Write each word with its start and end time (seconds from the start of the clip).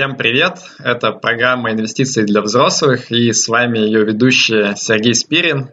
Всем 0.00 0.16
привет! 0.16 0.54
Это 0.78 1.12
программа 1.12 1.72
«Инвестиции 1.72 2.22
для 2.22 2.40
взрослых» 2.40 3.12
и 3.12 3.34
с 3.34 3.46
вами 3.48 3.76
ее 3.80 4.02
ведущий 4.02 4.74
Сергей 4.74 5.14
Спирин. 5.14 5.72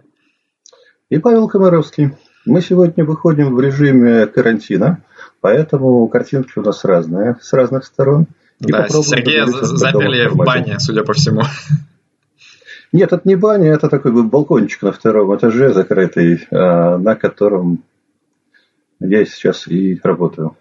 И 1.09 1.17
Павел 1.17 1.47
Комаровский. 1.47 2.11
Мы 2.45 2.59
сегодня 2.59 3.05
выходим 3.05 3.55
в 3.55 3.61
режиме 3.61 4.27
карантина, 4.27 5.01
поэтому 5.39 6.05
картинки 6.09 6.51
у 6.57 6.61
нас 6.61 6.83
разные, 6.83 7.37
с 7.41 7.53
разных 7.53 7.85
сторон. 7.85 8.27
И 8.59 8.69
да, 8.69 8.89
Сергея 8.89 9.45
заперли 9.45 10.27
в 10.27 10.35
бане, 10.35 10.77
судя 10.79 11.05
по 11.05 11.13
всему. 11.13 11.43
Нет, 12.91 13.13
это 13.13 13.21
не 13.23 13.37
баня, 13.37 13.71
это 13.71 13.87
такой 13.87 14.11
балкончик 14.11 14.81
на 14.81 14.91
втором 14.91 15.37
этаже 15.37 15.71
закрытый, 15.71 16.45
а, 16.51 16.97
на 16.97 17.15
котором 17.15 17.81
я 18.99 19.23
сейчас 19.23 19.69
и 19.69 19.97
работаю. 20.03 20.57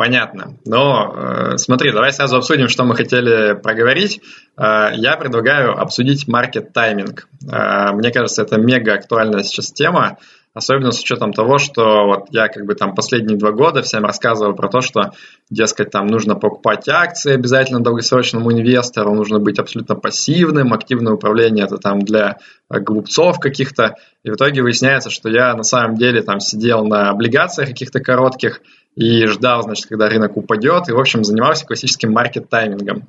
Понятно. 0.00 0.56
Но 0.64 1.12
э, 1.14 1.58
смотри, 1.58 1.92
давай 1.92 2.10
сразу 2.10 2.38
обсудим, 2.38 2.68
что 2.68 2.84
мы 2.84 2.96
хотели 2.96 3.52
проговорить. 3.52 4.22
Э, 4.56 4.92
я 4.94 5.18
предлагаю 5.18 5.78
обсудить 5.78 6.26
маркет 6.26 6.72
тайминг. 6.72 7.28
Э, 7.46 7.92
мне 7.92 8.10
кажется, 8.10 8.40
это 8.40 8.56
мега 8.56 8.94
актуальная 8.94 9.42
сейчас 9.42 9.70
тема, 9.70 10.16
особенно 10.52 10.90
с 10.90 11.00
учетом 11.00 11.32
того, 11.32 11.58
что 11.58 12.06
вот 12.06 12.26
я 12.30 12.48
как 12.48 12.64
бы 12.66 12.74
там 12.74 12.94
последние 12.94 13.38
два 13.38 13.52
года 13.52 13.82
всем 13.82 14.04
рассказывал 14.04 14.54
про 14.54 14.68
то, 14.68 14.80
что, 14.80 15.12
дескать, 15.48 15.90
там 15.90 16.06
нужно 16.06 16.34
покупать 16.34 16.88
акции 16.88 17.34
обязательно 17.34 17.80
долгосрочному 17.80 18.52
инвестору, 18.52 19.14
нужно 19.14 19.38
быть 19.38 19.58
абсолютно 19.58 19.94
пассивным, 19.94 20.72
активное 20.72 21.14
управление 21.14 21.64
это 21.64 21.76
там 21.78 22.00
для 22.00 22.38
глупцов 22.68 23.38
каких-то. 23.38 23.96
И 24.24 24.30
в 24.30 24.34
итоге 24.34 24.62
выясняется, 24.62 25.10
что 25.10 25.28
я 25.28 25.54
на 25.54 25.62
самом 25.62 25.96
деле 25.96 26.22
там 26.22 26.40
сидел 26.40 26.84
на 26.84 27.10
облигациях 27.10 27.68
каких-то 27.68 28.00
коротких, 28.00 28.60
и 28.96 29.26
ждал, 29.26 29.62
значит, 29.62 29.86
когда 29.86 30.08
рынок 30.08 30.36
упадет, 30.36 30.88
и, 30.88 30.92
в 30.92 30.98
общем, 30.98 31.24
занимался 31.24 31.64
классическим 31.64 32.12
маркет-таймингом. 32.12 33.08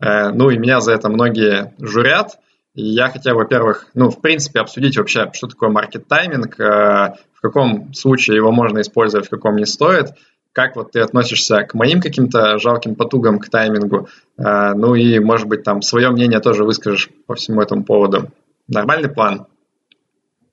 Э, 0.00 0.30
ну, 0.30 0.50
и 0.50 0.58
меня 0.58 0.80
за 0.80 0.92
это 0.92 1.08
многие 1.08 1.72
журят, 1.78 2.38
я 2.80 3.08
хотел, 3.08 3.36
во-первых, 3.36 3.86
ну, 3.94 4.10
в 4.10 4.20
принципе, 4.20 4.60
обсудить 4.60 4.96
вообще, 4.96 5.30
что 5.32 5.46
такое 5.46 5.70
маркет-тайминг, 5.70 6.58
э, 6.58 7.14
в 7.34 7.40
каком 7.40 7.92
случае 7.94 8.36
его 8.36 8.50
можно 8.52 8.80
использовать, 8.80 9.26
в 9.26 9.30
каком 9.30 9.56
не 9.56 9.66
стоит, 9.66 10.14
как 10.52 10.76
вот 10.76 10.92
ты 10.92 11.00
относишься 11.00 11.62
к 11.62 11.74
моим 11.74 12.00
каким-то 12.00 12.58
жалким 12.58 12.94
потугам 12.94 13.38
к 13.38 13.48
таймингу, 13.48 14.08
э, 14.38 14.74
ну 14.74 14.94
и, 14.94 15.18
может 15.18 15.46
быть, 15.46 15.62
там 15.62 15.82
свое 15.82 16.10
мнение 16.10 16.40
тоже 16.40 16.64
выскажешь 16.64 17.10
по 17.26 17.34
всему 17.34 17.60
этому 17.60 17.84
поводу. 17.84 18.30
Нормальный 18.68 19.08
план? 19.08 19.46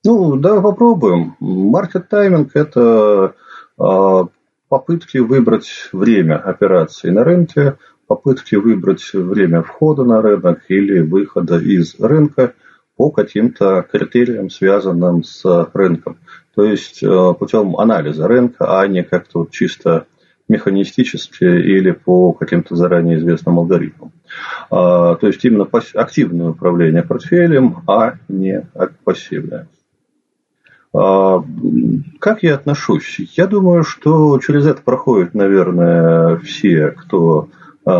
Ну, 0.04 0.36
да, 0.36 0.60
попробуем. 0.60 1.36
Маркет-тайминг– 1.40 2.50
это 2.54 3.34
попытки 4.68 5.18
выбрать 5.18 5.88
время 5.92 6.36
операции 6.36 7.10
на 7.10 7.24
рынке, 7.24 7.78
попытки 8.08 8.56
выбрать 8.56 9.12
время 9.12 9.62
входа 9.62 10.02
на 10.02 10.20
рынок 10.20 10.62
или 10.68 11.00
выхода 11.00 11.58
из 11.58 11.94
рынка 12.00 12.54
по 12.96 13.10
каким-то 13.10 13.86
критериям, 13.92 14.50
связанным 14.50 15.22
с 15.22 15.44
рынком. 15.72 16.18
То 16.56 16.64
есть 16.64 17.02
э, 17.04 17.34
путем 17.38 17.76
анализа 17.76 18.26
рынка, 18.26 18.80
а 18.80 18.88
не 18.88 19.04
как-то 19.04 19.46
чисто 19.48 20.06
механистически 20.48 21.44
или 21.44 21.92
по 21.92 22.32
каким-то 22.32 22.74
заранее 22.74 23.18
известным 23.18 23.58
алгоритмам. 23.58 24.12
А, 24.70 25.14
то 25.14 25.26
есть 25.26 25.44
именно 25.44 25.68
активное 25.94 26.50
управление 26.50 27.02
портфелем, 27.02 27.82
а 27.86 28.14
не 28.28 28.66
пассивное. 29.04 29.68
А, 30.94 31.44
как 32.18 32.42
я 32.42 32.54
отношусь? 32.54 33.18
Я 33.36 33.46
думаю, 33.46 33.84
что 33.84 34.38
через 34.40 34.66
это 34.66 34.82
проходят, 34.82 35.34
наверное, 35.34 36.38
все, 36.38 36.88
кто 36.92 37.48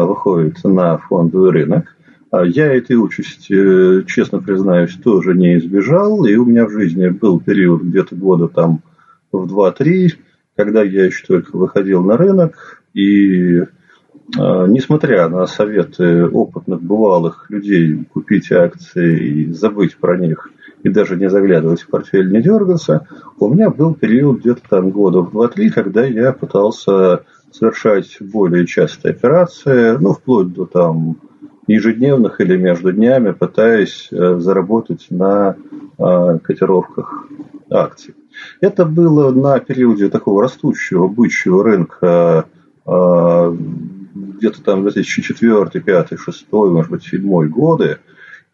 выходит 0.04 0.62
на 0.64 0.98
фондовый 0.98 1.50
рынок. 1.50 1.96
А 2.30 2.44
я 2.44 2.72
этой 2.72 2.96
участи, 2.96 4.04
честно 4.06 4.40
признаюсь, 4.40 4.94
тоже 4.96 5.34
не 5.34 5.56
избежал. 5.56 6.24
И 6.26 6.34
у 6.36 6.44
меня 6.44 6.66
в 6.66 6.70
жизни 6.70 7.08
был 7.08 7.40
период 7.40 7.82
где-то 7.82 8.14
года 8.14 8.48
там 8.48 8.82
в 9.32 9.46
2-3, 9.46 10.10
когда 10.56 10.82
я 10.82 11.06
еще 11.06 11.26
только 11.26 11.56
выходил 11.56 12.02
на 12.02 12.16
рынок. 12.16 12.82
И 12.92 13.62
несмотря 14.36 15.28
на 15.28 15.46
советы 15.46 16.26
опытных 16.26 16.82
бывалых 16.82 17.46
людей 17.48 18.04
купить 18.12 18.52
акции 18.52 19.26
и 19.26 19.52
забыть 19.52 19.96
про 19.96 20.18
них– 20.18 20.50
и 20.82 20.88
даже 20.88 21.16
не 21.16 21.28
заглядывать 21.28 21.82
в 21.82 21.88
портфель, 21.88 22.30
не 22.30 22.42
дергаться, 22.42 23.06
у 23.38 23.52
меня 23.52 23.70
был 23.70 23.94
период 23.94 24.40
где-то 24.40 24.62
там 24.68 24.90
года 24.90 25.20
в 25.20 25.36
2-3, 25.36 25.70
когда 25.70 26.04
я 26.04 26.32
пытался 26.32 27.24
совершать 27.58 28.16
более 28.20 28.66
частые 28.66 29.12
операции, 29.12 29.96
ну, 29.98 30.12
вплоть 30.12 30.52
до 30.52 30.66
там 30.66 31.16
ежедневных 31.66 32.40
или 32.40 32.56
между 32.56 32.92
днями, 32.92 33.32
пытаясь 33.32 34.08
э, 34.10 34.38
заработать 34.38 35.06
на 35.10 35.56
э, 35.98 36.38
котировках 36.42 37.26
акций. 37.70 38.14
Это 38.60 38.84
было 38.86 39.30
на 39.32 39.58
периоде 39.60 40.08
такого 40.08 40.42
растущего 40.42 41.08
бычьего 41.08 41.62
рынка 41.62 42.46
э, 42.86 43.56
где-то 44.14 44.62
там 44.62 44.82
2004, 44.82 45.52
2005, 45.64 46.08
2006, 46.08 46.46
может 46.52 46.90
быть, 46.90 47.02
2007 47.02 47.48
годы. 47.48 47.98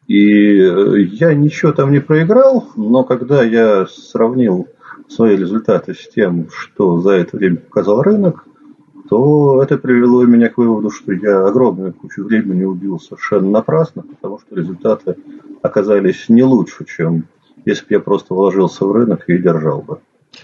И 0.09 0.17
я 0.17 1.33
ничего 1.35 1.73
там 1.73 1.93
не 1.93 2.01
проиграл, 2.01 2.69
но 2.77 3.05
когда 3.05 3.43
я 3.43 3.87
сравнил 3.87 4.69
свои 5.09 5.37
результаты 5.37 5.95
с 5.95 6.09
тем, 6.09 6.49
что 6.51 7.01
за 7.01 7.13
это 7.13 7.37
время 7.37 7.57
показал 7.57 8.03
рынок, 8.03 8.45
то 9.09 9.63
это 9.63 9.77
привело 9.77 10.25
меня 10.25 10.49
к 10.49 10.59
выводу, 10.59 10.91
что 10.91 11.13
я 11.13 11.47
огромную 11.47 11.93
кучу 11.93 12.25
времени 12.25 12.65
убил 12.65 12.99
совершенно 12.99 13.51
напрасно, 13.51 14.03
потому 14.03 14.39
что 14.39 14.57
результаты 14.57 15.17
оказались 15.63 16.29
не 16.29 16.43
лучше, 16.43 16.85
чем 16.85 17.27
если 17.65 17.83
бы 17.83 17.89
я 17.91 18.01
просто 18.01 18.35
вложился 18.35 18.85
в 18.85 18.93
рынок 18.93 19.25
и 19.29 19.39
держал 19.39 19.83
бы. 19.83 20.01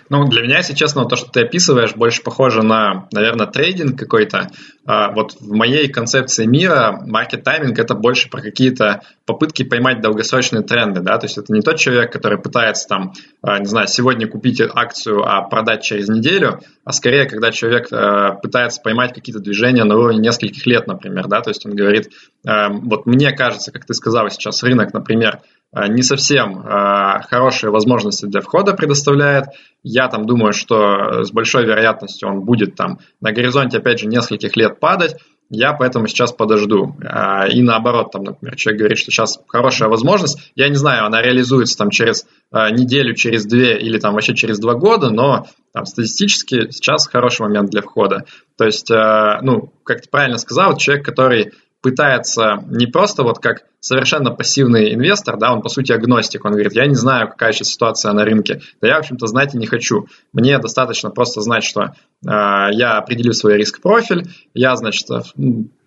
Ну, 0.09 0.25
для 0.25 0.43
меня, 0.43 0.59
если 0.59 0.75
честно, 0.75 1.05
то, 1.07 1.17
что 1.17 1.31
ты 1.31 1.43
описываешь, 1.43 1.95
больше 1.95 2.23
похоже 2.23 2.63
на, 2.63 3.09
наверное, 3.13 3.47
трейдинг 3.47 3.99
какой-то. 3.99 4.51
А, 4.87 5.13
вот 5.13 5.35
в 5.41 5.53
моей 5.53 5.89
концепции 5.89 6.47
мира 6.47 7.01
маркет 7.07 7.45
тайминг 7.45 7.79
это 7.79 7.95
больше 7.95 8.29
про 8.29 8.41
какие-то 8.41 9.03
попытки 9.25 9.63
поймать 9.63 10.01
долгосрочные 10.01 10.63
тренды, 10.63 11.01
да, 11.01 11.19
то 11.19 11.27
есть 11.27 11.39
это 11.39 11.53
не 11.53 11.61
тот 11.61 11.77
человек, 11.77 12.13
который 12.13 12.39
пытается 12.39 12.89
там, 12.89 13.13
а, 13.43 13.59
не 13.59 13.67
знаю, 13.67 13.87
сегодня 13.87 14.27
купить 14.27 14.61
акцию, 14.61 15.23
а 15.25 15.43
продать 15.43 15.83
через 15.83 16.09
неделю, 16.09 16.61
а 16.85 16.93
скорее, 16.93 17.27
когда 17.27 17.53
человек 17.53 17.89
а, 17.93 18.33
пытается 18.33 18.81
поймать 18.83 19.13
какие-то 19.13 19.41
движения 19.41 19.85
на 19.85 19.97
уровне 19.97 20.19
нескольких 20.19 20.67
лет, 20.67 20.87
например, 20.87 21.29
да, 21.29 21.41
то 21.41 21.51
есть 21.51 21.65
он 21.67 21.77
говорит, 21.77 22.11
вот 22.43 23.05
мне 23.07 23.33
кажется, 23.33 23.71
как 23.71 23.85
ты 23.85 23.93
сказал 23.93 24.29
сейчас, 24.31 24.63
рынок, 24.63 24.95
например, 24.95 25.41
не 25.73 26.03
совсем 26.03 26.59
э, 26.61 27.23
хорошие 27.29 27.71
возможности 27.71 28.27
для 28.27 28.41
входа 28.41 28.75
предоставляет. 28.75 29.47
Я 29.85 30.09
там 30.09 30.27
думаю, 30.27 30.53
что 30.53 31.23
с 31.23 31.31
большой 31.31 31.65
вероятностью 31.65 32.29
он 32.29 32.41
будет 32.41 32.75
там 32.75 32.99
на 33.21 33.33
горизонте, 33.33 33.79
опять 33.79 34.01
же, 34.01 34.07
нескольких 34.07 34.57
лет 34.57 34.81
падать. 34.81 35.17
Я 35.49 35.73
поэтому 35.73 36.07
сейчас 36.09 36.33
подожду. 36.33 36.97
Э, 37.03 37.49
и 37.49 37.63
наоборот, 37.63 38.11
там, 38.11 38.25
например, 38.25 38.57
человек 38.57 38.81
говорит, 38.81 38.99
что 38.99 39.13
сейчас 39.13 39.41
хорошая 39.47 39.89
возможность. 39.89 40.51
Я 40.57 40.69
не 40.69 40.75
знаю, 40.75 41.07
она 41.07 41.23
реализуется 41.23 41.79
там 41.79 41.91
через 41.91 42.27
неделю, 42.53 43.15
через 43.15 43.47
две 43.47 43.79
или 43.79 44.01
там 44.01 44.15
вообще 44.15 44.35
через 44.35 44.59
два 44.59 44.75
года, 44.75 45.11
но 45.11 45.47
там, 45.73 45.87
статистически 45.87 46.71
сейчас 46.73 47.07
хороший 47.07 47.43
момент 47.43 47.71
для 47.71 47.83
входа. 47.83 48.25
То 48.59 48.65
есть, 48.65 48.91
ну, 48.91 49.73
как 49.85 50.01
ты 50.01 50.09
правильно 50.11 50.37
сказал, 50.37 50.77
человек, 50.77 51.07
который 51.07 51.53
пытается 51.83 52.65
не 52.69 52.87
просто 52.87 53.23
вот 53.23 53.39
как 53.39 53.65
совершенно 53.81 54.31
пассивный 54.31 54.95
инвестор, 54.95 55.39
да, 55.39 55.53
он 55.53 55.63
по 55.63 55.71
сути 55.71 55.93
агностик, 55.93 56.45
он 56.45 56.53
говорит, 56.53 56.75
я 56.75 56.87
не 56.87 56.95
знаю, 56.95 57.29
какая 57.29 57.53
сейчас 57.53 57.69
ситуация 57.69 58.13
на 58.13 58.25
рынке, 58.25 58.61
да 58.81 58.89
я, 58.89 58.97
в 58.97 58.99
общем-то, 59.01 59.27
знать 59.27 59.55
и 59.55 59.59
не 59.59 59.67
хочу. 59.67 60.07
Мне 60.33 60.59
достаточно 60.59 61.11
просто 61.11 61.41
знать, 61.41 61.65
что 61.65 61.83
э, 61.83 61.91
я 62.23 62.99
определю 62.99 63.33
свой 63.33 63.57
риск-профиль, 63.57 64.29
я, 64.53 64.77
значит, 64.77 65.09
в 65.09 65.33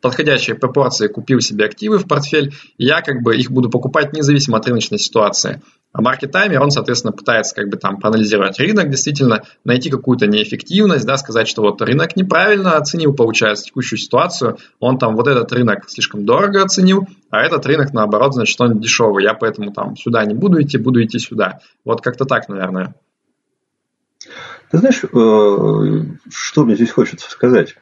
подходящей 0.01 0.55
пропорции 0.55 1.07
купил 1.07 1.39
себе 1.39 1.65
активы 1.65 1.99
в 1.99 2.07
портфель, 2.07 2.53
и 2.77 2.85
я 2.85 3.01
как 3.01 3.21
бы 3.21 3.35
их 3.35 3.51
буду 3.51 3.69
покупать 3.69 4.13
независимо 4.13 4.57
от 4.57 4.67
рыночной 4.67 4.99
ситуации. 4.99 5.61
А 5.93 6.01
маркет-таймер, 6.01 6.59
он, 6.59 6.71
соответственно, 6.71 7.13
пытается 7.13 7.53
как 7.53 7.69
бы 7.69 7.77
там 7.77 7.99
проанализировать 7.99 8.59
рынок, 8.59 8.89
действительно 8.89 9.43
найти 9.63 9.91
какую-то 9.91 10.25
неэффективность, 10.25 11.05
да, 11.05 11.17
сказать, 11.17 11.47
что 11.47 11.61
вот 11.61 11.83
рынок 11.83 12.15
неправильно 12.15 12.77
оценил, 12.77 13.13
получается, 13.13 13.65
текущую 13.65 13.99
ситуацию, 13.99 14.57
он 14.79 14.97
там 14.97 15.15
вот 15.15 15.27
этот 15.27 15.51
рынок 15.53 15.87
слишком 15.87 16.25
дорого 16.25 16.63
оценил, 16.63 17.07
а 17.29 17.41
этот 17.41 17.67
рынок, 17.67 17.93
наоборот, 17.93 18.33
значит, 18.33 18.59
он 18.59 18.79
дешевый, 18.79 19.23
я 19.23 19.35
поэтому 19.35 19.71
там 19.71 19.95
сюда 19.95 20.25
не 20.25 20.33
буду 20.33 20.59
идти, 20.59 20.79
буду 20.79 21.03
идти 21.03 21.19
сюда. 21.19 21.59
Вот 21.85 22.01
как-то 22.01 22.25
так, 22.25 22.49
наверное. 22.49 22.95
Ты 24.71 24.79
знаешь, 24.79 25.03
э, 25.03 26.17
что 26.31 26.65
мне 26.65 26.75
здесь 26.75 26.89
хочется 26.89 27.29
сказать? 27.29 27.75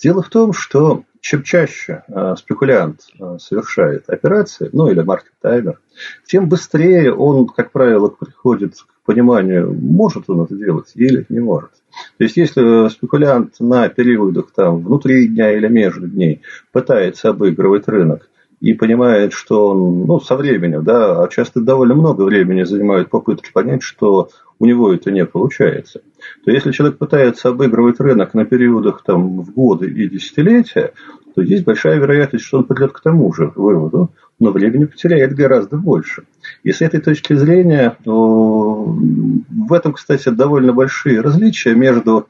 Дело 0.00 0.22
в 0.22 0.28
том, 0.28 0.52
что 0.52 1.02
чем 1.20 1.42
чаще 1.42 2.04
э, 2.08 2.34
спекулянт 2.38 3.00
э, 3.18 3.38
совершает 3.40 4.08
операции, 4.08 4.70
ну 4.72 4.88
или 4.88 5.00
маркет-таймер, 5.00 5.80
тем 6.26 6.48
быстрее 6.48 7.12
он, 7.12 7.46
как 7.48 7.72
правило, 7.72 8.08
приходит 8.08 8.74
к 8.76 9.04
пониманию, 9.04 9.74
может 9.74 10.30
он 10.30 10.42
это 10.42 10.54
делать 10.54 10.92
или 10.94 11.26
не 11.28 11.40
может. 11.40 11.70
То 12.18 12.24
есть, 12.24 12.36
если 12.36 12.88
спекулянт 12.90 13.54
на 13.58 13.88
периодах 13.88 14.52
там, 14.54 14.84
внутри 14.84 15.26
дня 15.26 15.52
или 15.52 15.66
между 15.66 16.06
дней 16.06 16.42
пытается 16.72 17.30
обыгрывать 17.30 17.88
рынок, 17.88 18.28
и 18.60 18.74
понимает, 18.74 19.32
что 19.32 19.68
он 19.68 20.06
ну, 20.06 20.20
со 20.20 20.36
временем, 20.36 20.82
да, 20.82 21.22
а 21.22 21.28
часто 21.28 21.60
довольно 21.60 21.94
много 21.94 22.22
времени 22.22 22.64
занимают 22.64 23.08
попытки 23.08 23.52
понять, 23.52 23.82
что 23.82 24.30
у 24.58 24.66
него 24.66 24.92
это 24.92 25.10
не 25.12 25.24
получается. 25.24 26.02
То 26.44 26.50
если 26.50 26.72
человек 26.72 26.98
пытается 26.98 27.48
обыгрывать 27.48 28.00
рынок 28.00 28.34
на 28.34 28.44
периодах 28.44 29.02
там, 29.04 29.42
в 29.42 29.52
годы 29.52 29.88
и 29.88 30.08
десятилетия, 30.08 30.92
то 31.34 31.42
есть 31.42 31.64
большая 31.64 31.98
вероятность, 31.98 32.44
что 32.44 32.58
он 32.58 32.64
придет 32.64 32.92
к 32.92 33.00
тому 33.00 33.32
же 33.32 33.52
выводу, 33.54 34.10
но 34.40 34.50
времени 34.50 34.86
потеряет 34.86 35.34
гораздо 35.34 35.76
больше. 35.76 36.24
И 36.62 36.72
с 36.72 36.80
этой 36.80 37.00
точки 37.00 37.34
зрения, 37.34 37.96
в 38.04 39.72
этом, 39.72 39.92
кстати, 39.92 40.28
довольно 40.30 40.72
большие 40.72 41.20
различия 41.20 41.74
между 41.74 42.28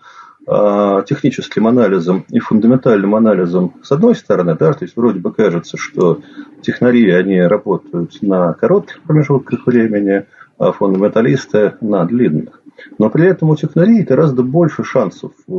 а, 0.50 1.02
техническим 1.02 1.66
анализом 1.66 2.24
и 2.30 2.38
фундаментальным 2.38 3.14
анализом 3.14 3.74
с 3.82 3.92
одной 3.92 4.14
стороны, 4.14 4.56
да, 4.58 4.72
то 4.72 4.84
есть 4.84 4.96
вроде 4.96 5.20
бы 5.20 5.30
кажется, 5.30 5.76
что 5.76 6.20
технари, 6.62 7.10
они 7.10 7.38
работают 7.40 8.22
на 8.22 8.54
коротких 8.54 9.02
промежутках 9.02 9.66
времени, 9.66 10.24
а 10.58 10.72
фундаменталисты 10.72 11.74
на 11.82 12.04
длинных. 12.06 12.62
Но 12.98 13.10
при 13.10 13.26
этом 13.26 13.50
у 13.50 13.56
технарей 13.56 14.02
гораздо 14.02 14.42
больше 14.42 14.84
шансов 14.84 15.32
э, 15.46 15.52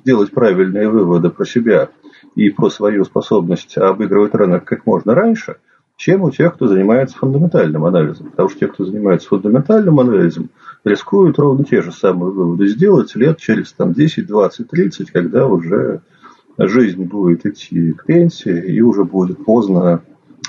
сделать 0.00 0.30
правильные 0.30 0.88
выводы 0.88 1.30
про 1.30 1.44
себя 1.44 1.90
и 2.34 2.50
про 2.50 2.70
свою 2.70 3.04
способность 3.04 3.76
обыгрывать 3.78 4.34
рынок 4.34 4.64
как 4.64 4.86
можно 4.86 5.14
раньше, 5.14 5.56
чем 5.96 6.22
у 6.22 6.30
тех, 6.30 6.54
кто 6.54 6.66
занимается 6.66 7.16
фундаментальным 7.16 7.84
анализом. 7.84 8.30
Потому 8.30 8.48
что 8.50 8.60
те, 8.60 8.68
кто 8.68 8.84
занимается 8.84 9.28
фундаментальным 9.28 9.98
анализом, 9.98 10.50
рискуют 10.84 11.38
ровно 11.38 11.64
те 11.64 11.82
же 11.82 11.92
самые 11.92 12.30
выводы 12.30 12.68
сделать 12.68 13.14
лет 13.16 13.38
через 13.38 13.72
там, 13.72 13.92
10, 13.92 14.26
20, 14.26 14.68
30, 14.68 15.10
когда 15.10 15.46
уже 15.46 16.02
жизнь 16.58 17.04
будет 17.04 17.46
идти 17.46 17.92
к 17.92 18.04
пенсии 18.04 18.74
и 18.74 18.80
уже 18.80 19.04
будет 19.04 19.44
поздно 19.44 20.02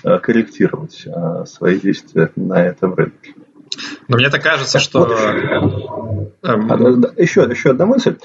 э, 0.04 0.20
корректировать 0.20 1.06
э, 1.06 1.46
свои 1.46 1.80
действия 1.80 2.32
на 2.36 2.64
этом 2.66 2.94
рынке. 2.94 3.34
Но 4.08 4.18
мне 4.18 4.30
так 4.30 4.42
кажется, 4.42 4.80
что... 4.80 5.06
Эм, 6.44 6.72
а, 6.72 7.22
еще, 7.22 7.48
еще 7.50 7.72
одна 7.72 7.86
мысль. 7.86 8.18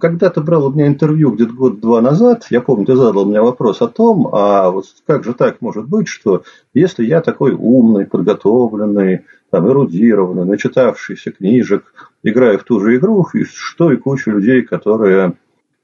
Когда 0.00 0.30
ты 0.30 0.40
брал 0.40 0.66
у 0.66 0.72
меня 0.72 0.86
интервью 0.86 1.32
где-то 1.32 1.52
год-два 1.52 2.00
назад, 2.00 2.46
я 2.50 2.60
помню, 2.60 2.86
ты 2.86 2.96
задал 2.96 3.24
мне 3.24 3.40
вопрос 3.40 3.82
о 3.82 3.88
том, 3.88 4.28
а 4.32 4.70
вот 4.70 4.86
как 5.06 5.24
же 5.24 5.34
так 5.34 5.60
может 5.60 5.86
быть, 5.86 6.08
что 6.08 6.42
если 6.74 7.04
я 7.04 7.20
такой 7.20 7.52
умный, 7.52 8.06
подготовленный, 8.06 9.22
там, 9.50 9.68
эрудированный, 9.68 10.44
начитавшийся 10.44 11.30
книжек, 11.30 11.84
играю 12.22 12.58
в 12.58 12.64
ту 12.64 12.80
же 12.80 12.96
игру, 12.96 13.26
и 13.34 13.44
что 13.44 13.92
и 13.92 13.96
куча 13.96 14.30
людей, 14.30 14.62
которые 14.62 15.34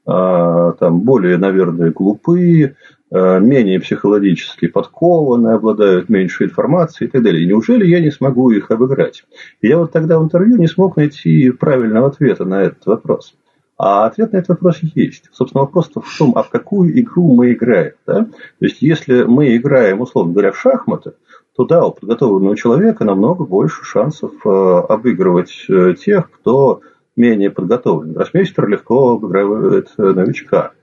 а, 0.05 0.71
там 0.73 1.01
более, 1.01 1.37
наверное, 1.37 1.91
глупые, 1.91 2.75
Э, 2.98 2.98
менее 3.11 3.79
психологически 3.79 4.67
подкованы, 4.67 5.49
обладают 5.49 6.09
меньше 6.09 6.43
информации 6.43 7.05
и 7.05 7.07
так 7.07 7.23
далее. 7.23 7.45
неужели 7.45 7.87
я 7.87 8.01
не 8.01 8.11
смогу 8.11 8.51
их 8.51 8.69
обыграть? 8.69 9.25
И 9.61 9.67
я 9.67 9.77
вот 9.77 9.91
тогда 9.91 10.19
в 10.19 10.23
интервью 10.23 10.57
не 10.57 10.67
смог 10.67 10.95
найти 10.95 11.49
правильного 11.49 12.07
ответа 12.07 12.45
на 12.45 12.61
этот 12.61 12.85
вопрос. 12.85 13.33
А 13.79 14.05
ответ 14.05 14.33
на 14.33 14.37
этот 14.37 14.49
вопрос 14.49 14.79
есть. 14.81 15.29
Собственно, 15.31 15.63
вопрос 15.63 15.89
в 15.95 16.17
том, 16.17 16.33
а 16.35 16.43
в 16.43 16.49
какую 16.49 16.99
игру 16.99 17.33
мы 17.33 17.53
играем. 17.53 17.93
Да? 18.05 18.25
То 18.25 18.65
есть, 18.65 18.81
если 18.81 19.23
мы 19.23 19.55
играем, 19.55 20.01
условно 20.01 20.33
говоря, 20.33 20.51
в 20.51 20.59
шахматы, 20.59 21.13
то 21.55 21.63
да, 21.63 21.85
у 21.85 21.91
подготовленного 21.91 22.57
человека 22.57 23.05
намного 23.05 23.45
больше 23.45 23.85
шансов 23.85 24.33
э, 24.45 24.49
обыгрывать 24.49 25.65
э, 25.69 25.93
тех, 25.93 26.29
кто 26.29 26.81
менее 27.15 27.51
подготовлен. 27.51 28.11
Гроссмейстер 28.13 28.67
легко 28.67 29.11
обыгрывает 29.11 29.89
новичка. 29.97 30.73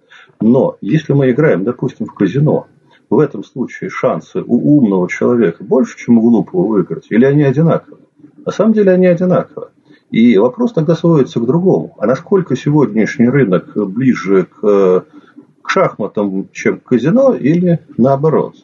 Но 0.41 0.77
если 0.81 1.13
мы 1.13 1.31
играем, 1.31 1.65
допустим, 1.65 2.07
в 2.07 2.15
казино, 2.15 2.67
в 3.09 3.19
этом 3.19 3.45
случае 3.45 3.91
шансы 3.91 4.43
у 4.45 4.79
умного 4.79 5.09
человека 5.09 5.65
больше, 5.65 5.97
чем 5.97 6.19
у 6.19 6.23
глупого 6.23 6.67
выиграть, 6.67 7.07
или 7.11 7.25
они 7.25 7.43
одинаковы? 7.43 7.99
На 8.45 8.53
самом 8.53 8.73
деле 8.73 8.93
они 8.93 9.07
одинаковы. 9.07 9.69
И 10.11 10.39
вопрос 10.39 10.73
тогда 10.73 10.95
сводится 10.95 11.41
к 11.41 11.47
другому. 11.47 11.95
А 11.99 12.07
насколько 12.07 12.57
сегодняшний 12.57 13.29
рынок 13.29 13.73
ближе 13.75 14.45
к, 14.45 15.05
к 15.63 15.71
шахматам, 15.71 16.49
чем 16.53 16.79
к 16.79 16.85
казино, 16.85 17.35
или 17.35 17.81
наоборот? 17.97 18.55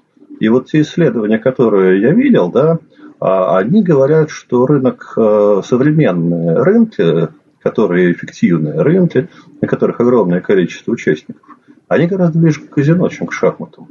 И 0.41 0.49
вот 0.49 0.67
те 0.67 0.83
исследования, 0.83 1.39
которые 1.39 2.01
я 2.01 2.13
видел, 2.13 2.51
да, 2.51 2.79
а, 3.21 3.59
они 3.59 3.83
говорят, 3.83 4.31
что 4.31 4.67
рынок, 4.67 5.15
э, 5.17 5.63
современные 5.65 6.61
рынки, 6.61 7.29
которые 7.61 8.13
эффективные 8.13 8.81
рынки, 8.83 9.29
на 9.61 9.69
которых 9.69 10.01
огромное 10.01 10.41
количество 10.41 10.91
участников, 10.91 11.52
они 11.93 12.07
гораздо 12.07 12.39
ближе 12.39 12.61
к 12.61 12.71
казино, 12.71 13.09
чем 13.09 13.27
к 13.27 13.33
шахматам. 13.33 13.89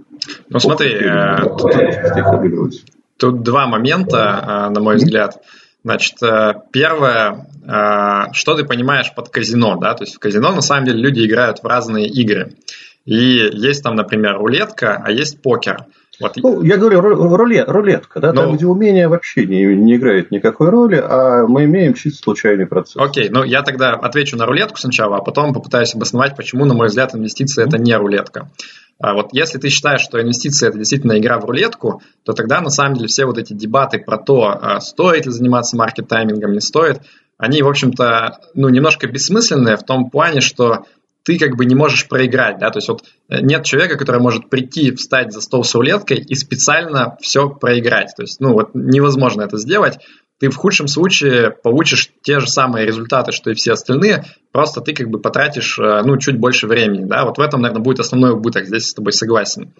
Ну 0.50 0.59
смотри, 0.59 0.94
э, 0.94 1.44
тут, 1.57 1.74
тут 3.18 3.44
два 3.44 3.68
момента, 3.68 4.68
э, 4.68 4.74
на 4.74 4.80
мой 4.81 4.95
взгляд. 4.95 5.42
Значит, 5.83 6.21
э, 6.21 6.53
первое, 6.71 7.48
что 8.33 8.56
ты 8.56 8.65
понимаешь 8.65 9.13
под 9.15 9.30
казино, 9.30 9.77
да, 9.77 9.94
то 9.94 10.03
есть 10.03 10.15
в 10.15 10.19
казино 10.19 10.51
на 10.51 10.62
самом 10.62 10.86
деле 10.86 11.00
люди 11.00 11.25
играют 11.25 11.59
в 11.59 11.65
разные 11.65 12.07
игры. 12.07 12.56
И 13.06 13.50
есть 13.53 13.83
там, 13.83 13.95
например, 13.95 14.38
рулетка, 14.38 15.01
а 15.03 15.12
есть 15.12 15.42
покер. 15.42 15.86
Вот. 16.22 16.34
Ну, 16.38 16.62
я 16.62 16.78
говорю, 16.78 17.02
рулет, 17.02 17.68
рулетка, 17.68 18.20
да, 18.20 18.34
ну, 18.34 18.42
там, 18.42 18.56
где 18.56 18.66
умение 18.66 19.08
вообще 19.08 19.46
не, 19.46 19.66
не 19.76 19.96
играет 19.96 20.32
никакой 20.32 20.70
роли, 20.70 21.04
а 21.04 21.48
мы 21.48 21.66
имеем 21.66 21.94
чисто 21.94 22.24
случайный 22.24 22.68
процесс. 22.68 22.96
Окей, 22.98 23.30
ну 23.30 23.44
я 23.44 23.64
тогда 23.64 23.92
отвечу 23.94 24.38
на 24.38 24.46
рулетку 24.46 24.78
сначала, 24.78 25.18
а 25.18 25.22
потом 25.22 25.54
попытаюсь 25.54 25.96
обосновать, 25.96 26.36
почему, 26.36 26.66
на 26.66 26.74
мой 26.74 26.88
взгляд, 26.88 27.16
инвестиции 27.16 27.66
это 27.66 27.78
не 27.78 27.96
рулетка. 27.96 28.50
А 29.00 29.16
вот 29.16 29.30
если 29.32 29.58
ты 29.58 29.70
считаешь, 29.70 30.02
что 30.02 30.22
инвестиции 30.22 30.68
это 30.68 30.78
действительно 30.78 31.18
игра 31.18 31.40
в 31.40 31.46
рулетку, 31.46 32.04
то 32.24 32.34
тогда 32.34 32.62
на 32.62 32.70
самом 32.70 32.96
деле 32.96 33.08
все 33.08 33.26
вот 33.26 33.40
эти 33.40 33.54
дебаты 33.54 33.98
про 33.98 34.18
то, 34.18 34.58
а 34.62 34.80
стоит 34.80 35.26
ли 35.26 35.32
заниматься 35.32 35.76
маркет-таймингом, 35.76 36.54
не 36.54 36.62
стоит, 36.62 37.02
они, 37.40 37.64
в 37.64 37.68
общем-то, 37.68 38.38
ну, 38.54 38.70
немножко 38.70 39.08
бессмысленные 39.08 39.76
в 39.76 39.84
том 39.84 40.12
плане, 40.12 40.42
что 40.42 40.86
ты 41.24 41.38
как 41.38 41.56
бы 41.56 41.66
не 41.66 41.76
можешь 41.76 42.08
проиграть, 42.08 42.60
да, 42.60 42.70
то 42.70 42.78
есть 42.78 42.90
вот 42.90 43.04
э, 43.30 43.42
нет 43.42 43.64
человека, 43.64 43.98
который 43.98 44.22
может 44.22 44.50
прийти, 44.50 44.92
встать 44.96 45.32
за 45.32 45.42
стол 45.42 45.64
с 45.64 45.74
рулеткой 45.76 46.18
и 46.18 46.36
специально 46.36 47.18
все 47.22 47.50
проиграть, 47.50 48.14
то 48.16 48.24
есть, 48.24 48.40
ну, 48.40 48.54
вот 48.54 48.72
невозможно 48.74 49.42
это 49.42 49.58
сделать, 49.58 50.00
ты 50.40 50.50
в 50.50 50.56
худшем 50.56 50.88
случае 50.88 51.52
получишь 51.52 52.10
те 52.24 52.40
же 52.40 52.48
самые 52.48 52.88
результаты, 52.88 53.32
что 53.32 53.52
и 53.52 53.54
все 53.54 53.74
остальные, 53.74 54.26
просто 54.52 54.82
ты 54.82 54.94
как 54.94 55.10
бы 55.10 55.20
потратишь, 55.20 55.78
э, 55.78 56.02
ну, 56.04 56.18
чуть 56.18 56.40
больше 56.40 56.68
времени, 56.68 57.06
да, 57.06 57.26
вот 57.26 57.38
в 57.38 57.42
этом, 57.42 57.62
наверное, 57.62 57.84
будет 57.84 58.00
основной 58.00 58.32
убыток, 58.32 58.66
здесь 58.66 58.88
с 58.88 58.94
тобой 58.94 59.14
согласен. 59.14 59.74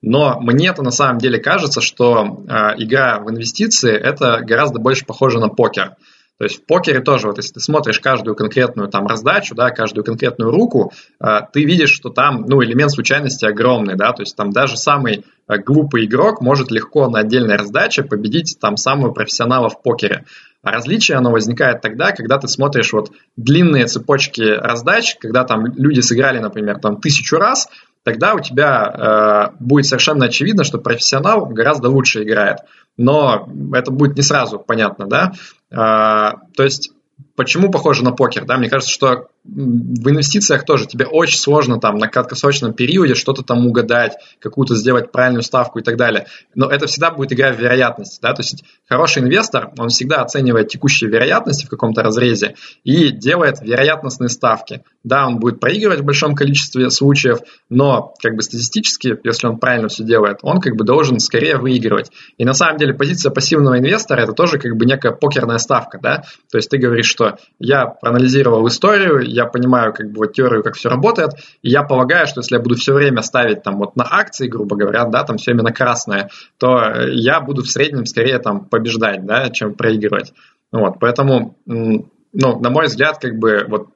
Но 0.00 0.38
мне-то 0.40 0.82
на 0.82 0.92
самом 0.92 1.18
деле 1.18 1.38
кажется, 1.38 1.80
что 1.80 2.44
э, 2.48 2.52
игра 2.78 3.18
в 3.18 3.30
инвестиции 3.30 3.92
это 3.92 4.40
гораздо 4.42 4.78
больше 4.78 5.04
похоже 5.04 5.38
на 5.38 5.48
покер. 5.48 5.96
То 6.38 6.44
есть 6.44 6.62
в 6.62 6.66
покере 6.66 7.00
тоже, 7.00 7.26
вот 7.26 7.36
если 7.36 7.54
ты 7.54 7.60
смотришь 7.60 7.98
каждую 7.98 8.36
конкретную 8.36 8.88
там 8.88 9.06
раздачу, 9.06 9.56
да, 9.56 9.70
каждую 9.70 10.04
конкретную 10.04 10.52
руку, 10.52 10.92
э, 11.20 11.40
ты 11.52 11.64
видишь, 11.64 11.90
что 11.90 12.10
там, 12.10 12.44
ну, 12.46 12.62
элемент 12.62 12.92
случайности 12.92 13.44
огромный, 13.44 13.96
да, 13.96 14.12
то 14.12 14.22
есть 14.22 14.36
там 14.36 14.52
даже 14.52 14.76
самый 14.76 15.24
э, 15.48 15.58
глупый 15.58 16.04
игрок 16.04 16.40
может 16.40 16.70
легко 16.70 17.08
на 17.08 17.20
отдельной 17.20 17.56
раздаче 17.56 18.04
победить 18.04 18.58
там 18.60 18.76
самого 18.76 19.10
профессионала 19.10 19.68
в 19.68 19.82
покере. 19.82 20.24
А 20.62 20.70
различие, 20.70 21.16
оно 21.16 21.32
возникает 21.32 21.80
тогда, 21.80 22.12
когда 22.12 22.38
ты 22.38 22.46
смотришь 22.46 22.92
вот 22.92 23.10
длинные 23.36 23.86
цепочки 23.86 24.42
раздач, 24.42 25.16
когда 25.20 25.42
там 25.44 25.66
люди 25.76 26.00
сыграли, 26.00 26.38
например, 26.38 26.78
там 26.78 27.00
тысячу 27.00 27.36
раз, 27.36 27.68
тогда 28.04 28.34
у 28.34 28.40
тебя 28.40 29.52
э, 29.52 29.56
будет 29.58 29.86
совершенно 29.86 30.26
очевидно, 30.26 30.62
что 30.62 30.78
профессионал 30.78 31.46
гораздо 31.46 31.90
лучше 31.90 32.22
играет. 32.22 32.58
Но 32.96 33.48
это 33.72 33.90
будет 33.92 34.16
не 34.16 34.22
сразу 34.22 34.58
понятно, 34.58 35.06
да? 35.06 35.32
Э, 35.70 36.32
то 36.54 36.62
есть 36.62 36.92
Почему 37.38 37.70
похоже 37.70 38.02
на 38.02 38.12
покер? 38.12 38.44
Да? 38.44 38.56
Мне 38.56 38.68
кажется, 38.68 38.92
что 38.92 39.28
в 39.44 40.10
инвестициях 40.10 40.64
тоже 40.64 40.86
тебе 40.86 41.06
очень 41.06 41.38
сложно 41.38 41.80
там 41.80 41.96
на 41.96 42.08
краткосрочном 42.08 42.74
периоде 42.74 43.14
что-то 43.14 43.42
там 43.42 43.66
угадать, 43.66 44.16
какую-то 44.40 44.74
сделать 44.74 45.10
правильную 45.10 45.42
ставку 45.42 45.78
и 45.78 45.82
так 45.82 45.96
далее. 45.96 46.26
Но 46.54 46.68
это 46.68 46.86
всегда 46.86 47.10
будет 47.10 47.32
игра 47.32 47.52
в 47.52 47.58
вероятности. 47.58 48.18
Да? 48.20 48.34
То 48.34 48.42
есть 48.42 48.64
хороший 48.88 49.22
инвестор, 49.22 49.70
он 49.78 49.88
всегда 49.88 50.22
оценивает 50.22 50.68
текущие 50.68 51.08
вероятности 51.08 51.66
в 51.66 51.68
каком-то 51.68 52.02
разрезе 52.02 52.56
и 52.84 53.10
делает 53.10 53.60
вероятностные 53.60 54.28
ставки. 54.28 54.82
Да, 55.04 55.26
он 55.26 55.38
будет 55.38 55.60
проигрывать 55.60 56.00
в 56.00 56.04
большом 56.04 56.34
количестве 56.34 56.90
случаев, 56.90 57.38
но 57.70 58.14
как 58.22 58.34
бы 58.34 58.42
статистически, 58.42 59.16
если 59.24 59.46
он 59.46 59.58
правильно 59.58 59.88
все 59.88 60.04
делает, 60.04 60.38
он 60.42 60.60
как 60.60 60.76
бы 60.76 60.84
должен 60.84 61.18
скорее 61.20 61.56
выигрывать. 61.56 62.10
И 62.36 62.44
на 62.44 62.52
самом 62.52 62.76
деле 62.76 62.92
позиция 62.92 63.30
пассивного 63.30 63.78
инвестора 63.78 64.20
это 64.20 64.32
тоже 64.32 64.58
как 64.58 64.76
бы 64.76 64.84
некая 64.84 65.12
покерная 65.12 65.58
ставка. 65.58 65.98
Да? 66.02 66.24
То 66.50 66.58
есть 66.58 66.68
ты 66.68 66.78
говоришь, 66.78 67.08
что 67.08 67.38
я 67.58 67.86
проанализировал 67.86 68.66
историю 68.68 69.22
я 69.28 69.46
понимаю 69.46 69.92
как 69.92 70.10
бы 70.10 70.18
вот 70.18 70.32
теорию, 70.32 70.62
как 70.62 70.74
все 70.74 70.88
работает, 70.88 71.30
и 71.62 71.70
я 71.70 71.82
полагаю, 71.82 72.26
что 72.26 72.40
если 72.40 72.56
я 72.56 72.60
буду 72.60 72.76
все 72.76 72.92
время 72.94 73.22
ставить 73.22 73.62
там 73.62 73.78
вот 73.78 73.96
на 73.96 74.06
акции, 74.08 74.48
грубо 74.48 74.76
говоря, 74.76 75.04
да, 75.06 75.24
там 75.24 75.36
все 75.36 75.52
именно 75.52 75.72
красное, 75.72 76.30
то 76.58 76.92
я 77.10 77.40
буду 77.40 77.62
в 77.62 77.70
среднем 77.70 78.06
скорее 78.06 78.38
там 78.38 78.66
побеждать, 78.66 79.24
да, 79.24 79.50
чем 79.50 79.74
проигрывать. 79.74 80.32
Вот, 80.72 80.98
поэтому, 81.00 81.56
ну, 81.66 82.10
на 82.32 82.70
мой 82.70 82.86
взгляд, 82.86 83.18
как 83.18 83.38
бы 83.38 83.64
вот 83.68 83.88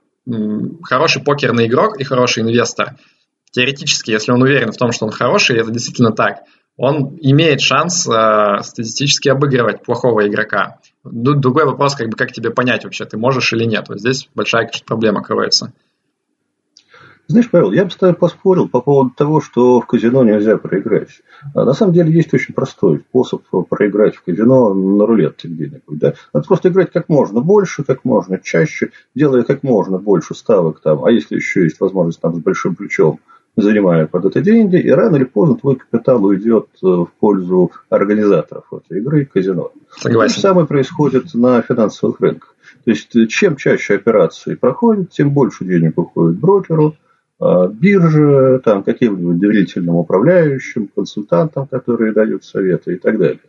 хороший 0.85 1.23
покерный 1.23 1.67
игрок 1.67 1.99
и 1.99 2.05
хороший 2.05 2.43
инвестор, 2.43 2.97
теоретически, 3.51 4.11
если 4.11 4.33
он 4.33 4.43
уверен 4.43 4.73
в 4.73 4.77
том, 4.77 4.93
что 4.93 5.07
он 5.07 5.13
хороший, 5.13 5.59
это 5.59 5.71
действительно 5.71 6.13
так, 6.13 6.45
он 6.77 7.19
имеет 7.21 7.61
шанс 7.61 8.09
э, 8.09 8.63
статистически 8.63 9.29
обыгрывать 9.29 9.85
плохого 9.85 10.27
игрока. 10.27 10.79
Другой 11.05 11.65
вопрос, 11.65 11.95
как 11.97 12.09
бы, 12.09 12.17
как 12.17 12.33
тебе 12.33 12.51
понять 12.51 12.85
вообще, 12.85 13.05
ты 13.05 13.17
можешь 13.17 13.53
или 13.53 13.65
нет. 13.65 13.89
Вот 13.89 14.01
здесь 14.01 14.29
большая, 14.35 14.67
конечно, 14.67 14.87
проблема 14.87 15.23
кроется. 15.23 15.73
Знаешь, 17.29 17.49
Павел, 17.51 17.73
я 17.73 17.85
бы 17.85 17.91
с 17.91 17.97
тобой 17.97 18.15
поспорил 18.15 18.69
по 18.69 18.81
поводу 18.81 19.11
того, 19.17 19.41
что 19.41 19.81
в 19.81 19.87
казино 19.87 20.23
нельзя 20.23 20.59
проиграть. 20.59 21.23
А 21.55 21.65
на 21.65 21.73
самом 21.73 21.95
деле 21.95 22.13
есть 22.13 22.35
очень 22.35 22.53
простой 22.53 22.99
способ 23.09 23.43
проиграть 23.69 24.17
в 24.17 24.23
казино 24.23 24.75
на 24.75 25.07
рулетке 25.07 25.49
где-нибудь. 25.49 25.99
Да? 25.99 26.15
Надо 26.33 26.47
просто 26.47 26.69
играть 26.69 26.93
как 26.93 27.09
можно 27.09 27.41
больше, 27.41 27.85
как 27.85 28.05
можно 28.05 28.39
чаще, 28.39 28.91
делая 29.15 29.45
как 29.45 29.63
можно 29.63 29.99
больше 29.99 30.35
ставок 30.35 30.81
там. 30.81 31.05
А 31.05 31.11
если 31.11 31.37
еще 31.37 31.63
есть 31.63 31.81
возможность 31.81 32.21
там 32.21 32.35
с 32.35 32.39
большим 32.39 32.75
плечом, 32.75 33.21
занимая 33.57 34.07
под 34.07 34.27
это 34.27 34.41
деньги, 34.41 34.77
и 34.77 34.91
рано 34.91 35.17
или 35.17 35.25
поздно 35.25 35.57
твой 35.57 35.77
капитал 35.77 36.25
уйдет 36.25 36.69
э, 36.83 36.87
в 36.87 37.11
пользу 37.21 37.71
организаторов 37.91 38.65
этой 38.73 39.01
игры 39.01 39.25
казино. 39.27 39.73
Согласен. 39.99 40.35
То 40.35 40.35
же 40.35 40.41
самое 40.41 40.67
происходит 40.67 41.35
на 41.35 41.61
финансовых 41.63 42.21
рынках. 42.21 42.55
То 42.85 42.91
есть, 42.91 43.15
э, 43.15 43.27
чем 43.27 43.57
чаще 43.57 43.95
операции 43.95 44.55
проходят, 44.55 45.11
тем 45.11 45.31
больше 45.31 45.65
денег 45.65 45.99
уходит 45.99 46.39
брокеру, 46.39 46.97
а, 47.45 47.67
бирже, 47.67 48.61
там, 48.65 48.85
каким-нибудь 48.85 49.41
доверительным 49.41 49.97
управляющим, 49.97 50.89
консультантам, 50.95 51.67
которые 51.67 52.13
дают 52.13 52.45
советы 52.45 52.95
и 52.95 52.99
так 52.99 53.19
далее. 53.19 53.41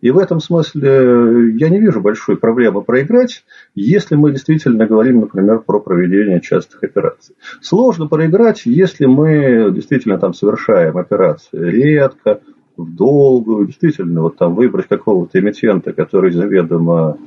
И 0.00 0.10
в 0.10 0.18
этом 0.18 0.38
смысле 0.40 0.88
э, 0.88 1.50
я 1.56 1.68
не 1.68 1.80
вижу 1.80 2.00
большой 2.00 2.36
проблемы 2.36 2.82
проиграть, 2.82 3.44
если 3.74 4.14
мы 4.14 4.30
действительно 4.30 4.86
говорим, 4.86 5.20
например, 5.20 5.58
про 5.60 5.80
проведение 5.80 6.40
частых 6.40 6.84
операций. 6.84 7.34
Сложно 7.60 8.06
проиграть, 8.06 8.62
если 8.64 9.06
мы 9.06 9.70
действительно 9.72 10.18
там 10.18 10.34
совершаем 10.34 10.98
операции 10.98 11.58
редко, 11.58 12.40
в 12.76 12.94
долгую, 12.94 13.66
действительно, 13.66 14.22
вот 14.22 14.36
там 14.36 14.54
выбрать 14.54 14.86
какого-то 14.86 15.40
эмитента, 15.40 15.92
который 15.92 16.30
заведомо 16.30 17.18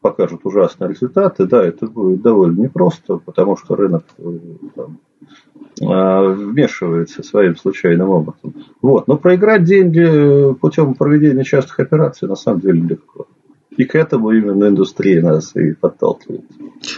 покажет 0.00 0.40
ужасные 0.44 0.90
результаты, 0.90 1.46
да, 1.46 1.64
это 1.64 1.86
будет 1.86 2.22
довольно 2.22 2.62
непросто, 2.62 3.18
потому 3.18 3.56
что 3.56 3.76
рынок 3.76 4.04
э, 4.18 4.38
там, 4.74 4.98
вмешивается 5.80 7.22
своим 7.22 7.56
случайным 7.56 8.08
образом. 8.08 8.54
Вот. 8.80 9.08
Но 9.08 9.16
проиграть 9.16 9.64
деньги 9.64 10.54
путем 10.54 10.94
проведения 10.94 11.44
частых 11.44 11.80
операций 11.80 12.28
на 12.28 12.36
самом 12.36 12.60
деле 12.60 12.80
легко. 12.80 13.26
И 13.76 13.84
к 13.84 13.94
этому 13.94 14.30
именно 14.30 14.68
индустрия 14.68 15.20
нас 15.20 15.54
и 15.54 15.74
подталкивает. 15.74 16.44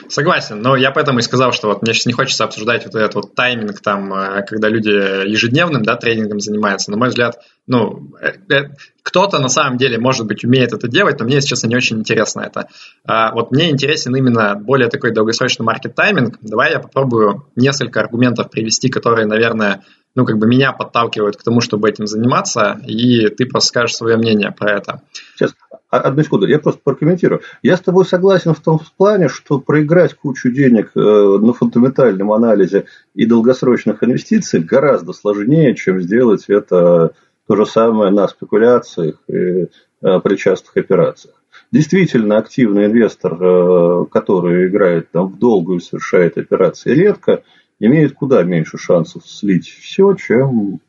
Согласен, 0.09 0.61
но 0.61 0.77
я 0.77 0.91
поэтому 0.91 1.19
и 1.19 1.23
сказал, 1.23 1.53
что 1.53 1.69
вот 1.69 1.83
мне 1.83 1.93
сейчас 1.93 2.07
не 2.07 2.13
хочется 2.13 2.45
обсуждать 2.45 2.85
вот 2.85 2.95
этот 2.95 3.15
вот 3.15 3.35
тайминг, 3.35 3.81
там, 3.81 4.13
э, 4.13 4.45
когда 4.47 4.69
люди 4.69 4.91
ежедневным 5.29 5.83
да, 5.83 5.97
тренингом 5.97 6.41
занимаются. 6.41 6.91
На 6.91 6.97
мой 6.97 7.09
взгляд, 7.09 7.41
ну, 7.67 8.09
э, 8.21 8.33
э, 8.55 8.71
кто-то 9.09 9.39
на 9.39 9.49
самом 9.49 9.79
деле, 9.79 9.99
может 9.99 10.27
быть, 10.27 10.45
умеет 10.45 10.75
это 10.75 10.87
делать, 10.87 11.19
но 11.19 11.25
мне, 11.25 11.37
если 11.37 11.49
честно, 11.49 11.69
не 11.69 11.77
очень 11.77 11.99
интересно 11.99 12.43
это. 12.43 12.69
А 13.07 13.33
вот 13.33 13.51
мне 13.53 13.71
интересен 13.71 14.15
именно 14.15 14.55
более 14.55 14.91
такой 14.91 15.13
долгосрочный 15.13 15.65
маркет-тайминг. 15.65 16.37
Давай 16.43 16.73
я 16.73 16.79
попробую 16.79 17.47
несколько 17.57 18.01
аргументов 18.01 18.51
привести, 18.51 18.91
которые, 18.91 19.27
наверное, 19.27 19.83
ну, 20.15 20.27
как 20.27 20.37
бы 20.37 20.47
меня 20.47 20.73
подталкивают 20.73 21.39
к 21.39 21.43
тому, 21.43 21.63
чтобы 21.63 21.89
этим 21.89 22.07
заниматься, 22.07 22.79
и 22.87 23.29
ты 23.29 23.47
просто 23.47 23.69
скажешь 23.69 23.97
свое 23.97 24.19
мнение 24.19 24.53
про 24.53 24.73
это. 24.73 25.01
Сейчас, 25.35 25.55
а, 25.91 26.01
одну 26.01 26.23
секунду, 26.23 26.47
я 26.47 26.59
просто 26.59 26.83
прокомментирую. 26.85 27.41
Я 27.63 27.79
с 27.79 27.81
тобой 27.81 28.05
согласен 28.05 28.53
в 28.53 28.61
том 28.61 28.79
плане, 28.99 29.31
что 29.31 29.59
проиграть 29.59 30.13
кучу 30.13 30.51
денег 30.51 30.91
э, 30.95 31.01
на 31.01 31.55
фундаментальном 31.55 32.31
анализе 32.31 32.85
и 33.15 33.25
долгосрочных 33.25 34.05
инвестициях 34.05 34.67
гораздо 34.67 35.15
сложнее, 35.15 35.75
чем 35.75 36.03
сделать 36.03 36.45
это 36.49 37.13
то 37.49 37.57
же 37.57 37.67
самое 37.67 38.13
на 38.13 38.29
спекуляциях 38.29 39.17
и 39.27 39.33
э, 39.33 39.67
при 40.01 40.37
операциях. 40.77 41.35
Действительно, 41.73 42.37
активный 42.37 42.87
инвестор, 42.87 43.43
э, 43.43 44.05
который 44.13 44.69
играет 44.69 45.11
там, 45.11 45.29
в 45.29 45.39
долгую, 45.39 45.81
совершает 45.81 46.37
операции 46.37 46.91
редко, 46.91 47.43
имеет 47.81 48.13
куда 48.13 48.43
меньше 48.43 48.77
шансов 48.77 49.27
слить 49.27 49.67
все, 49.67 50.15
чем 50.15 50.81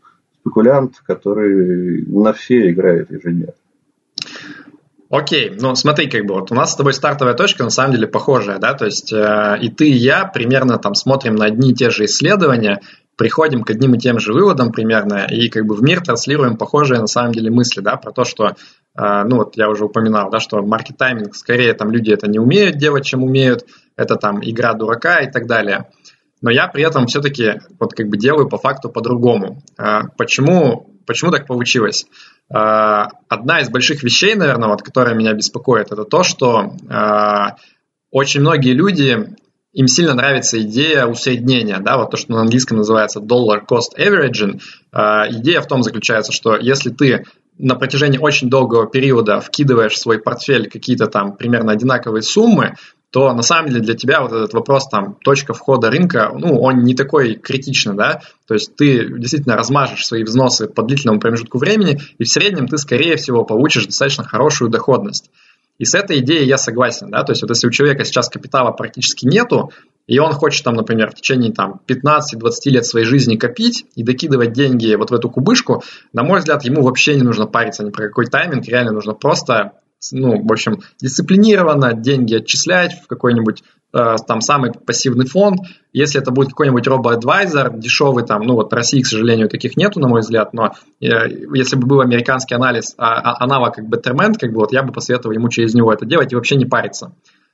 спекулянт, 0.42 0.96
который 1.06 2.06
на 2.06 2.34
все 2.34 2.70
играет 2.70 3.10
ежедневно. 3.10 3.54
Окей, 5.10 5.56
ну 5.60 5.74
смотри, 5.76 6.08
как 6.10 6.26
бы 6.26 6.36
вот 6.36 6.52
у 6.52 6.56
нас 6.56 6.74
с 6.74 6.76
тобой 6.76 6.94
стартовая 6.94 7.34
точка 7.34 7.64
на 7.64 7.72
самом 7.72 7.94
деле 7.94 8.08
похожая, 8.08 8.60
да, 8.60 8.74
то 8.74 8.86
есть 8.86 9.12
э, 9.12 9.58
и 9.62 9.70
ты, 9.70 9.90
и 9.90 9.96
я 9.96 10.26
примерно 10.26 10.78
там 10.78 10.94
смотрим 10.94 11.36
на 11.36 11.46
одни 11.46 11.72
и 11.72 11.74
те 11.74 11.90
же 11.90 12.06
исследования, 12.06 12.82
приходим 13.20 13.64
к 13.64 13.70
одним 13.70 13.96
и 13.96 14.00
тем 14.00 14.18
же 14.18 14.32
выводам 14.32 14.72
примерно, 14.72 15.28
и 15.30 15.50
как 15.50 15.66
бы 15.66 15.76
в 15.76 15.84
мир 15.84 16.00
транслируем 16.00 16.56
похожие 16.56 17.02
на 17.02 17.08
самом 17.08 17.34
деле 17.34 17.52
мысли, 17.52 17.82
да, 17.82 17.98
про 17.98 18.14
то, 18.14 18.24
что, 18.24 18.56
э, 18.98 19.24
ну 19.26 19.36
вот 19.36 19.58
я 19.58 19.70
уже 19.70 19.84
упоминал, 19.84 20.30
да, 20.32 20.40
что 20.40 20.62
маркет-тайминг, 20.62 21.36
скорее 21.36 21.74
там 21.74 21.92
люди 21.92 22.12
это 22.12 22.30
не 22.30 22.40
умеют 22.40 22.78
делать, 22.78 23.06
чем 23.06 23.26
умеют, 23.26 23.66
это 23.98 24.16
там 24.16 24.40
игра 24.42 24.74
дурака 24.74 25.20
и 25.20 25.30
так 25.30 25.48
далее. 25.48 25.90
Но 26.42 26.50
я 26.50 26.70
при 26.70 26.82
этом 26.82 27.08
все-таки 27.08 27.60
вот 27.78 27.94
как 27.94 28.08
бы 28.08 28.16
делаю 28.16 28.48
по 28.48 28.58
факту 28.58 28.90
по-другому. 28.90 29.62
Э, 29.78 30.04
почему, 30.18 30.90
почему 31.06 31.32
так 31.32 31.46
получилось? 31.46 32.06
А, 32.52 33.10
одна 33.28 33.60
из 33.60 33.70
больших 33.70 34.02
вещей, 34.02 34.36
наверное, 34.36 34.70
вот, 34.70 34.82
которая 34.82 35.14
меня 35.14 35.34
беспокоит, 35.34 35.92
это 35.92 36.06
то, 36.06 36.24
что 36.24 36.72
э, 36.90 37.58
очень 38.12 38.40
многие 38.40 38.72
люди, 38.72 39.36
им 39.80 39.88
сильно 39.88 40.14
нравится 40.14 40.62
идея 40.62 41.06
усреднения, 41.06 41.80
да, 41.80 41.98
вот 41.98 42.12
то, 42.12 42.18
что 42.18 42.34
на 42.34 42.42
английском 42.42 42.80
называется 42.80 43.22
dollar 43.22 43.62
cost 43.66 43.98
averaging. 43.98 44.60
Э, 44.92 45.30
идея 45.30 45.62
в 45.62 45.68
том 45.68 45.84
заключается, 45.84 46.34
что 46.34 46.58
если 46.58 46.90
ты 46.90 47.24
на 47.58 47.76
протяжении 47.76 48.18
очень 48.18 48.50
долгого 48.50 48.88
периода 48.88 49.40
вкидываешь 49.40 49.94
в 49.94 49.98
свой 49.98 50.20
портфель 50.20 50.70
какие-то 50.70 51.08
там 51.08 51.38
примерно 51.38 51.72
одинаковые 51.72 52.24
суммы, 52.24 52.76
то 53.12 53.34
на 53.34 53.42
самом 53.42 53.70
деле 53.70 53.80
для 53.80 53.96
тебя 53.96 54.22
вот 54.22 54.34
этот 54.34 54.54
вопрос 54.54 54.90
там 54.90 55.16
точка 55.24 55.54
входа 55.54 55.90
рынка, 55.90 56.30
ну, 56.38 56.60
он 56.60 56.84
не 56.84 56.94
такой 56.94 57.36
критичный, 57.36 57.96
да, 57.96 58.22
то 58.48 58.56
есть 58.56 58.76
ты 58.76 59.08
действительно 59.18 59.56
размажешь 59.56 60.06
свои 60.06 60.26
взносы 60.26 60.68
по 60.68 60.84
длительному 60.84 61.22
промежутку 61.22 61.58
времени, 61.58 62.02
и 62.18 62.26
в 62.26 62.30
среднем 62.30 62.68
ты, 62.68 62.78
скорее 62.78 63.16
всего, 63.16 63.46
получишь 63.46 63.86
достаточно 63.86 64.26
хорошую 64.26 64.70
доходность. 64.70 65.32
И 65.80 65.86
с 65.86 65.96
этой 65.96 66.20
идеей 66.20 66.46
я 66.46 66.58
согласен, 66.58 67.10
да, 67.10 67.24
то 67.24 67.32
есть 67.32 67.42
вот 67.42 67.50
если 67.50 67.68
у 67.68 67.72
человека 67.72 68.04
сейчас 68.04 68.30
капитала 68.30 68.72
практически 68.72 69.26
нету, 69.26 69.72
и 70.08 70.20
он 70.20 70.34
хочет 70.34 70.64
там, 70.64 70.76
например, 70.76 71.10
в 71.10 71.16
течение 71.16 71.54
там 71.54 71.82
15-20 71.88 72.52
лет 72.66 72.86
своей 72.86 73.06
жизни 73.06 73.38
копить 73.38 73.86
и 73.96 74.04
докидывать 74.04 74.54
деньги 74.54 74.94
вот 74.96 75.10
в 75.10 75.14
эту 75.14 75.30
кубышку, 75.30 75.84
на 76.14 76.24
мой 76.24 76.40
взгляд, 76.40 76.64
ему 76.66 76.84
вообще 76.84 77.16
не 77.16 77.24
нужно 77.24 77.48
париться 77.48 77.84
ни 77.84 77.92
про 77.92 78.08
какой 78.08 78.26
тайминг, 78.26 78.66
реально 78.68 78.92
нужно 78.92 79.14
просто 79.14 79.74
ну, 80.12 80.42
в 80.42 80.52
общем, 80.52 80.80
дисциплинированно 81.02 81.94
деньги 81.94 82.36
отчислять 82.36 82.94
в 83.04 83.08
какой-нибудь 83.08 83.64
там 83.92 84.42
самый 84.42 84.72
пассивный 84.72 85.26
фонд. 85.26 85.62
Если 85.94 86.22
это 86.22 86.32
будет 86.32 86.50
какой-нибудь 86.50 86.88
робо-адвайзер, 86.88 87.78
дешевый 87.78 88.24
там, 88.24 88.44
ну 88.44 88.54
вот 88.54 88.72
в 88.72 88.76
России, 88.76 89.02
к 89.02 89.08
сожалению, 89.08 89.50
таких 89.50 89.78
нету, 89.78 90.00
на 90.00 90.08
мой 90.08 90.22
взгляд, 90.22 90.54
но 90.54 90.74
э, 91.02 91.08
если 91.54 91.76
бы 91.76 91.88
был 91.88 92.02
американский 92.02 92.54
анализ, 92.54 92.94
а, 92.98 93.16
а, 93.16 93.44
аналог 93.44 93.76
как 93.76 93.86
Betterment, 93.86 94.38
как 94.40 94.52
бы 94.52 94.60
вот 94.60 94.72
я 94.72 94.84
бы 94.84 94.94
посоветовал 94.94 95.34
ему 95.34 95.50
через 95.50 95.74
него 95.74 95.92
это 95.92 96.06
делать 96.06 96.32
и 96.32 96.36
вообще 96.36 96.56
не 96.56 96.66
париться. 96.66 97.14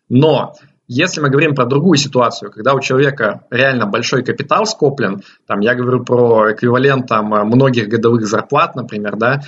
Но 0.09 0.53
если 0.87 1.21
мы 1.21 1.29
говорим 1.29 1.55
про 1.55 1.65
другую 1.65 1.97
ситуацию, 1.97 2.51
когда 2.51 2.73
у 2.73 2.79
человека 2.79 3.45
реально 3.49 3.87
большой 3.87 4.23
капитал 4.23 4.65
скоплен, 4.65 5.23
там 5.47 5.61
я 5.61 5.73
говорю 5.73 6.03
про 6.03 6.53
эквивалент 6.53 7.07
там 7.07 7.27
многих 7.47 7.87
годовых 7.87 8.27
зарплат, 8.27 8.75
например, 8.75 9.15
да, 9.15 9.41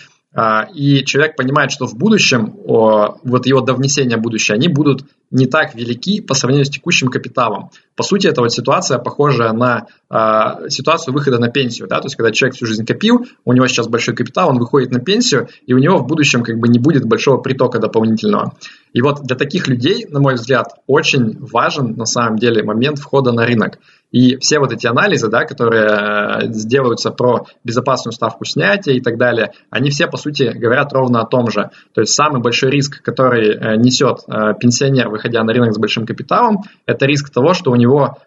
и 0.73 1.03
человек 1.03 1.35
понимает, 1.35 1.71
что 1.71 1.87
в 1.87 1.95
будущем, 1.97 2.53
вот 2.63 3.45
его 3.45 3.61
до 3.61 3.73
внесения 3.73 4.17
будущее, 4.17 4.55
они 4.55 4.67
будут 4.67 5.03
не 5.31 5.45
так 5.45 5.75
велики 5.75 6.21
по 6.21 6.33
сравнению 6.33 6.65
с 6.65 6.69
текущим 6.69 7.09
капиталом. 7.09 7.69
По 7.95 8.03
сути, 8.03 8.27
это 8.27 8.41
вот 8.41 8.53
ситуация 8.53 8.99
похожая 8.99 9.51
на 9.51 9.87
э, 10.09 10.69
ситуацию 10.69 11.13
выхода 11.13 11.39
на 11.39 11.49
пенсию. 11.49 11.87
Да? 11.87 11.99
То 11.99 12.05
есть, 12.05 12.15
когда 12.15 12.31
человек 12.31 12.55
всю 12.55 12.65
жизнь 12.65 12.85
копил, 12.85 13.25
у 13.43 13.53
него 13.53 13.67
сейчас 13.67 13.87
большой 13.87 14.15
капитал, 14.15 14.49
он 14.49 14.59
выходит 14.59 14.91
на 14.91 14.99
пенсию, 14.99 15.49
и 15.65 15.73
у 15.73 15.79
него 15.79 15.97
в 15.97 16.07
будущем 16.07 16.43
как 16.43 16.59
бы 16.59 16.67
не 16.67 16.79
будет 16.79 17.05
большого 17.05 17.41
притока 17.41 17.79
дополнительного. 17.79 18.53
И 18.93 19.01
вот 19.01 19.23
для 19.23 19.35
таких 19.35 19.67
людей, 19.67 20.05
на 20.09 20.19
мой 20.19 20.35
взгляд, 20.35 20.75
очень 20.87 21.37
важен 21.39 21.95
на 21.97 22.05
самом 22.05 22.37
деле 22.37 22.63
момент 22.63 22.99
входа 22.99 23.31
на 23.31 23.45
рынок. 23.45 23.79
И 24.11 24.37
все 24.37 24.59
вот 24.59 24.71
эти 24.71 24.87
анализы, 24.87 25.29
да, 25.29 25.45
которые 25.45 26.51
сделаются 26.53 27.11
про 27.11 27.45
безопасную 27.63 28.13
ставку 28.13 28.45
снятия 28.45 28.93
и 28.93 29.01
так 29.01 29.17
далее, 29.17 29.51
они 29.69 29.89
все, 29.89 30.07
по 30.07 30.17
сути, 30.17 30.53
говорят 30.55 30.93
ровно 30.93 31.21
о 31.21 31.25
том 31.25 31.49
же. 31.49 31.71
То 31.93 32.01
есть 32.01 32.13
самый 32.13 32.41
большой 32.41 32.69
риск, 32.69 33.01
который 33.01 33.77
несет 33.77 34.19
пенсионер, 34.59 35.09
выходя 35.09 35.43
на 35.43 35.53
рынок 35.53 35.73
с 35.73 35.77
большим 35.77 36.05
капиталом, 36.05 36.63
это 36.85 37.05
риск 37.05 37.29
того, 37.29 37.53
что 37.53 37.71
у 37.71 37.75
него 37.75 38.17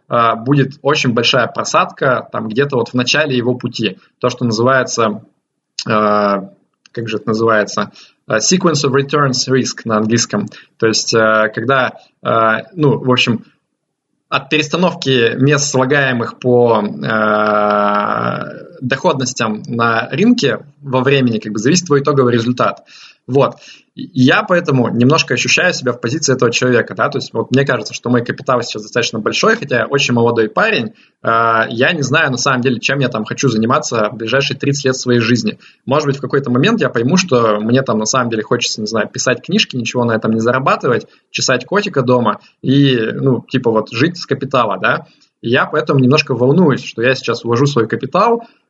будет 0.45 0.75
очень 0.83 1.15
большая 1.15 1.47
просадка 1.47 2.29
там 2.31 2.49
где-то 2.49 2.77
вот 2.77 2.91
в 2.91 2.95
начале 2.95 3.37
его 3.37 3.55
пути. 3.55 3.99
То, 4.19 4.29
что 4.29 4.45
называется 4.45 5.23
как 6.93 7.09
же 7.09 7.17
это 7.17 7.29
называется, 7.29 7.93
э, 8.29 8.39
sequence 8.39 8.85
of 8.85 8.93
returns 8.93 9.49
risk 9.49 9.83
на 9.85 9.99
английском. 9.99 10.47
То 10.79 10.87
есть, 10.87 11.15
э, 11.15 11.51
когда, 11.55 11.93
э, 12.23 12.65
ну, 12.75 12.99
в 12.99 13.11
общем, 13.11 13.45
от 14.31 14.49
перестановки 14.49 15.37
мест 15.37 15.71
слагаемых 15.71 16.39
по 16.39 16.81
доходностям 18.81 19.63
на 19.67 20.09
рынке 20.11 20.65
во 20.81 21.03
времени 21.03 21.39
как 21.39 21.53
бы 21.53 21.59
зависит 21.59 21.87
твой 21.87 22.01
итоговый 22.01 22.33
результат. 22.33 22.85
Вот. 23.27 23.57
Я 23.95 24.43
поэтому 24.45 24.89
немножко 24.89 25.35
ощущаю 25.35 25.75
себя 25.75 25.93
в 25.93 26.01
позиции 26.01 26.35
этого 26.35 26.51
человека, 26.51 26.95
да, 26.95 27.09
то 27.09 27.19
есть 27.19 27.33
вот 27.35 27.51
мне 27.51 27.67
кажется, 27.67 27.93
что 27.93 28.09
мой 28.09 28.25
капитал 28.25 28.63
сейчас 28.63 28.83
достаточно 28.83 29.19
большой, 29.19 29.57
хотя 29.57 29.81
я 29.81 29.87
очень 29.87 30.15
молодой 30.15 30.49
парень, 30.49 30.95
э, 31.23 31.29
я 31.69 31.93
не 31.93 32.03
знаю 32.03 32.31
на 32.31 32.39
самом 32.39 32.63
деле, 32.63 32.81
чем 32.81 32.99
я 33.01 33.09
там 33.09 33.25
хочу 33.25 33.49
заниматься 33.49 34.09
в 34.11 34.17
ближайшие 34.17 34.59
30 34.59 34.85
лет 34.87 34.97
своей 34.97 35.21
жизни. 35.21 35.59
Может 35.87 36.07
быть, 36.07 36.17
в 36.17 36.21
какой-то 36.21 36.51
момент 36.51 36.81
я 36.81 36.89
пойму, 36.89 37.17
что 37.17 37.61
мне 37.61 37.83
там 37.83 37.99
на 37.99 38.07
самом 38.07 38.31
деле 38.31 38.43
хочется, 38.43 38.81
не 38.81 38.87
знаю, 38.87 39.09
писать 39.09 39.43
книжки, 39.43 39.77
ничего 39.77 40.05
на 40.05 40.13
этом 40.13 40.33
не 40.33 40.41
зарабатывать, 40.41 41.07
чесать 41.31 41.67
котика 41.67 42.03
дома 42.03 42.41
и, 42.63 42.97
ну, 42.97 43.45
типа 43.49 43.71
вот 43.71 43.91
жить 43.93 44.17
с 44.17 44.25
капитала, 44.25 44.79
да, 44.81 45.07
и 45.43 45.51
я 45.51 45.67
поэтому 45.67 46.01
немножко 46.01 46.35
волнуюсь, 46.35 46.85
что 46.85 47.03
я 47.03 47.15
сейчас 47.15 47.45
вложу 47.45 47.67
свой 47.67 47.89
капитал, 47.89 48.43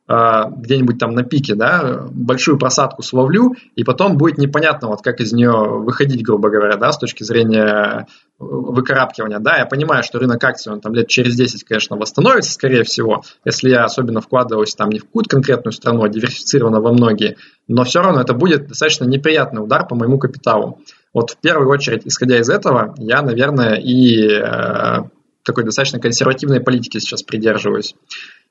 где-нибудь 0.57 0.97
там 0.97 1.11
на 1.11 1.23
пике, 1.23 1.55
да, 1.55 2.07
большую 2.11 2.57
просадку 2.57 3.03
словлю, 3.03 3.55
и 3.75 3.83
потом 3.83 4.17
будет 4.17 4.37
непонятно, 4.37 4.87
вот 4.87 5.01
как 5.01 5.21
из 5.21 5.31
нее 5.31 5.51
выходить, 5.51 6.23
грубо 6.23 6.49
говоря, 6.49 6.75
да, 6.77 6.91
с 6.91 6.97
точки 6.97 7.23
зрения 7.23 8.07
выкарабкивания, 8.39 9.39
да, 9.39 9.57
я 9.57 9.65
понимаю, 9.65 10.03
что 10.03 10.19
рынок 10.19 10.43
акций, 10.43 10.73
он 10.73 10.81
там 10.81 10.93
лет 10.93 11.07
через 11.07 11.35
10, 11.35 11.63
конечно, 11.63 11.95
восстановится, 11.95 12.51
скорее 12.51 12.83
всего, 12.83 13.23
если 13.45 13.69
я 13.69 13.85
особенно 13.85 14.21
вкладываюсь 14.21 14.73
там 14.75 14.89
не 14.89 14.99
в 14.99 15.05
какую-то 15.05 15.29
конкретную 15.29 15.73
страну, 15.73 16.03
а 16.03 16.09
диверсифицированно 16.09 16.81
во 16.81 16.91
многие, 16.91 17.37
но 17.67 17.83
все 17.83 18.01
равно 18.01 18.21
это 18.21 18.33
будет 18.33 18.67
достаточно 18.67 19.05
неприятный 19.05 19.63
удар 19.63 19.87
по 19.87 19.95
моему 19.95 20.17
капиталу. 20.17 20.79
Вот 21.13 21.31
в 21.31 21.37
первую 21.37 21.69
очередь, 21.69 22.01
исходя 22.05 22.39
из 22.39 22.49
этого, 22.49 22.95
я, 22.97 23.21
наверное, 23.21 23.75
и 23.75 24.27
э, 24.27 25.03
такой 25.43 25.63
достаточно 25.63 25.99
консервативной 25.99 26.61
политики 26.61 26.99
сейчас 26.99 27.23
придерживаюсь. 27.23 27.95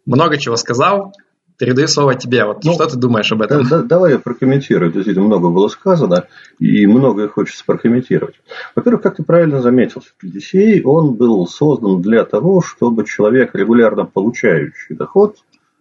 Много 0.06 0.38
чего 0.38 0.56
сказал, 0.56 1.12
Передаю 1.60 1.88
слово 1.88 2.14
тебе. 2.14 2.46
Вот 2.46 2.64
ну, 2.64 2.72
что 2.72 2.86
ты 2.86 2.96
думаешь 2.96 3.30
об 3.30 3.42
этом? 3.42 3.64
Да, 3.64 3.78
да, 3.78 3.82
давай 3.82 4.12
я 4.12 4.18
прокомментирую. 4.18 4.90
Действительно, 4.90 5.26
много 5.26 5.50
было 5.50 5.68
сказано, 5.68 6.26
и 6.58 6.86
многое 6.86 7.28
хочется 7.28 7.62
прокомментировать. 7.66 8.34
Во-первых, 8.74 9.02
как 9.02 9.16
ты 9.16 9.22
правильно 9.22 9.60
заметил, 9.60 10.02
DCA, 10.24 10.80
он 10.84 11.16
был 11.16 11.46
создан 11.46 12.00
для 12.00 12.24
того, 12.24 12.62
чтобы 12.62 13.04
человек, 13.04 13.54
регулярно 13.54 14.06
получающий 14.06 14.96
доход, 14.96 15.36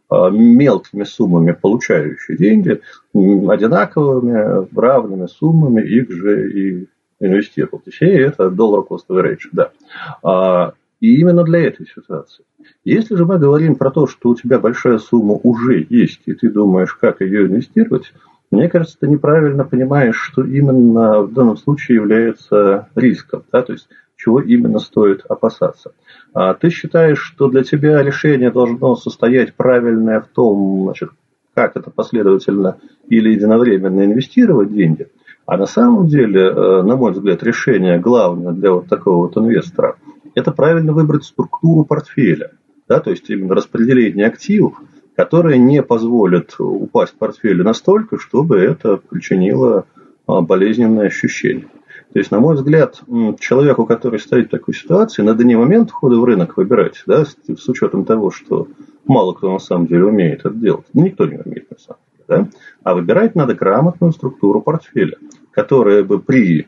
а, 0.10 0.30
мелкими 0.30 1.06
суммами 1.06 1.54
получающий 1.54 2.36
деньги, 2.36 2.82
одинаковыми, 3.14 4.68
равными 4.78 5.28
суммами 5.28 5.82
их 5.82 6.12
же 6.12 6.52
и 6.52 6.88
инвестировал. 7.22 7.82
DCA– 7.86 8.18
это 8.28 8.50
доллар 8.50 8.84
cost 8.84 9.06
average, 9.10 9.48
да. 9.54 10.74
И 11.00 11.15
именно 11.15 11.44
для 11.44 11.65
этой 11.65 11.88
ситуации. 11.88 12.44
Если 12.84 13.15
же 13.15 13.25
мы 13.25 13.39
говорим 13.39 13.75
про 13.75 13.89
то, 13.89 14.06
что 14.06 14.29
у 14.29 14.36
тебя 14.36 14.60
большая 14.60 14.98
сумма 14.98 15.39
уже 15.44 15.86
есть, 15.89 16.22
и 16.25 16.34
ты 16.34 16.50
думаешь, 16.50 16.94
как 16.94 17.22
ее 17.22 17.46
инвестировать, 17.46 18.13
мне 18.51 18.68
кажется, 18.68 18.98
ты 19.00 19.08
неправильно 19.08 19.63
понимаешь, 19.63 20.18
что 20.18 20.44
именно 20.44 21.22
в 21.22 21.34
данном 21.34 21.56
случае 21.56 21.96
является 21.96 22.89
риском, 22.96 23.44
да, 23.51 23.62
то 23.62 23.74
есть 23.74 23.88
чего 24.18 24.41
именно 24.41 24.79
стоит 24.79 25.24
опасаться. 25.29 25.94
А 26.34 26.53
ты 26.53 26.70
считаешь, 26.70 27.22
что 27.22 27.48
для 27.48 27.63
тебя 27.63 28.03
решение 28.03 28.51
должно 28.51 28.96
состоять 28.96 29.53
правильное 29.53 30.20
в 30.20 30.27
том, 30.27 30.84
значит, 30.84 31.12
как 31.53 31.77
это 31.77 31.91
последовательно 31.91 32.77
или 33.08 33.29
единовременно 33.29 34.03
инвестировать 34.03 34.74
деньги, 34.74 35.08
а 35.46 35.58
на 35.58 35.65
самом 35.65 36.08
деле, 36.08 36.41
э, 36.41 36.82
на 36.82 36.96
мой 36.96 37.13
взгляд, 37.13 37.41
решение 37.44 38.00
главное 38.00 38.51
для 38.51 38.74
вот 38.74 38.88
такого 38.88 39.27
вот 39.27 39.38
инвестора– 39.38 39.96
это 40.36 40.52
правильно 40.52 40.94
выбрать 40.94 41.24
структуру 41.24 41.86
портфеля, 41.86 42.52
да, 42.88 43.00
то 43.00 43.12
есть 43.12 43.30
именно 43.30 43.56
распределение 43.56 44.28
активов, 44.28 44.82
которое 45.16 45.58
не 45.58 45.84
позволит 45.84 46.56
упасть 46.60 47.16
портфелю 47.18 47.64
настолько, 47.64 48.18
чтобы 48.18 48.58
это 48.58 48.98
причинило 48.98 49.86
а, 50.28 50.42
болезненное 50.42 51.08
ощущение. 51.08 51.68
То 52.13 52.20
есть, 52.20 52.32
на 52.32 52.39
мой 52.39 52.56
взгляд, 52.56 53.02
человеку, 53.39 53.86
который 53.86 54.20
стоит 54.20 54.48
в 54.48 54.52
такой 54.52 54.74
ситуации, 54.74 55.22
надо 55.22 55.44
не 55.44 55.56
момент 55.56 55.92
входа 55.92 56.18
в 56.18 56.24
рынок 56.24 56.58
выбирать, 56.58 57.04
да, 57.06 57.26
с, 57.26 57.36
учетом 57.68 58.04
того, 58.04 58.32
что 58.32 58.68
мало 59.06 59.34
кто 59.34 59.52
на 59.52 59.60
самом 59.60 59.86
деле 59.86 60.06
умеет 60.06 60.39
это 60.39 60.52
делать. 60.52 60.86
Никто 60.94 61.26
не 61.26 61.38
умеет 61.38 61.70
на 61.70 61.78
самом 61.78 62.00
деле. 62.13 62.26
Да? 62.28 62.50
А 62.84 62.96
выбирать 62.96 63.36
надо 63.36 63.54
грамотную 63.54 64.12
структуру 64.12 64.62
портфеля, 64.62 65.18
которая 65.52 66.04
бы 66.04 66.20
при 66.20 66.68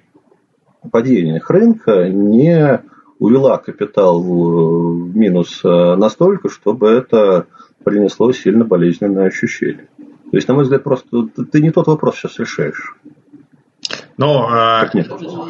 падениях 0.92 1.50
рынка 1.50 2.10
не 2.10 2.82
увела 3.22 3.60
капитал 3.60 4.20
в 4.20 5.16
минус 5.16 5.62
э, 5.64 5.96
настолько, 5.96 6.50
чтобы 6.50 6.90
это 6.90 7.46
принесло 7.84 8.34
сильно 8.34 8.66
болезненное 8.66 9.28
ощущение. 9.28 9.88
То 10.32 10.38
есть, 10.38 10.48
на 10.48 10.56
мой 10.56 10.64
взгляд, 10.64 10.84
просто 10.84 11.28
ты 11.28 11.62
не 11.62 11.70
тот 11.70 11.86
вопрос 11.86 12.16
сейчас 12.16 12.40
решаешь. 12.40 12.96
Ну, 14.18 14.50
э, 14.50 14.90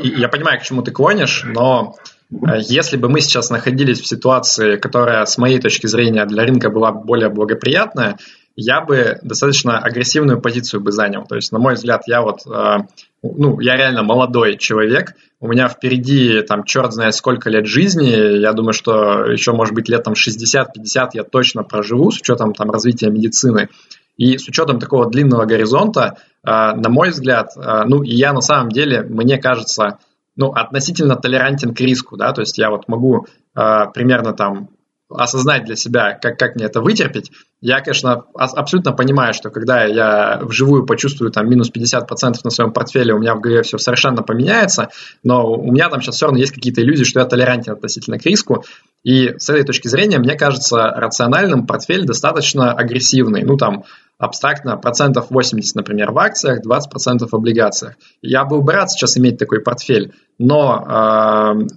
я 0.04 0.28
понимаю, 0.28 0.60
к 0.60 0.64
чему 0.64 0.82
ты 0.82 0.92
клонишь, 0.92 1.46
но 1.46 1.96
э, 2.30 2.36
если 2.60 2.98
бы 2.98 3.08
мы 3.08 3.22
сейчас 3.22 3.50
находились 3.50 4.02
в 4.02 4.08
ситуации, 4.08 4.76
которая, 4.76 5.26
с 5.26 5.38
моей 5.38 5.60
точки 5.60 5.88
зрения, 5.88 6.26
для 6.26 6.44
рынка 6.44 6.70
была 6.70 6.92
более 6.92 7.30
благоприятная, 7.30 8.18
я 8.56 8.82
бы 8.82 9.18
достаточно 9.22 9.80
агрессивную 9.80 10.42
позицию 10.42 10.82
бы 10.82 10.92
занял. 10.92 11.26
То 11.26 11.36
есть, 11.36 11.52
на 11.52 11.60
мой 11.60 11.76
взгляд, 11.76 12.04
я 12.08 12.22
вот, 12.22 12.40
э, 12.46 12.78
ну, 13.24 13.60
я 13.60 13.78
реально 13.78 14.04
молодой 14.04 14.58
человек, 14.58 15.16
у 15.40 15.48
меня 15.48 15.68
впереди 15.70 16.42
там 16.42 16.64
черт 16.64 16.94
знает 16.94 17.16
сколько 17.16 17.50
лет 17.50 17.66
жизни, 17.66 18.40
я 18.40 18.54
думаю, 18.54 18.74
что 18.74 19.26
еще, 19.26 19.54
может 19.54 19.74
быть, 19.74 19.90
лет 19.90 20.04
там 20.04 20.14
60-50 20.14 21.10
я 21.14 21.24
точно 21.24 21.64
проживу 21.64 22.12
с 22.12 22.20
учетом 22.20 22.54
там 22.54 22.70
развития 22.70 23.10
медицины. 23.10 23.70
И 24.18 24.38
с 24.38 24.48
учетом 24.48 24.80
такого 24.80 25.10
длинного 25.10 25.46
горизонта, 25.46 26.18
э, 26.44 26.50
на 26.50 26.90
мой 26.90 27.10
взгляд, 27.10 27.52
э, 27.56 27.84
ну, 27.86 28.04
и 28.04 28.14
я 28.14 28.34
на 28.34 28.42
самом 28.42 28.70
деле, 28.70 29.02
мне 29.02 29.38
кажется, 29.38 30.00
ну, 30.36 30.52
относительно 30.52 31.16
толерантен 31.16 31.74
к 31.74 31.80
риску, 31.82 32.18
да, 32.18 32.32
то 32.34 32.42
есть 32.42 32.58
я 32.58 32.70
вот 32.70 32.88
могу 32.88 33.28
примерно 33.54 34.32
там 34.32 34.70
осознать 35.16 35.66
для 35.66 35.76
себя, 35.76 36.18
как, 36.22 36.38
как 36.38 36.56
мне 36.56 36.66
это 36.66 36.82
вытерпеть. 36.82 37.32
Я, 37.60 37.80
конечно, 37.82 38.26
абсолютно 38.34 38.92
понимаю, 38.92 39.34
что 39.34 39.50
когда 39.50 39.84
я 39.86 40.40
вживую 40.42 40.86
почувствую 40.86 41.32
там 41.32 41.50
минус 41.50 41.72
50% 41.72 42.36
на 42.44 42.50
своем 42.50 42.74
портфеле, 42.74 43.14
у 43.14 43.20
меня 43.20 43.36
в 43.36 43.40
голове 43.40 43.62
все 43.62 43.78
совершенно 43.78 44.24
поменяется, 44.24 44.90
но 45.24 45.52
у 45.52 45.72
меня 45.72 45.90
там 45.90 46.02
сейчас 46.02 46.16
все 46.16 46.26
равно 46.26 46.40
есть 46.40 46.54
какие-то 46.54 46.82
иллюзии, 46.82 47.04
что 47.04 47.20
я 47.20 47.26
толерантен 47.26 47.74
относительно 47.74 48.18
к 48.18 48.26
риску. 48.26 48.64
И 49.04 49.34
с 49.38 49.50
этой 49.50 49.64
точки 49.64 49.88
зрения, 49.88 50.20
мне 50.20 50.36
кажется, 50.36 50.78
рациональным 50.96 51.66
портфель 51.66 52.06
достаточно 52.06 52.72
агрессивный. 52.72 53.44
Ну, 53.44 53.58
там, 53.58 53.84
абстрактно, 54.22 54.78
процентов 54.78 55.28
80, 55.32 55.76
например, 55.76 56.12
в 56.12 56.20
акциях, 56.20 56.60
20% 56.64 57.28
в 57.28 57.34
облигациях. 57.34 57.96
Я 58.22 58.46
был 58.46 58.62
бы 58.62 58.74
рад 58.74 58.92
сейчас 58.92 59.18
иметь 59.18 59.40
такой 59.40 59.62
портфель, 59.62 60.14
но 60.38 61.58
э, 61.60 61.68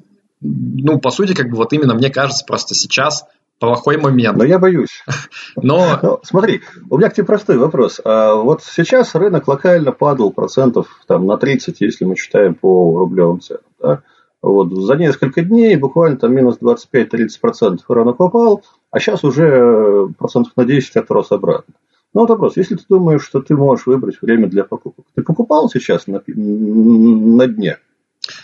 ну, 0.44 1.00
по 1.00 1.11
сути, 1.11 1.35
как 1.35 1.48
бы 1.48 1.57
вот 1.57 1.72
именно 1.72 1.94
мне 1.94 2.11
кажется, 2.11 2.44
просто 2.46 2.74
сейчас 2.74 3.24
плохой 3.59 3.96
момент. 3.96 4.37
Но 4.37 4.44
я 4.44 4.59
боюсь. 4.59 5.02
Но... 5.57 5.98
Ну, 6.02 6.20
смотри, 6.22 6.61
у 6.90 6.98
меня 6.98 7.09
к 7.09 7.14
тебе 7.14 7.26
простой 7.26 7.57
вопрос. 7.57 8.00
А 8.04 8.35
вот 8.35 8.62
сейчас 8.62 9.14
рынок 9.14 9.48
локально 9.48 9.92
падал 9.92 10.33
процентов 10.33 11.00
там, 11.07 11.26
на 11.26 11.38
30, 11.38 11.80
если 11.80 12.04
мы 12.04 12.16
считаем 12.16 12.54
по 12.54 12.98
рублевым 12.98 13.40
ценам. 13.40 13.62
Да? 13.80 14.02
Вот, 14.42 14.70
за 14.72 14.96
несколько 14.96 15.42
дней 15.42 15.76
буквально 15.76 16.18
там 16.18 16.35
минус 16.35 16.59
25-30% 16.61 17.78
рынок 17.88 18.18
попал, 18.18 18.62
а 18.90 19.00
сейчас 19.00 19.24
уже 19.24 20.09
процентов 20.18 20.52
на 20.57 20.66
10 20.66 20.96
отрос 20.96 21.33
обратно. 21.33 21.72
Ну 22.12 22.20
вот 22.20 22.30
вопрос, 22.30 22.57
если 22.59 22.76
ты 22.76 22.85
думаешь, 22.88 23.24
что 23.24 23.40
ты 23.40 23.57
можешь 23.57 23.87
выбрать 23.87 24.20
время 24.20 24.46
для 24.46 24.64
покупок, 24.64 25.07
ты 25.14 25.22
покупал 25.22 25.70
сейчас 25.70 26.07
на, 26.07 26.22
на 26.26 27.46
дне? 27.46 27.78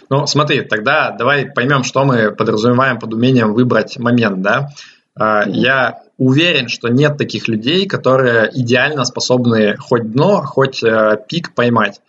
Ну, 0.09 0.27
смотри, 0.27 0.63
тогда 0.63 1.11
давай 1.11 1.47
поймем, 1.47 1.85
что 1.85 2.05
мы 2.05 2.33
подразумеваем 2.33 2.99
под 2.99 3.15
умением 3.15 3.55
выбрать 3.55 3.99
момент, 3.99 4.43
да. 4.43 4.69
А, 5.15 5.45
я 5.47 6.03
уверен, 6.19 6.69
что 6.69 6.89
нет 6.89 7.17
таких 7.17 7.49
людей, 7.49 7.87
которые 7.87 8.51
идеально 8.53 9.05
способны 9.05 9.77
хоть 9.79 10.13
дно, 10.13 10.43
хоть 10.43 10.83
э, 10.83 11.19
пик 11.29 11.55
поймать. 11.55 12.01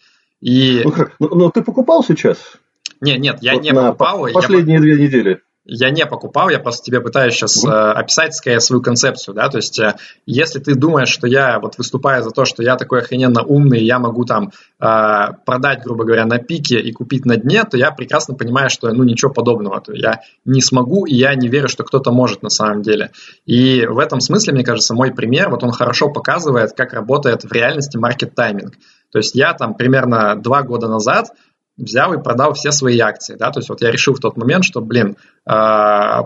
И... 0.42 0.82
Ну, 0.84 0.92
как? 0.92 1.16
Ну, 1.20 1.30
ну 1.30 1.52
ты 1.52 1.62
покупал 1.64 2.04
сейчас? 2.04 2.38
Нет, 3.00 3.20
нет, 3.20 3.38
я 3.42 3.54
вот 3.54 3.64
не 3.64 3.74
покупал. 3.74 4.28
Последние 4.34 4.76
я... 4.76 4.82
две 4.82 4.96
недели. 5.04 5.42
Я 5.66 5.92
не 5.92 6.06
покупал, 6.06 6.50
я 6.50 6.60
просто 6.60 6.84
тебе 6.84 7.02
пытаюсь 7.02 7.36
сейчас 7.36 7.64
э, 7.64 7.70
описать 7.70 8.34
скорее 8.34 8.60
свою 8.60 8.82
концепцию, 8.82 9.36
да, 9.36 9.48
то 9.48 9.58
есть 9.58 9.80
э, 9.80 9.96
если 10.26 10.60
ты 10.60 10.74
думаешь, 10.74 11.10
что 11.10 11.28
я 11.28 11.60
вот 11.60 11.78
выступаю 11.78 12.24
за 12.24 12.32
то, 12.32 12.46
что 12.46 12.64
я 12.64 12.78
такой 12.78 13.02
охрененно 13.02 13.44
умный, 13.44 13.84
я 13.84 14.00
могу 14.00 14.26
там 14.26 14.52
э, 14.80 14.86
продать, 15.46 15.84
грубо 15.84 16.04
говоря, 16.04 16.26
на 16.26 16.40
пике 16.40 16.80
и 16.80 16.92
купить 16.92 17.26
на 17.26 17.38
дне, 17.38 17.64
то 17.64 17.78
я 17.78 17.92
прекрасно 17.92 18.34
понимаю, 18.34 18.72
что 18.72 18.92
ну 18.92 19.04
ничего 19.04 19.32
подобного, 19.32 19.80
то 19.82 19.94
я 19.94 20.22
не 20.46 20.62
смогу 20.62 21.06
и 21.06 21.14
я 21.14 21.36
не 21.36 21.48
верю, 21.48 21.68
что 21.68 21.84
кто-то 21.84 22.12
может 22.12 22.42
на 22.42 22.50
самом 22.50 22.82
деле. 22.82 23.12
И 23.46 23.86
в 23.86 24.00
этом 24.00 24.20
смысле, 24.20 24.54
мне 24.54 24.64
кажется, 24.64 24.96
мой 24.96 25.14
пример, 25.14 25.50
вот 25.50 25.64
он 25.64 25.72
хорошо 25.72 26.10
показывает, 26.10 26.74
как 26.74 26.94
работает 26.94 27.44
в 27.44 27.52
реальности 27.52 27.98
маркет-тайминг. 27.98 28.74
То 29.12 29.20
есть 29.20 29.36
я 29.36 29.54
там 29.54 29.76
примерно 29.76 30.36
два 30.36 30.64
года 30.64 30.88
назад 30.88 31.32
взял 31.82 32.14
и 32.14 32.22
продал 32.22 32.54
все 32.54 32.72
свои 32.72 33.00
акции, 33.00 33.36
да, 33.36 33.52
то 33.52 33.60
есть 33.60 33.70
вот 33.70 33.82
я 33.82 33.92
решил 33.92 34.14
в 34.14 34.20
тот 34.20 34.38
момент, 34.38 34.64
что, 34.64 34.82
блин, 34.82 35.18
э, 35.46 35.52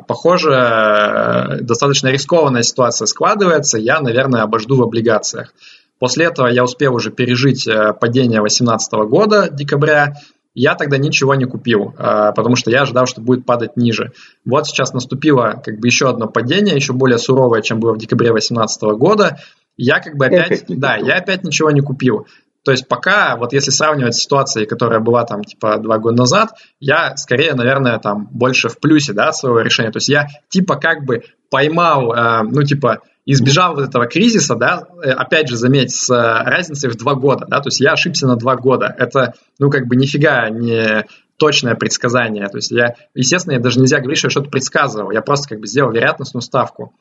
похоже, 0.08 1.60
достаточно 1.62 2.10
рискованная 2.10 2.63
ситуация 2.63 3.06
складывается, 3.06 3.78
я, 3.78 4.00
наверное, 4.02 4.41
обожду 4.44 4.78
в 4.78 4.84
облигациях. 4.84 5.54
После 6.00 6.26
этого 6.26 6.48
я 6.48 6.63
успел 6.63 6.94
уже 6.96 7.12
пережить 7.12 7.68
э, 7.68 7.94
падение 7.94 8.39
2018 8.39 8.94
года, 9.10 9.50
декабря, 9.50 10.15
я 10.56 10.76
тогда 10.76 10.98
ничего 10.98 11.36
не 11.36 11.46
купил, 11.46 11.94
э, 11.98 12.32
потому 12.36 12.56
что 12.56 12.72
я 12.72 12.82
ожидал, 12.82 13.06
что 13.06 13.22
будет 13.22 13.46
падать 13.46 13.76
ниже. 13.76 14.13
Вот 14.46 14.68
сейчас 14.68 14.94
наступило 14.94 15.62
как 15.63 15.80
бы 15.80 15.88
еще 15.88 16.10
одно 16.10 16.28
падение, 16.28 16.76
еще 16.76 16.94
более 16.94 17.18
суровое, 17.18 17.62
чем 17.62 17.80
было 17.80 17.94
в 17.94 17.98
декабре 17.98 18.30
2018 18.32 18.82
года. 18.98 19.38
Я 19.78 20.00
как 20.00 20.15
бы 20.15 20.26
опять, 20.26 20.63
опять 20.63 20.80
да, 20.80 20.96
я 20.96 21.18
опять 21.18 21.44
ничего 21.44 21.72
не 21.72 21.82
купил. 21.82 22.28
То 22.65 22.71
есть 22.71 22.88
пока, 22.88 23.38
вот 23.38 23.54
если 23.54 23.69
сравнивать 23.69 24.15
с 24.15 24.23
ситуацией, 24.23 24.65
которая 24.65 24.99
была 24.99 25.23
там 25.23 25.43
типа 25.43 25.78
два 25.78 25.99
года 25.99 26.17
назад, 26.17 26.56
я 26.80 27.15
скорее, 27.15 27.54
наверное, 27.54 27.99
там 27.99 28.28
больше 28.32 28.69
в 28.69 28.80
плюсе, 28.80 29.13
да, 29.13 29.32
своего 29.32 29.62
решения. 29.62 29.91
То 29.91 29.97
есть 29.97 30.10
я 30.10 30.28
типа 30.49 30.75
как 30.75 31.06
бы 31.06 31.23
поймал, 31.51 32.12
э, 32.12 32.41
ну 32.41 32.63
типа 32.63 33.01
избежал 33.28 33.75
вот 33.75 33.88
этого 33.88 34.08
кризиса, 34.08 34.56
да, 34.56 34.84
э, 35.04 35.12
опять 35.12 35.47
же, 35.47 35.58
заметь, 35.58 35.95
с 35.95 36.10
э, 36.10 36.15
разницей 36.15 36.89
в 36.89 36.95
два 36.95 37.13
года, 37.13 37.45
да, 37.47 37.60
то 37.60 37.67
есть 37.67 37.80
я 37.80 37.93
ошибся 37.93 38.25
на 38.25 38.36
два 38.36 38.56
года. 38.56 38.93
Это, 38.97 39.36
ну, 39.60 39.69
как 39.69 39.88
бы 39.88 39.95
нифига 39.95 40.49
не 40.49 41.06
точное 41.38 41.75
предсказание. 41.75 42.47
То 42.47 42.58
есть 42.58 42.71
я, 42.71 42.95
естественно, 43.13 43.54
я 43.54 43.60
даже 43.60 43.80
нельзя 43.80 43.99
говорить, 43.99 44.17
что 44.17 44.28
я 44.28 44.32
что-то 44.32 44.49
предсказывал. 44.49 45.12
Я 45.12 45.21
просто 45.21 45.49
как 45.49 45.60
бы 45.60 45.67
сделал 45.67 45.91
вероятностную 45.91 46.41
ставку. 46.41 46.93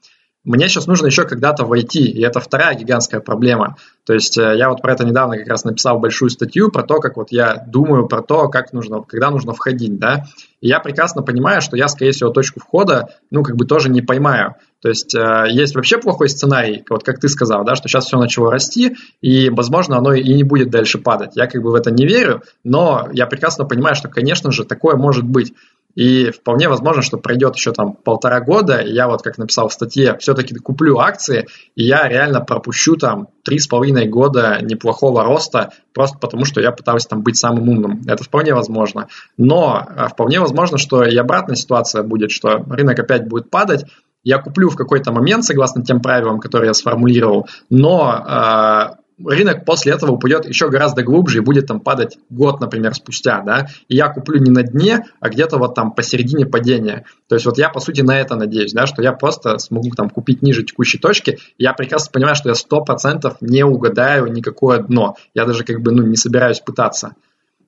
Мне 0.44 0.68
сейчас 0.68 0.86
нужно 0.86 1.06
еще 1.06 1.24
когда-то 1.24 1.64
войти, 1.64 2.04
и 2.04 2.22
это 2.22 2.38
вторая 2.38 2.74
гигантская 2.74 3.20
проблема. 3.20 3.76
То 4.04 4.12
есть 4.12 4.36
э, 4.36 4.56
я 4.58 4.68
вот 4.68 4.82
про 4.82 4.92
это 4.92 5.04
недавно 5.04 5.38
как 5.38 5.48
раз 5.48 5.64
написал 5.64 5.98
большую 5.98 6.28
статью 6.28 6.70
про 6.70 6.82
то, 6.82 7.00
как 7.00 7.16
вот 7.16 7.28
я 7.32 7.64
думаю 7.66 8.06
про 8.06 8.20
то, 8.20 8.48
как 8.48 8.74
нужно, 8.74 9.00
когда 9.00 9.30
нужно 9.30 9.54
входить, 9.54 9.98
да. 9.98 10.24
И 10.60 10.68
я 10.68 10.80
прекрасно 10.80 11.22
понимаю, 11.22 11.62
что 11.62 11.78
я, 11.78 11.88
скорее 11.88 12.12
всего, 12.12 12.30
точку 12.30 12.60
входа, 12.60 13.08
ну, 13.30 13.42
как 13.42 13.56
бы 13.56 13.64
тоже 13.64 13.88
не 13.88 14.02
поймаю. 14.02 14.56
То 14.82 14.90
есть 14.90 15.14
э, 15.14 15.46
есть 15.48 15.74
вообще 15.74 15.96
плохой 15.96 16.28
сценарий, 16.28 16.84
вот 16.90 17.04
как 17.04 17.20
ты 17.20 17.30
сказал, 17.30 17.64
да, 17.64 17.74
что 17.74 17.88
сейчас 17.88 18.04
все 18.04 18.18
начало 18.18 18.50
расти, 18.50 18.96
и, 19.22 19.48
возможно, 19.48 19.96
оно 19.96 20.12
и 20.12 20.34
не 20.34 20.44
будет 20.44 20.68
дальше 20.68 20.98
падать. 20.98 21.36
Я 21.36 21.46
как 21.46 21.62
бы 21.62 21.70
в 21.70 21.74
это 21.74 21.90
не 21.90 22.06
верю, 22.06 22.42
но 22.64 23.08
я 23.12 23.26
прекрасно 23.26 23.64
понимаю, 23.64 23.94
что, 23.94 24.08
конечно 24.08 24.52
же, 24.52 24.64
такое 24.64 24.96
может 24.96 25.24
быть. 25.24 25.54
И 25.94 26.30
вполне 26.30 26.68
возможно, 26.68 27.02
что 27.02 27.18
пройдет 27.18 27.56
еще 27.56 27.72
там 27.72 27.94
полтора 27.94 28.40
года, 28.40 28.78
и 28.78 28.92
я 28.92 29.08
вот, 29.08 29.22
как 29.22 29.38
написал 29.38 29.68
в 29.68 29.72
статье, 29.72 30.16
все-таки 30.18 30.54
куплю 30.56 30.98
акции, 30.98 31.46
и 31.76 31.84
я 31.84 32.08
реально 32.08 32.40
пропущу 32.40 32.96
там 32.96 33.28
три 33.44 33.58
с 33.58 33.66
половиной 33.66 34.08
года 34.08 34.58
неплохого 34.60 35.22
роста, 35.22 35.70
просто 35.92 36.18
потому 36.18 36.44
что 36.44 36.60
я 36.60 36.72
пытался 36.72 37.08
там 37.08 37.22
быть 37.22 37.36
самым 37.36 37.68
умным. 37.68 38.02
Это 38.06 38.24
вполне 38.24 38.54
возможно. 38.54 39.08
Но 39.36 39.84
а, 39.86 40.08
вполне 40.08 40.40
возможно, 40.40 40.78
что 40.78 41.04
и 41.04 41.16
обратная 41.16 41.56
ситуация 41.56 42.02
будет, 42.02 42.30
что 42.30 42.64
рынок 42.68 42.98
опять 42.98 43.28
будет 43.28 43.50
падать, 43.50 43.84
я 44.24 44.38
куплю 44.38 44.70
в 44.70 44.76
какой-то 44.76 45.12
момент, 45.12 45.44
согласно 45.44 45.84
тем 45.84 46.00
правилам, 46.00 46.40
которые 46.40 46.68
я 46.68 46.74
сформулировал, 46.74 47.46
но 47.68 48.10
а, 48.10 48.96
рынок 49.22 49.64
после 49.64 49.92
этого 49.92 50.12
упадет 50.12 50.46
еще 50.46 50.68
гораздо 50.68 51.02
глубже 51.02 51.38
и 51.38 51.40
будет 51.40 51.66
там 51.66 51.80
падать 51.80 52.18
год, 52.30 52.60
например, 52.60 52.94
спустя, 52.94 53.42
да, 53.42 53.68
и 53.88 53.96
я 53.96 54.08
куплю 54.08 54.40
не 54.40 54.50
на 54.50 54.62
дне, 54.62 55.06
а 55.20 55.28
где-то 55.28 55.58
вот 55.58 55.74
там 55.74 55.92
посередине 55.92 56.46
падения. 56.46 57.04
То 57.28 57.34
есть 57.36 57.46
вот 57.46 57.58
я, 57.58 57.68
по 57.68 57.80
сути, 57.80 58.00
на 58.00 58.18
это 58.18 58.36
надеюсь, 58.36 58.72
да, 58.72 58.86
что 58.86 59.02
я 59.02 59.12
просто 59.12 59.58
смогу 59.58 59.90
там 59.90 60.10
купить 60.10 60.42
ниже 60.42 60.64
текущей 60.64 60.98
точки. 60.98 61.38
Я 61.58 61.72
прекрасно 61.72 62.10
понимаю, 62.12 62.36
что 62.36 62.48
я 62.48 62.54
сто 62.54 62.80
процентов 62.82 63.36
не 63.40 63.64
угадаю 63.64 64.26
никакое 64.26 64.78
дно. 64.78 65.16
Я 65.34 65.44
даже 65.44 65.64
как 65.64 65.80
бы, 65.80 65.92
ну, 65.92 66.02
не 66.02 66.16
собираюсь 66.16 66.60
пытаться. 66.60 67.14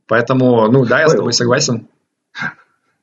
Поэтому, 0.06 0.70
ну, 0.70 0.84
да, 0.84 1.00
я 1.00 1.08
с 1.08 1.14
тобой 1.14 1.32
согласен. 1.32 1.88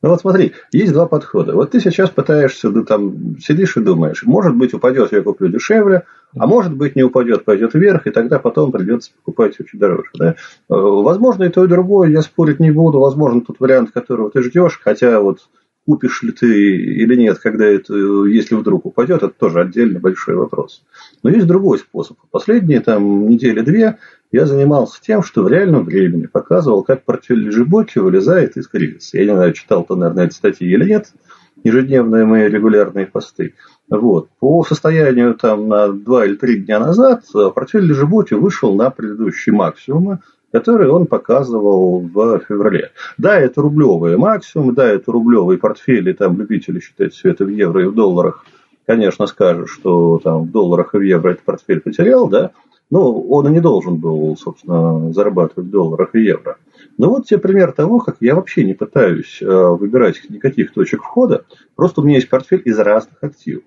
Ну 0.02 0.10
вот 0.10 0.20
смотри, 0.20 0.52
есть 0.74 0.92
два 0.92 1.08
подхода. 1.08 1.54
Вот 1.54 1.72
ты 1.72 1.80
сейчас 1.80 2.10
пытаешься, 2.10 2.70
ты 2.72 2.84
там 2.84 3.40
сидишь 3.40 3.78
и 3.78 3.80
думаешь, 3.80 4.24
может 4.24 4.54
быть 4.54 4.74
упадет, 4.74 5.14
я 5.14 5.22
куплю 5.22 5.48
дешевле, 5.48 6.04
а 6.36 6.48
может 6.48 6.76
быть 6.76 6.96
не 6.96 7.04
упадет, 7.04 7.46
пойдет 7.46 7.74
вверх, 7.74 8.08
и 8.08 8.12
тогда 8.12 8.40
потом 8.40 8.72
придется 8.72 9.12
покупать 9.16 9.60
очень 9.60 9.80
дороже. 9.80 10.10
Да? 10.16 10.30
Э, 10.30 10.36
возможно, 10.70 11.44
и 11.44 11.50
то, 11.50 11.64
и 11.64 11.68
другое, 11.68 12.10
я 12.10 12.22
спорить 12.22 12.60
не 12.60 12.72
буду. 12.72 13.00
Возможно, 13.00 13.42
тот 13.42 13.60
вариант, 13.60 13.92
которого 13.92 14.30
ты 14.32 14.42
ждешь, 14.42 14.80
хотя 14.84 15.20
вот 15.20 15.40
купишь 15.86 16.24
ли 16.24 16.32
ты 16.32 16.78
или 16.78 17.16
нет, 17.16 17.40
когда 17.40 17.66
это, 17.66 17.94
если 18.26 18.56
вдруг 18.56 18.86
упадет, 18.86 19.24
это 19.24 19.34
тоже 19.34 19.62
отдельно 19.62 20.00
большой 20.00 20.36
вопрос. 20.36 20.84
Но 21.24 21.30
есть 21.30 21.48
другой 21.48 21.80
способ. 21.80 22.18
Последние 22.32 22.80
там 22.80 23.28
недели-две 23.28 23.98
я 24.32 24.46
занимался 24.46 25.02
тем, 25.02 25.24
что 25.24 25.44
в 25.44 25.48
реальном 25.48 25.86
времени 25.86 26.26
показывал, 26.26 26.84
как 26.84 27.04
портфель 27.04 27.40
Лежебоки 27.40 28.00
вылезает 28.00 28.58
из 28.58 28.68
кризиса. 28.68 29.18
Я 29.18 29.26
не 29.26 29.36
знаю, 29.36 29.54
читал 29.54 29.84
ты, 29.84 29.96
наверное, 29.96 30.28
эти 30.28 30.34
статьи 30.34 30.68
или 30.68 30.86
нет. 30.86 31.12
Ежедневные 31.64 32.26
мои 32.26 32.48
регулярные 32.48 33.06
посты. 33.06 33.54
Вот. 33.94 34.30
По 34.40 34.64
состоянию 34.64 35.36
там 35.36 35.68
на 35.68 35.88
2 35.90 36.26
или 36.26 36.36
3 36.36 36.62
дня 36.62 36.80
назад 36.80 37.26
портфель 37.54 37.86
Лежебоки 37.86 38.34
вышел 38.34 38.74
на 38.74 38.90
предыдущие 38.90 39.54
максимумы, 39.54 40.20
которые 40.52 40.92
он 40.92 41.06
показывал 41.06 42.00
в 42.00 42.40
феврале. 42.48 42.90
Да, 43.20 43.40
это 43.40 43.62
рублевые 43.62 44.18
максимумы, 44.18 44.74
да, 44.74 44.88
это 44.88 45.12
рублевые 45.12 45.60
портфели, 45.60 46.14
там 46.14 46.40
любители 46.40 46.80
считать 46.80 47.14
все 47.14 47.30
это 47.30 47.46
в 47.46 47.50
евро 47.50 47.84
и 47.84 47.86
в 47.86 47.94
долларах, 47.94 48.44
конечно, 48.88 49.28
скажут, 49.28 49.70
что 49.70 50.20
там 50.24 50.46
в 50.46 50.52
долларах 50.52 50.96
и 50.96 50.98
в 50.98 51.02
евро 51.02 51.30
этот 51.30 51.44
портфель 51.44 51.82
потерял, 51.82 52.28
да, 52.28 52.50
ну, 52.90 53.28
он 53.30 53.48
и 53.48 53.52
не 53.52 53.60
должен 53.60 53.98
был, 53.98 54.36
собственно, 54.38 55.12
зарабатывать 55.14 55.68
в 55.68 55.72
долларах 55.72 56.14
и 56.14 56.22
евро. 56.22 56.58
Но 56.98 57.10
вот 57.10 57.26
тебе 57.26 57.40
пример 57.40 57.72
того, 57.72 58.00
как 58.00 58.18
я 58.20 58.36
вообще 58.36 58.64
не 58.64 58.74
пытаюсь 58.74 59.40
э, 59.42 59.46
выбирать 59.46 60.22
никаких 60.30 60.74
точек 60.74 61.02
входа. 61.02 61.46
Просто 61.76 62.02
у 62.02 62.04
меня 62.04 62.18
есть 62.18 62.30
портфель 62.30 62.62
из 62.66 62.78
разных 62.78 63.16
активов, 63.22 63.64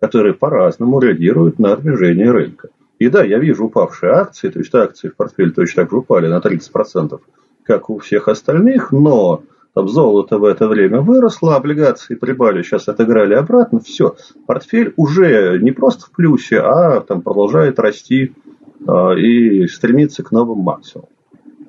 которые 0.00 0.34
по-разному 0.34 1.00
реагируют 1.00 1.58
на 1.58 1.76
движение 1.76 2.30
рынка. 2.30 2.68
И 2.98 3.08
да, 3.08 3.22
я 3.22 3.38
вижу 3.38 3.66
упавшие 3.66 4.12
акции, 4.12 4.48
то 4.48 4.58
есть 4.58 4.74
акции 4.74 5.08
в 5.08 5.16
портфеле 5.16 5.50
точно 5.50 5.82
так 5.82 5.90
же 5.90 5.98
упали 5.98 6.26
на 6.26 6.38
30%, 6.38 7.20
как 7.64 7.90
у 7.90 7.98
всех 7.98 8.28
остальных, 8.28 8.92
но 8.92 9.42
там 9.74 9.88
золото 9.88 10.38
в 10.38 10.44
это 10.44 10.66
время 10.66 11.00
выросло, 11.00 11.54
облигации 11.54 12.16
прибавили, 12.16 12.62
сейчас 12.62 12.88
отыграли 12.88 13.34
обратно, 13.34 13.78
все. 13.78 14.16
Портфель 14.46 14.92
уже 14.96 15.58
не 15.60 15.70
просто 15.70 16.06
в 16.06 16.10
плюсе, 16.10 16.58
а 16.58 17.00
там 17.00 17.22
продолжает 17.22 17.78
расти 17.78 18.34
а, 18.86 19.12
и 19.12 19.68
стремится 19.68 20.24
к 20.24 20.32
новым 20.32 20.58
максимумам. 20.60 21.10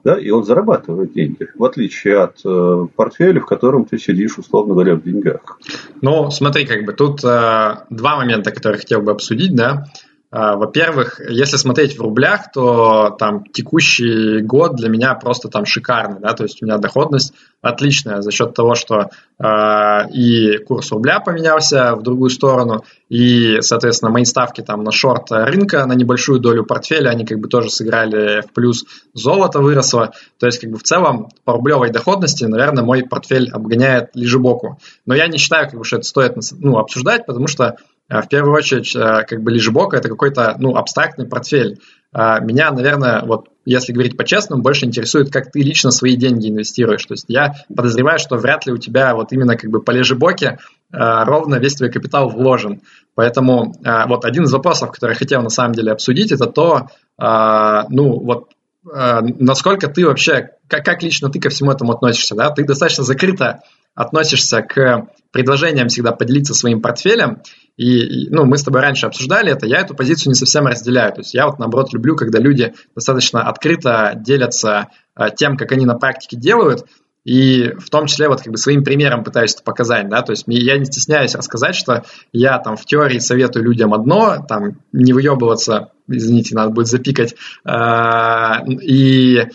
Да, 0.04 0.18
и 0.18 0.30
он 0.30 0.44
зарабатывает 0.44 1.14
деньги, 1.14 1.48
в 1.56 1.64
отличие 1.64 2.20
от 2.20 2.40
э, 2.46 2.88
портфеля, 2.96 3.42
в 3.42 3.46
котором 3.46 3.86
ты 3.86 3.98
сидишь, 3.98 4.38
условно 4.38 4.74
говоря, 4.74 4.96
в 4.96 5.04
деньгах. 5.04 5.60
Ну, 6.02 6.32
смотри, 6.32 6.66
как 6.66 6.86
бы 6.86 6.94
тут 6.94 7.24
э, 7.24 7.78
два 7.90 8.18
момента, 8.18 8.52
которые 8.52 8.80
хотел 8.80 9.02
бы 9.02 9.12
обсудить, 9.12 9.56
да. 9.56 9.86
А, 10.32 10.58
во-первых, 10.58 11.20
если 11.28 11.58
смотреть 11.58 11.98
в 11.98 12.02
рублях, 12.02 12.52
то 12.54 13.16
там 13.18 13.46
текущий 13.46 14.42
год 14.42 14.76
для 14.76 14.88
меня 14.88 15.16
просто 15.16 15.50
там 15.50 15.66
шикарный, 15.66 16.20
да, 16.20 16.34
то 16.34 16.44
есть 16.44 16.62
у 16.62 16.66
меня 16.66 16.78
доходность 16.78 17.34
отличная 17.62 18.22
за 18.22 18.32
счет 18.32 18.54
того, 18.54 18.76
что 18.76 19.10
э, 19.40 20.10
и 20.14 20.58
курс 20.60 20.92
рубля 20.92 21.20
поменялся 21.20 21.96
в 21.96 22.04
другую 22.04 22.30
сторону, 22.30 22.84
и, 23.10 23.58
соответственно, 23.62 24.12
мои 24.12 24.24
ставки 24.24 24.62
там 24.62 24.84
на 24.84 24.92
шорт 24.92 25.32
рынка, 25.32 25.88
на 25.88 25.94
небольшую 25.94 26.40
долю 26.40 26.64
портфеля, 26.64 27.10
они 27.10 27.26
как 27.26 27.40
бы 27.40 27.48
тоже 27.48 27.72
сыграли 27.72 28.42
в 28.42 28.54
плюс, 28.54 28.86
золото 29.16 29.62
выросло, 29.62 30.14
то 30.38 30.46
есть 30.46 30.60
как 30.60 30.70
бы 30.70 30.78
в 30.78 30.84
целом 30.84 31.30
по 31.44 31.54
рублевой 31.54 31.90
доходности, 31.90 32.44
наверное, 32.44 32.84
мой 32.84 33.02
портфель 33.02 33.50
обгоняет 33.50 34.12
лежебоку. 34.14 34.80
Но 35.08 35.16
я 35.16 35.28
не 35.28 35.40
считаю, 35.40 35.68
как 35.68 35.80
бы, 35.80 35.84
что 35.84 35.98
это 35.98 36.06
стоит 36.06 36.36
ну, 36.60 36.78
обсуждать, 36.78 37.26
потому 37.26 37.48
что 37.48 37.78
в 38.10 38.28
первую 38.28 38.56
очередь, 38.56 38.96
а, 38.96 39.24
как 39.24 39.42
бы 39.44 39.52
лежебока 39.52 39.98
это 39.98 40.10
какой-то, 40.10 40.56
ну, 40.58 40.76
абстрактный 40.76 41.28
портфель. 41.28 41.80
А, 42.12 42.40
меня, 42.40 42.72
наверное, 42.72 43.22
вот 43.24 43.50
если 43.66 43.94
говорить 43.94 44.18
по-честному, 44.18 44.64
больше 44.64 44.86
интересует, 44.86 45.32
как 45.32 45.52
ты 45.52 45.62
лично 45.62 45.92
свои 45.92 46.16
деньги 46.16 46.50
инвестируешь. 46.50 47.06
То 47.06 47.14
есть 47.14 47.26
я 47.28 47.54
подозреваю, 47.76 48.18
что 48.18 48.38
вряд 48.38 48.66
ли 48.66 48.74
у 48.74 48.78
тебя 48.78 49.14
вот 49.14 49.32
именно 49.32 49.56
как 49.56 49.70
бы 49.70 49.80
по 49.82 49.92
лежебоке 49.92 50.58
ровно 50.92 51.56
весь 51.56 51.76
твой 51.76 51.92
капитал 51.92 52.30
вложен. 52.30 52.82
Поэтому 53.14 53.76
вот 54.08 54.26
один 54.26 54.46
из 54.46 54.52
вопросов, 54.52 54.92
который 54.92 55.12
я 55.12 55.18
хотел 55.18 55.44
на 55.44 55.50
самом 55.50 55.74
деле 55.74 55.92
обсудить, 55.92 56.32
это 56.32 56.48
то, 56.48 56.88
ну, 57.20 58.20
вот 58.20 58.50
насколько 58.82 59.88
ты 59.88 60.08
вообще, 60.08 60.52
как, 60.68 60.84
как 60.84 61.04
лично 61.04 61.30
ты 61.30 61.40
ко 61.40 61.50
всему 61.50 61.72
этому 61.72 61.92
относишься, 61.92 62.34
да? 62.34 62.50
Ты 62.50 62.64
достаточно 62.64 63.04
закрыто 63.04 63.62
относишься 63.94 64.64
к 64.64 65.10
предложениям 65.32 65.90
всегда 65.90 66.12
поделиться 66.12 66.56
своим 66.56 66.82
портфелем. 66.82 67.44
И, 67.80 68.28
ну, 68.30 68.44
мы 68.44 68.58
с 68.58 68.64
тобой 68.64 68.82
раньше 68.82 69.06
обсуждали 69.06 69.54
это, 69.54 69.66
я 69.66 69.80
эту 69.80 69.96
позицию 69.96 70.32
не 70.32 70.36
совсем 70.36 70.68
разделяю. 70.68 71.14
То 71.14 71.22
есть 71.22 71.34
я 71.34 71.48
вот, 71.48 71.60
наоборот, 71.60 71.94
люблю, 71.94 72.18
когда 72.18 72.38
люди 72.38 72.74
достаточно 72.94 73.44
открыто 73.44 74.14
делятся 74.18 74.90
тем, 75.38 75.56
как 75.56 75.72
они 75.72 75.86
на 75.86 75.96
практике 75.96 76.36
делают, 76.36 76.86
и 77.24 77.74
в 77.78 77.90
том 77.90 78.08
числе 78.08 78.28
вот 78.28 78.42
как 78.42 78.52
бы 78.52 78.58
своим 78.58 78.84
примером 78.84 79.24
пытаюсь 79.24 79.54
это 79.54 79.64
показать, 79.64 80.10
да, 80.10 80.22
то 80.22 80.32
есть 80.32 80.46
я 80.48 80.78
не 80.78 80.86
стесняюсь 80.86 81.36
рассказать, 81.36 81.76
что 81.76 82.04
я 82.32 82.58
там 82.60 82.76
в 82.76 82.86
теории 82.86 83.20
советую 83.20 83.66
людям 83.66 83.94
одно, 83.94 84.44
там 84.48 84.80
не 84.92 85.14
выебываться, 85.14 85.92
извините, 86.08 86.56
надо 86.56 86.72
будет 86.72 86.88
запикать, 86.88 87.36
а, 87.64 88.64
и 88.66 89.38
а, 89.38 89.48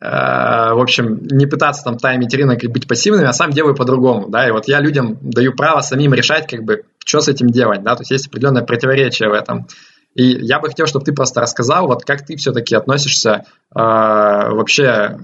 в 0.00 0.80
общем, 0.80 1.26
не 1.30 1.44
пытаться 1.46 1.84
там 1.84 1.98
таймить 1.98 2.32
рынок 2.32 2.64
и 2.64 2.68
быть 2.68 2.88
пассивными, 2.88 3.26
а 3.26 3.34
сам 3.34 3.50
делаю 3.50 3.74
по-другому, 3.74 4.30
да, 4.30 4.48
и 4.48 4.50
вот 4.50 4.66
я 4.66 4.80
людям 4.80 5.18
даю 5.20 5.52
право 5.54 5.82
самим 5.82 6.14
решать, 6.14 6.46
как 6.46 6.64
бы, 6.64 6.84
что 7.04 7.20
с 7.20 7.28
этим 7.28 7.48
делать, 7.48 7.82
да, 7.82 7.96
то 7.96 8.00
есть 8.00 8.10
есть 8.10 8.28
определенное 8.28 8.62
противоречие 8.62 9.28
в 9.28 9.34
этом. 9.34 9.66
И 10.14 10.24
я 10.24 10.58
бы 10.58 10.68
хотел, 10.68 10.86
чтобы 10.86 11.04
ты 11.04 11.12
просто 11.12 11.42
рассказал, 11.42 11.86
вот 11.86 12.04
как 12.04 12.24
ты 12.24 12.36
все-таки 12.36 12.74
относишься 12.74 13.44
э, 13.74 13.78
вообще 13.78 15.18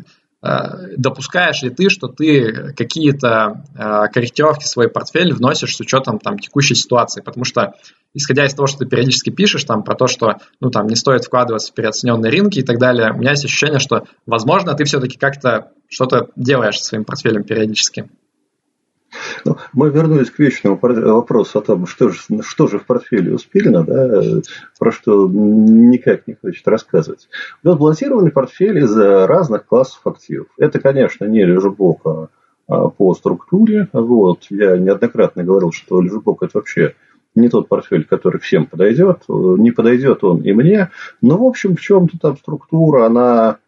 Э, 0.47 0.95
допускаешь 0.97 1.63
ли 1.63 1.71
ты, 1.71 1.89
что 1.89 2.09
ты 2.09 2.73
какие-то 2.77 3.65
э, 3.75 4.09
корректировки 4.13 4.65
в 4.65 4.69
свой 4.69 4.89
портфель 4.89 5.33
вносишь 5.33 5.75
с 5.75 5.81
учетом 5.81 6.19
там, 6.19 6.39
текущей 6.39 6.75
ситуации? 6.75 7.21
Потому 7.21 7.45
что, 7.45 7.75
исходя 8.17 8.47
из 8.47 8.55
того, 8.55 8.67
что 8.67 8.79
ты 8.79 8.87
периодически 8.87 9.31
пишешь 9.31 9.65
там, 9.65 9.83
про 9.83 9.95
то, 9.95 10.07
что 10.07 10.37
ну, 10.61 10.71
там, 10.71 10.87
не 10.87 10.97
стоит 10.97 11.25
вкладываться 11.25 11.71
в 11.71 11.75
переоцененные 11.75 12.33
рынки 12.33 12.61
и 12.61 12.63
так 12.63 12.79
далее, 12.79 13.13
у 13.13 13.19
меня 13.19 13.31
есть 13.31 13.45
ощущение, 13.45 13.79
что, 13.79 14.05
возможно, 14.27 14.75
ты 14.75 14.85
все-таки 14.85 15.19
как-то 15.19 15.73
что-то 15.89 16.31
делаешь 16.35 16.79
со 16.79 16.87
своим 16.87 17.05
портфелем 17.05 17.45
периодически. 17.45 18.09
Ну, 19.45 19.57
мы 19.73 19.91
вернулись 19.91 20.31
к 20.31 20.39
вечному 20.39 20.79
вопросу 20.81 21.59
о 21.59 21.63
том, 21.63 21.87
что 21.87 22.09
же, 22.09 22.21
что 22.43 22.67
же 22.67 22.79
в 22.79 22.87
портфеле 22.87 23.33
у 23.33 23.39
Спилина, 23.39 23.85
да, 23.85 24.41
про 24.79 24.91
что 24.91 25.29
никак 25.29 26.27
не 26.27 26.35
хочет 26.35 26.67
рассказывать. 26.67 27.29
У 27.63 27.69
нас 27.69 27.79
балансированный 27.79 28.33
портфель 28.33 28.79
из 28.79 28.97
разных 28.97 29.67
классов 29.67 30.01
активов. 30.05 30.49
Это, 30.59 30.81
конечно, 30.81 31.25
не 31.25 31.45
лежебока 31.45 32.31
а 32.69 32.89
по 32.89 33.15
структуре. 33.15 33.89
Вот. 33.93 34.47
Я 34.51 34.77
неоднократно 34.77 35.45
говорил, 35.45 35.71
что 35.71 36.01
лежебок 36.01 36.43
это 36.43 36.59
вообще 36.59 36.95
не 37.37 37.49
тот 37.49 37.69
портфель, 37.69 38.05
который 38.05 38.41
всем 38.41 38.67
подойдет. 38.67 39.23
Не 39.29 39.71
подойдет 39.71 40.25
он 40.25 40.43
и 40.43 40.53
мне. 40.53 40.91
Но, 41.23 41.37
в 41.39 41.45
общем, 41.45 41.77
в 41.77 41.81
чем-то 41.81 42.19
там 42.19 42.37
структура, 42.37 43.07
она 43.07 43.59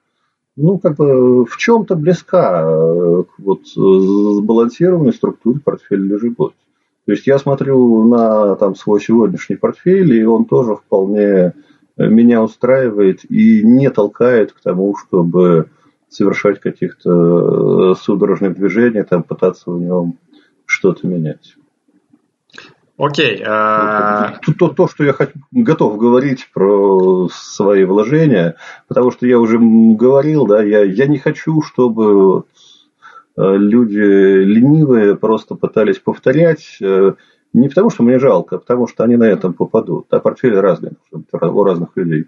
ну, 0.57 0.79
как 0.79 0.97
бы 0.97 1.45
в 1.45 1.57
чем-то 1.57 1.95
близка 1.95 2.63
э, 2.63 3.25
вот 3.39 3.69
сбалансированной 3.69 5.13
структуре 5.13 5.61
портфеля 5.61 6.03
лежебот. 6.03 6.55
То 7.07 7.13
есть 7.13 7.27
я 7.27 7.39
смотрю 7.39 8.05
на 8.09 8.57
там, 8.57 8.75
свой 8.75 9.01
сегодняшний 9.01 9.57
портфель, 9.57 10.13
и 10.15 10.25
он 10.25 10.47
тоже 10.47 10.75
вполне 10.75 11.55
меня 11.97 12.43
устраивает 12.43 13.25
и 13.31 13.63
не 13.63 13.91
толкает 13.91 14.53
к 14.53 14.61
тому, 14.61 14.97
чтобы 14.97 15.71
совершать 16.09 16.61
каких-то 16.61 17.93
э, 17.93 17.95
судорожных 18.01 18.55
движений, 18.55 19.03
там, 19.03 19.23
пытаться 19.23 19.71
в 19.71 19.81
нем 19.81 20.19
что-то 20.65 21.07
менять. 21.07 21.58
Окей. 22.99 23.43
А... 23.47 24.39
То, 24.59 24.69
то, 24.69 24.89
что 24.89 25.05
я 25.05 25.15
готов 25.53 25.99
говорить 25.99 26.49
про 26.53 27.29
свои 27.33 27.85
вложения, 27.85 28.57
потому 28.89 29.13
что 29.13 29.27
я 29.27 29.39
уже 29.39 29.59
говорил, 29.59 30.47
да, 30.47 30.63
я, 30.63 30.83
я 30.83 31.07
не 31.07 31.19
хочу, 31.19 31.63
чтобы 31.63 32.45
э, 33.37 33.41
люди 33.57 33.99
ленивые 34.01 35.17
просто 35.17 35.55
пытались 35.55 36.01
повторять, 36.01 36.79
э, 36.83 37.13
не 37.53 37.69
потому 37.69 37.91
что 37.91 38.03
мне 38.03 38.19
жалко, 38.19 38.57
а 38.57 38.59
потому 38.59 38.89
что 38.89 39.05
они 39.05 39.17
на 39.17 39.25
этом 39.25 39.55
попадут. 39.55 40.07
А 40.11 40.19
портфели 40.19 40.57
разные 40.57 40.95
у 41.13 41.63
разных 41.63 41.91
людей. 41.95 42.27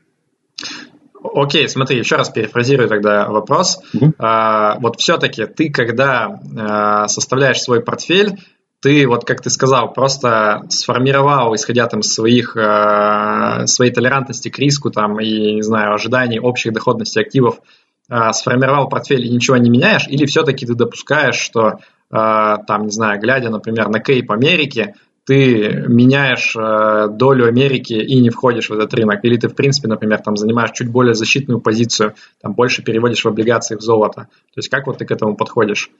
Окей, 1.22 1.68
смотри, 1.68 1.98
еще 1.98 2.16
раз 2.16 2.30
перефразирую 2.30 2.88
тогда 2.88 3.28
вопрос. 3.28 3.82
Угу. 3.92 4.14
А, 4.18 4.78
вот 4.80 5.00
все-таки 5.00 5.46
ты, 5.46 5.70
когда 5.70 6.40
а, 6.56 7.08
составляешь 7.08 7.60
свой 7.60 7.82
портфель, 7.82 8.38
ты, 8.80 9.06
вот 9.06 9.24
как 9.24 9.42
ты 9.42 9.50
сказал, 9.50 9.92
просто 9.92 10.62
сформировал, 10.70 11.54
исходя 11.54 11.86
там 11.86 12.02
своих, 12.02 12.56
э, 12.56 13.66
своей 13.66 13.92
толерантности 13.92 14.48
к 14.48 14.58
риску 14.58 14.90
там 14.90 15.20
и, 15.20 15.54
не 15.54 15.62
знаю, 15.62 15.94
ожиданий 15.94 16.40
общих 16.40 16.72
доходности 16.72 17.18
активов, 17.18 17.60
э, 18.08 18.32
сформировал 18.32 18.88
портфель 18.88 19.26
и 19.26 19.30
ничего 19.30 19.58
не 19.58 19.68
меняешь, 19.68 20.08
или 20.08 20.24
все-таки 20.24 20.66
ты 20.66 20.74
допускаешь, 20.74 21.36
что 21.36 21.68
э, 21.68 22.56
там, 22.66 22.84
не 22.84 22.90
знаю, 22.90 23.20
глядя, 23.20 23.50
например, 23.50 23.88
на 23.88 24.00
кейп 24.00 24.32
Америки, 24.32 24.94
ты 25.26 25.84
меняешь 25.86 26.56
э, 26.56 27.08
долю 27.10 27.46
Америки 27.46 27.92
и 27.92 28.18
не 28.20 28.30
входишь 28.30 28.70
в 28.70 28.72
этот 28.72 28.94
рынок, 28.94 29.22
или 29.24 29.36
ты, 29.36 29.48
в 29.48 29.54
принципе, 29.54 29.88
например, 29.88 30.20
там 30.22 30.36
занимаешь 30.36 30.72
чуть 30.72 30.90
более 30.90 31.14
защитную 31.14 31.60
позицию, 31.60 32.14
там 32.40 32.54
больше 32.54 32.82
переводишь 32.82 33.24
в 33.24 33.28
облигации 33.28 33.76
в 33.76 33.82
золото. 33.82 34.22
То 34.22 34.58
есть 34.58 34.70
как 34.70 34.86
вот 34.86 34.98
ты 34.98 35.04
к 35.04 35.10
этому 35.10 35.36
подходишь? 35.36 35.90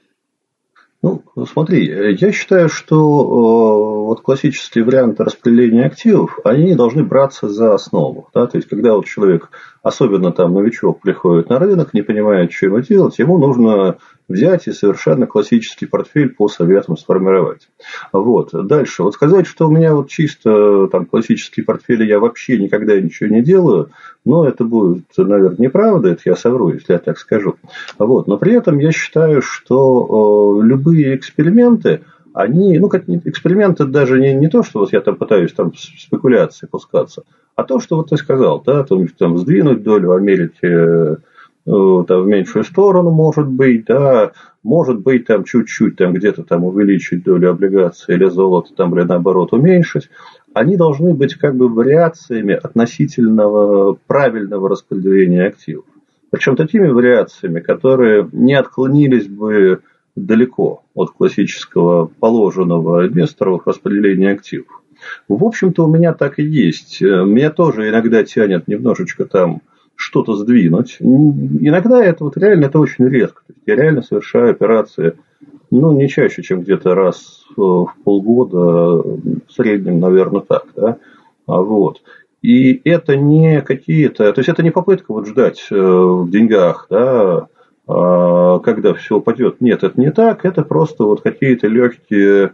Ну, 1.03 1.23
смотри, 1.51 2.15
я 2.19 2.31
считаю, 2.31 2.69
что 2.69 2.95
э, 2.95 4.05
вот 4.05 4.21
классические 4.21 4.83
варианты 4.83 5.23
распределения 5.23 5.85
активов, 5.85 6.37
они 6.43 6.75
должны 6.75 7.03
браться 7.03 7.49
за 7.49 7.73
основу. 7.73 8.29
Да? 8.35 8.45
То 8.45 8.57
есть, 8.57 8.69
когда 8.69 8.93
вот 8.93 9.07
человек, 9.07 9.49
особенно 9.83 10.31
там 10.31 10.53
новичок, 10.53 11.01
приходит 11.01 11.49
на 11.49 11.59
рынок, 11.59 11.93
не 11.93 12.01
понимает, 12.01 12.51
что 12.51 12.67
ему 12.67 12.81
делать, 12.81 13.17
ему 13.19 13.37
нужно 13.37 13.97
взять 14.27 14.67
и 14.67 14.71
совершенно 14.71 15.27
классический 15.27 15.85
портфель 15.85 16.29
по 16.29 16.47
советам 16.47 16.97
сформировать. 16.97 17.67
Вот. 18.13 18.49
Дальше. 18.53 19.03
Вот 19.03 19.13
сказать, 19.13 19.45
что 19.47 19.67
у 19.67 19.71
меня 19.71 19.93
вот 19.93 20.09
чисто 20.09 20.87
там 20.87 21.05
классический 21.05 21.61
портфель, 21.61 22.03
я 22.03 22.19
вообще 22.19 22.57
никогда 22.57 22.99
ничего 22.99 23.29
не 23.29 23.41
делаю, 23.41 23.89
но 24.23 24.47
это 24.47 24.63
будет, 24.63 25.05
наверное, 25.17 25.57
неправда, 25.57 26.09
это 26.09 26.21
я 26.25 26.35
совру, 26.35 26.71
если 26.71 26.93
я 26.93 26.99
так 26.99 27.17
скажу. 27.17 27.55
Вот. 27.97 28.27
Но 28.27 28.37
при 28.37 28.53
этом 28.53 28.79
я 28.79 28.91
считаю, 28.91 29.41
что 29.41 30.59
э, 30.61 30.65
любые 30.65 31.15
эксперименты, 31.15 32.01
они, 32.33 32.77
ну, 32.79 32.89
эксперименты 32.89 33.85
даже 33.85 34.19
не, 34.19 34.33
не 34.33 34.47
то, 34.47 34.63
что 34.63 34.79
вот 34.79 34.93
я 34.93 35.01
там 35.01 35.15
пытаюсь 35.15 35.53
там 35.53 35.73
спекуляции 35.75 36.67
пускаться, 36.67 37.23
а 37.55 37.63
то, 37.63 37.79
что 37.79 37.97
вот 37.97 38.09
ты 38.09 38.17
сказал, 38.17 38.61
да, 38.65 38.83
там, 38.83 39.07
там 39.07 39.37
сдвинуть 39.37 39.83
долю 39.83 40.13
Америки 40.13 41.17
Э, 41.65 42.03
там, 42.07 42.23
в 42.23 42.27
меньшую 42.27 42.63
сторону, 42.63 43.11
может 43.11 43.47
быть, 43.47 43.85
да, 43.85 44.31
может 44.63 44.99
быть, 44.99 45.27
там 45.27 45.43
чуть-чуть 45.43 45.95
там 45.95 46.13
где-то 46.13 46.43
там 46.43 46.63
увеличить 46.63 47.23
долю 47.23 47.51
облигаций 47.51 48.15
или 48.15 48.25
золота, 48.25 48.73
там, 48.75 48.97
или 48.97 49.05
наоборот 49.05 49.53
уменьшить, 49.53 50.09
они 50.55 50.75
должны 50.75 51.13
быть 51.13 51.35
как 51.35 51.55
бы 51.55 51.69
вариациями 51.69 52.55
относительного 52.55 53.95
правильного 54.07 54.69
распределения 54.69 55.45
активов. 55.45 55.85
Причем 56.31 56.55
такими 56.55 56.87
вариациями, 56.87 57.59
которые 57.59 58.27
не 58.31 58.55
отклонились 58.55 59.27
бы 59.27 59.81
далеко 60.25 60.83
от 60.93 61.11
классического 61.11 62.05
положенного 62.19 63.07
инвесторовых 63.07 63.67
распределения 63.67 64.31
активов. 64.31 64.81
В 65.27 65.43
общем-то, 65.43 65.85
у 65.85 65.93
меня 65.93 66.13
так 66.13 66.39
и 66.39 66.43
есть. 66.43 67.01
Меня 67.01 67.49
тоже 67.49 67.89
иногда 67.89 68.23
тянет 68.23 68.67
немножечко 68.67 69.25
там 69.25 69.61
что-то 69.95 70.35
сдвинуть. 70.35 70.97
Иногда 70.99 72.03
это 72.03 72.23
вот 72.23 72.37
реально 72.37 72.65
это 72.65 72.79
очень 72.79 73.07
редко. 73.07 73.41
То 73.47 73.53
есть 73.53 73.61
я 73.65 73.75
реально 73.75 74.01
совершаю 74.01 74.51
операции, 74.51 75.17
ну, 75.69 75.93
не 75.93 76.09
чаще, 76.09 76.41
чем 76.43 76.61
где-то 76.61 76.95
раз 76.95 77.45
в 77.55 77.87
полгода, 78.03 78.57
в 78.57 79.51
среднем, 79.51 79.99
наверное, 79.99 80.41
так, 80.41 80.65
да. 80.75 80.97
А 81.45 81.61
вот. 81.61 82.01
И 82.41 82.81
это 82.85 83.15
не 83.15 83.61
какие-то, 83.61 84.31
то 84.33 84.39
есть 84.39 84.49
это 84.49 84.63
не 84.63 84.71
попытка 84.71 85.13
вот 85.13 85.27
ждать 85.27 85.67
э, 85.69 85.75
в 85.75 86.29
деньгах, 86.29 86.87
да, 86.89 87.47
когда 88.63 88.93
все 88.93 89.17
упадет. 89.17 89.61
Нет, 89.61 89.83
это 89.83 89.99
не 89.99 90.11
так, 90.11 90.45
это 90.45 90.63
просто 90.63 91.03
вот 91.03 91.21
какие-то 91.21 91.67
легкие 91.67 92.53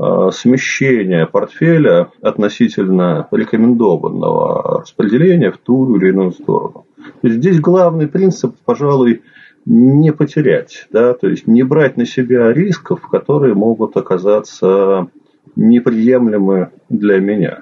Э, 0.00 0.30
смещение 0.32 1.26
портфеля 1.26 2.10
относительно 2.22 3.26
рекомендованного 3.32 4.82
распределения 4.82 5.50
в 5.50 5.58
ту 5.58 5.96
или 5.96 6.10
иную 6.10 6.30
сторону. 6.30 6.86
То 7.20 7.26
есть 7.26 7.38
здесь 7.38 7.58
главный 7.58 8.06
принцип, 8.06 8.54
пожалуй, 8.64 9.22
не 9.64 10.12
потерять, 10.12 10.86
да, 10.92 11.14
то 11.14 11.26
есть 11.26 11.48
не 11.48 11.64
брать 11.64 11.96
на 11.96 12.06
себя 12.06 12.52
рисков, 12.52 13.08
которые 13.08 13.54
могут 13.54 13.96
оказаться 13.96 15.08
неприемлемы 15.56 16.70
для 16.88 17.18
меня. 17.18 17.58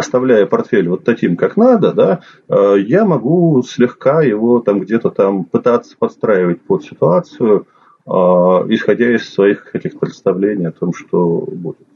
Оставляя 0.00 0.46
портфель 0.46 0.88
вот 0.88 1.04
таким, 1.04 1.36
как 1.36 1.58
надо, 1.58 1.92
да, 1.92 2.20
э, 2.48 2.76
я 2.78 3.04
могу 3.04 3.62
слегка 3.62 4.22
его 4.22 4.60
там 4.60 4.80
где-то 4.80 5.10
там 5.10 5.44
пытаться 5.44 5.94
подстраивать 5.98 6.62
под 6.62 6.84
ситуацию, 6.84 7.66
а, 8.06 8.64
исходя 8.68 9.14
из 9.14 9.32
своих 9.32 9.70
каких-то 9.70 9.98
представлений 9.98 10.66
о 10.66 10.72
том, 10.72 10.94
что 10.94 11.46
будет. 11.46 11.86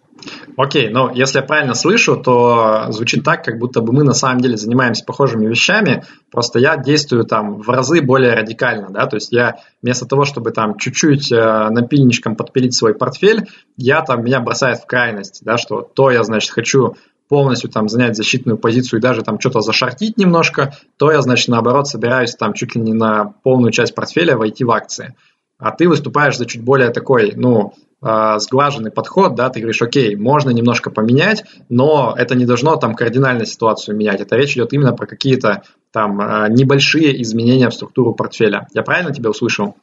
Окей, 0.57 0.89
но 0.89 1.11
если 1.13 1.39
я 1.39 1.45
правильно 1.45 1.75
слышу, 1.75 2.17
то 2.17 2.87
звучит 2.91 3.25
так, 3.25 3.45
как 3.45 3.59
будто 3.59 3.81
бы 3.81 3.93
мы 3.93 4.05
на 4.05 4.15
самом 4.15 4.41
деле 4.41 4.57
занимаемся 4.57 5.05
похожими 5.05 5.47
вещами, 5.47 6.05
просто 6.31 6.59
я 6.59 6.77
действую 6.77 7.25
там 7.25 7.61
в 7.61 7.69
разы 7.69 8.01
более 8.01 8.35
радикально, 8.35 8.91
да, 8.91 9.07
то 9.07 9.17
есть 9.17 9.33
я 9.33 9.57
вместо 9.83 10.07
того, 10.07 10.25
чтобы 10.25 10.53
там 10.53 10.79
чуть-чуть 10.79 11.33
э, 11.33 11.69
напильничком 11.71 12.37
подпилить 12.37 12.75
свой 12.75 12.95
портфель, 12.95 13.49
я 13.77 14.03
там, 14.03 14.25
меня 14.25 14.41
бросает 14.41 14.79
в 14.79 14.87
крайность, 14.87 15.41
да, 15.45 15.59
что 15.59 15.81
то 15.83 16.11
я, 16.11 16.23
значит, 16.23 16.51
хочу 16.53 16.95
полностью 17.29 17.71
там 17.71 17.89
занять 17.89 18.17
защитную 18.17 18.59
позицию 18.59 18.99
и 18.99 19.03
даже 19.03 19.23
там 19.23 19.41
что-то 19.41 19.61
зашортить 19.61 20.19
немножко, 20.19 20.75
то 20.99 21.11
я, 21.11 21.21
значит, 21.23 21.49
наоборот 21.49 21.89
собираюсь 21.89 22.35
там 22.35 22.53
чуть 22.53 22.75
ли 22.75 22.81
не 22.81 22.93
на 22.93 23.35
полную 23.43 23.73
часть 23.73 23.95
портфеля 23.95 24.37
войти 24.37 24.65
в 24.65 24.71
акции. 24.71 25.15
А 25.59 25.71
ты 25.71 25.89
выступаешь 25.89 26.37
за 26.37 26.47
чуть 26.47 26.63
более 26.63 26.91
такой, 26.91 27.33
ну, 27.37 27.73
э, 28.03 28.39
сглаженный 28.39 28.91
подход, 28.91 29.35
да, 29.35 29.49
ты 29.49 29.61
говоришь, 29.61 29.81
окей, 29.83 30.17
можно 30.17 30.51
немножко 30.51 30.91
поменять, 30.91 31.45
но 31.69 32.15
это 32.17 32.35
не 32.35 32.45
должно 32.45 32.77
там 32.77 32.95
кардинально 32.95 33.47
ситуацию 33.47 33.97
менять. 33.97 34.21
Это 34.21 34.37
речь 34.37 34.55
идет 34.55 34.73
именно 34.73 34.93
про 34.93 35.07
какие-то 35.07 35.63
там 35.93 36.21
э, 36.21 36.49
небольшие 36.51 37.23
изменения 37.23 37.71
в 37.71 37.75
структуру 37.75 38.15
портфеля. 38.15 38.67
Я 38.75 38.83
правильно 38.83 39.15
тебя 39.15 39.31
услышал? 39.31 39.77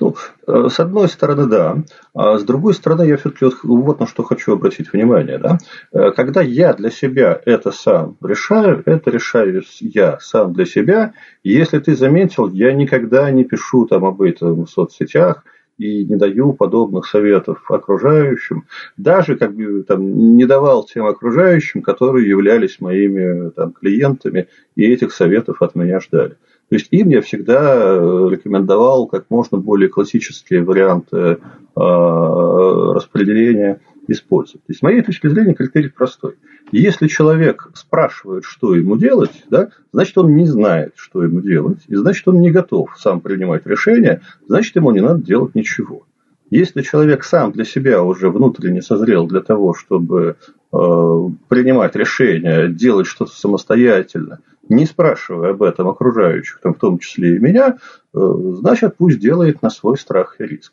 Ну, 0.00 0.16
э, 0.46 0.68
с 0.70 0.80
одной 0.80 1.08
стороны, 1.08 1.46
да. 1.46 1.76
А 2.14 2.38
с 2.38 2.44
другой 2.44 2.72
стороны, 2.72 3.02
я 3.02 3.18
все-таки 3.18 3.44
вот, 3.44 3.54
вот 3.62 4.00
на 4.00 4.06
что 4.06 4.22
хочу 4.22 4.52
обратить 4.52 4.92
внимание. 4.92 5.38
Да? 5.38 5.58
Э, 5.92 6.10
когда 6.12 6.40
я 6.40 6.72
для 6.72 6.90
себя 6.90 7.38
это 7.44 7.70
сам 7.70 8.16
решаю, 8.22 8.82
это 8.86 9.10
решаю 9.10 9.62
я 9.80 10.18
сам 10.20 10.54
для 10.54 10.64
себя. 10.64 11.12
Если 11.44 11.78
ты 11.80 11.94
заметил, 11.94 12.48
я 12.48 12.72
никогда 12.72 13.30
не 13.30 13.44
пишу 13.44 13.86
там 13.86 14.06
об 14.06 14.22
этом 14.22 14.64
в 14.64 14.70
соцсетях, 14.70 15.44
и 15.78 16.04
не 16.04 16.16
даю 16.16 16.52
подобных 16.52 17.06
советов 17.06 17.70
окружающим, 17.70 18.66
даже 18.96 19.36
как 19.36 19.54
бы 19.54 19.84
там 19.84 20.36
не 20.36 20.44
давал 20.44 20.84
тем 20.84 21.06
окружающим, 21.06 21.82
которые 21.82 22.28
являлись 22.28 22.80
моими 22.80 23.50
там, 23.50 23.72
клиентами, 23.72 24.48
и 24.74 24.84
этих 24.84 25.12
советов 25.12 25.62
от 25.62 25.76
меня 25.76 26.00
ждали. 26.00 26.36
То 26.68 26.76
есть 26.76 26.88
им 26.90 27.08
я 27.08 27.22
всегда 27.22 27.76
э, 27.76 28.28
рекомендовал 28.30 29.06
как 29.06 29.26
можно 29.30 29.58
более 29.58 29.88
классические 29.88 30.62
варианты 30.62 31.16
э, 31.16 31.36
распределения 31.74 33.80
использовать. 34.06 34.64
То 34.66 34.70
есть, 34.70 34.80
с 34.80 34.82
моей 34.82 35.02
точки 35.02 35.28
зрения, 35.28 35.54
критерий 35.54 35.88
простой. 35.88 36.34
Если 36.70 37.08
человек 37.08 37.70
спрашивает, 37.74 38.44
что 38.44 38.74
ему 38.74 38.96
делать, 38.96 39.44
да, 39.48 39.70
значит, 39.92 40.18
он 40.18 40.36
не 40.36 40.46
знает, 40.46 40.92
что 40.96 41.22
ему 41.22 41.40
делать, 41.40 41.78
и 41.88 41.94
значит, 41.94 42.28
он 42.28 42.40
не 42.40 42.50
готов 42.50 42.94
сам 42.98 43.20
принимать 43.20 43.66
решения, 43.66 44.20
значит, 44.46 44.76
ему 44.76 44.90
не 44.90 45.00
надо 45.00 45.22
делать 45.22 45.54
ничего. 45.54 46.04
Если 46.50 46.82
человек 46.82 47.24
сам 47.24 47.52
для 47.52 47.64
себя 47.64 48.02
уже 48.02 48.30
внутренне 48.30 48.82
созрел 48.82 49.26
для 49.26 49.40
того, 49.40 49.74
чтобы 49.74 50.36
принимать 50.70 51.96
решения, 51.96 52.68
делать 52.68 53.06
что-то 53.06 53.32
самостоятельно, 53.32 54.40
не 54.68 54.86
спрашивая 54.86 55.50
об 55.50 55.62
этом 55.62 55.88
окружающих, 55.88 56.60
там, 56.60 56.74
в 56.74 56.78
том 56.78 56.98
числе 56.98 57.36
и 57.36 57.38
меня, 57.38 57.78
э, 58.14 58.18
значит, 58.54 58.96
пусть 58.96 59.18
делает 59.18 59.62
на 59.62 59.70
свой 59.70 59.96
страх 59.96 60.36
и 60.40 60.44
риск. 60.44 60.72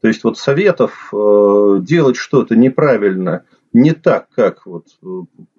То 0.00 0.08
есть 0.08 0.24
вот 0.24 0.38
советов 0.38 1.10
э, 1.12 1.78
делать 1.80 2.16
что-то 2.16 2.56
неправильно, 2.56 3.44
не 3.72 3.92
так, 3.92 4.28
как 4.34 4.66
вот 4.66 4.86
э, 5.02 5.06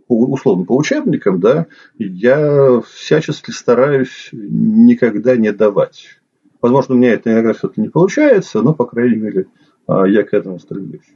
условно 0.07 0.65
по 0.65 0.75
учебникам, 0.75 1.39
да, 1.39 1.67
я 1.97 2.81
всячески 2.81 3.51
стараюсь 3.51 4.29
никогда 4.31 5.35
не 5.37 5.51
давать. 5.51 6.19
Возможно, 6.61 6.95
у 6.95 6.97
меня 6.97 7.13
это 7.13 7.31
иногда 7.31 7.53
все-таки 7.53 7.81
не 7.81 7.89
получается, 7.89 8.61
но, 8.61 8.73
по 8.73 8.85
крайней 8.85 9.15
мере, 9.15 9.47
я 9.87 10.23
к 10.23 10.33
этому 10.33 10.59
стремлюсь. 10.59 11.07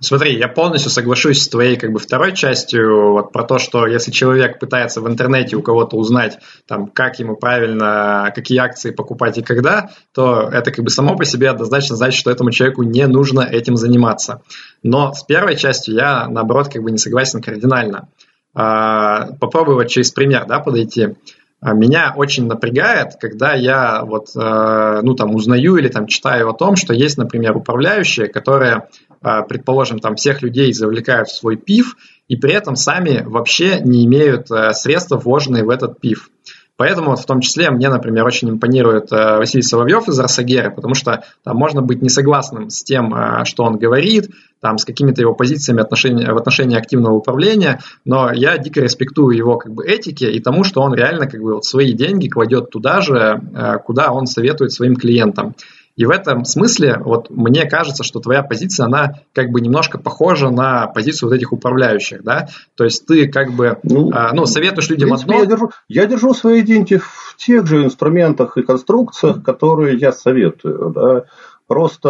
Смотри, 0.00 0.36
я 0.36 0.48
полностью 0.48 0.90
соглашусь 0.90 1.42
с 1.42 1.48
твоей 1.48 1.76
как 1.76 1.92
бы 1.92 1.98
второй 1.98 2.34
частью 2.34 3.12
вот 3.12 3.32
про 3.32 3.44
то, 3.44 3.58
что 3.58 3.86
если 3.86 4.10
человек 4.10 4.58
пытается 4.58 5.00
в 5.00 5.08
интернете 5.08 5.56
у 5.56 5.62
кого-то 5.62 5.96
узнать, 5.96 6.38
там, 6.66 6.88
как 6.88 7.18
ему 7.20 7.36
правильно, 7.36 8.30
какие 8.34 8.58
акции 8.58 8.90
покупать 8.90 9.38
и 9.38 9.42
когда, 9.42 9.90
то 10.12 10.48
это 10.52 10.72
как 10.72 10.84
бы 10.84 10.90
само 10.90 11.16
по 11.16 11.24
себе 11.24 11.48
однозначно 11.48 11.96
значит, 11.96 12.18
что 12.18 12.30
этому 12.30 12.50
человеку 12.50 12.82
не 12.82 13.06
нужно 13.06 13.40
этим 13.40 13.76
заниматься. 13.76 14.42
Но 14.82 15.14
с 15.14 15.22
первой 15.22 15.56
частью 15.56 15.94
я, 15.94 16.28
наоборот, 16.28 16.68
как 16.70 16.82
бы 16.82 16.90
не 16.90 16.98
согласен 16.98 17.40
кардинально. 17.40 18.08
А, 18.54 19.32
попробую 19.40 19.86
через 19.86 20.10
пример 20.12 20.44
да, 20.46 20.60
подойти. 20.60 21.16
А, 21.64 21.72
меня 21.72 22.12
очень 22.14 22.46
напрягает, 22.46 23.16
когда 23.18 23.54
я 23.54 24.04
вот, 24.04 24.28
э, 24.36 25.00
ну, 25.02 25.14
там, 25.14 25.34
узнаю 25.34 25.76
или 25.76 25.88
там 25.88 26.06
читаю 26.06 26.50
о 26.50 26.52
том, 26.52 26.76
что 26.76 26.92
есть, 26.92 27.16
например, 27.16 27.56
управляющие, 27.56 28.26
которые, 28.28 28.88
э, 29.22 29.40
предположим, 29.48 29.98
там, 29.98 30.16
всех 30.16 30.42
людей 30.42 30.74
завлекают 30.74 31.28
в 31.28 31.34
свой 31.34 31.56
пив, 31.56 31.96
и 32.28 32.36
при 32.36 32.52
этом 32.52 32.76
сами 32.76 33.22
вообще 33.24 33.80
не 33.80 34.04
имеют 34.04 34.50
э, 34.50 34.74
средств, 34.74 35.12
вложенные 35.12 35.64
в 35.64 35.70
этот 35.70 35.98
пив. 36.00 36.28
Поэтому 36.76 37.10
вот 37.10 37.20
в 37.20 37.26
том 37.26 37.40
числе 37.40 37.70
мне, 37.70 37.88
например, 37.88 38.26
очень 38.26 38.50
импонирует 38.50 39.12
э, 39.12 39.36
Василий 39.38 39.62
Соловьев 39.62 40.08
из 40.08 40.18
Росагеры, 40.18 40.72
потому 40.74 40.94
что 40.94 41.22
там 41.44 41.56
можно 41.56 41.82
быть 41.82 42.02
не 42.02 42.08
согласным 42.08 42.68
с 42.68 42.82
тем, 42.82 43.14
э, 43.14 43.44
что 43.44 43.62
он 43.62 43.78
говорит, 43.78 44.30
там, 44.60 44.78
с 44.78 44.84
какими-то 44.84 45.20
его 45.20 45.34
позициями 45.34 45.82
отношения, 45.82 46.32
в 46.32 46.36
отношении 46.36 46.76
активного 46.76 47.14
управления, 47.14 47.80
но 48.04 48.32
я 48.32 48.58
дико 48.58 48.80
респектую 48.80 49.36
его 49.36 49.56
как 49.56 49.72
бы 49.72 49.86
этике 49.86 50.32
и 50.32 50.40
тому, 50.40 50.64
что 50.64 50.80
он 50.80 50.94
реально 50.94 51.28
как 51.28 51.40
бы 51.40 51.54
вот 51.54 51.64
свои 51.64 51.92
деньги 51.92 52.28
кладет 52.28 52.70
туда 52.70 53.00
же, 53.00 53.40
э, 53.54 53.78
куда 53.84 54.10
он 54.10 54.26
советует 54.26 54.72
своим 54.72 54.96
клиентам. 54.96 55.54
И 55.96 56.06
в 56.06 56.10
этом 56.10 56.44
смысле, 56.44 56.98
вот 56.98 57.30
мне 57.30 57.68
кажется, 57.68 58.02
что 58.02 58.18
твоя 58.18 58.42
позиция, 58.42 58.86
она 58.86 59.20
как 59.32 59.50
бы 59.50 59.60
немножко 59.60 59.98
похожа 59.98 60.50
на 60.50 60.88
позицию 60.88 61.28
вот 61.28 61.36
этих 61.36 61.52
управляющих, 61.52 62.24
да? 62.24 62.48
То 62.74 62.84
есть 62.84 63.06
ты 63.06 63.28
как 63.28 63.52
бы, 63.52 63.78
ну, 63.84 64.10
а, 64.12 64.34
ну 64.34 64.44
советуешь 64.46 64.90
людям 64.90 65.10
принципе, 65.10 65.34
одно... 65.34 65.44
Я 65.44 65.46
держу, 65.48 65.70
я 65.88 66.06
держу 66.06 66.34
свои 66.34 66.62
деньги 66.62 66.96
в 66.96 67.36
тех 67.36 67.66
же 67.66 67.84
инструментах 67.84 68.56
и 68.56 68.62
конструкциях, 68.62 69.44
которые 69.44 69.96
я 69.96 70.10
советую, 70.10 70.90
да? 70.90 71.24
Просто, 71.66 72.08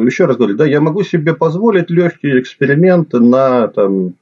еще 0.00 0.24
раз 0.24 0.36
говорю, 0.36 0.56
да, 0.56 0.64
я 0.64 0.80
могу 0.80 1.02
себе 1.02 1.34
позволить 1.34 1.90
легкие 1.90 2.40
эксперименты 2.40 3.20
на 3.20 3.68
там, 3.68 4.14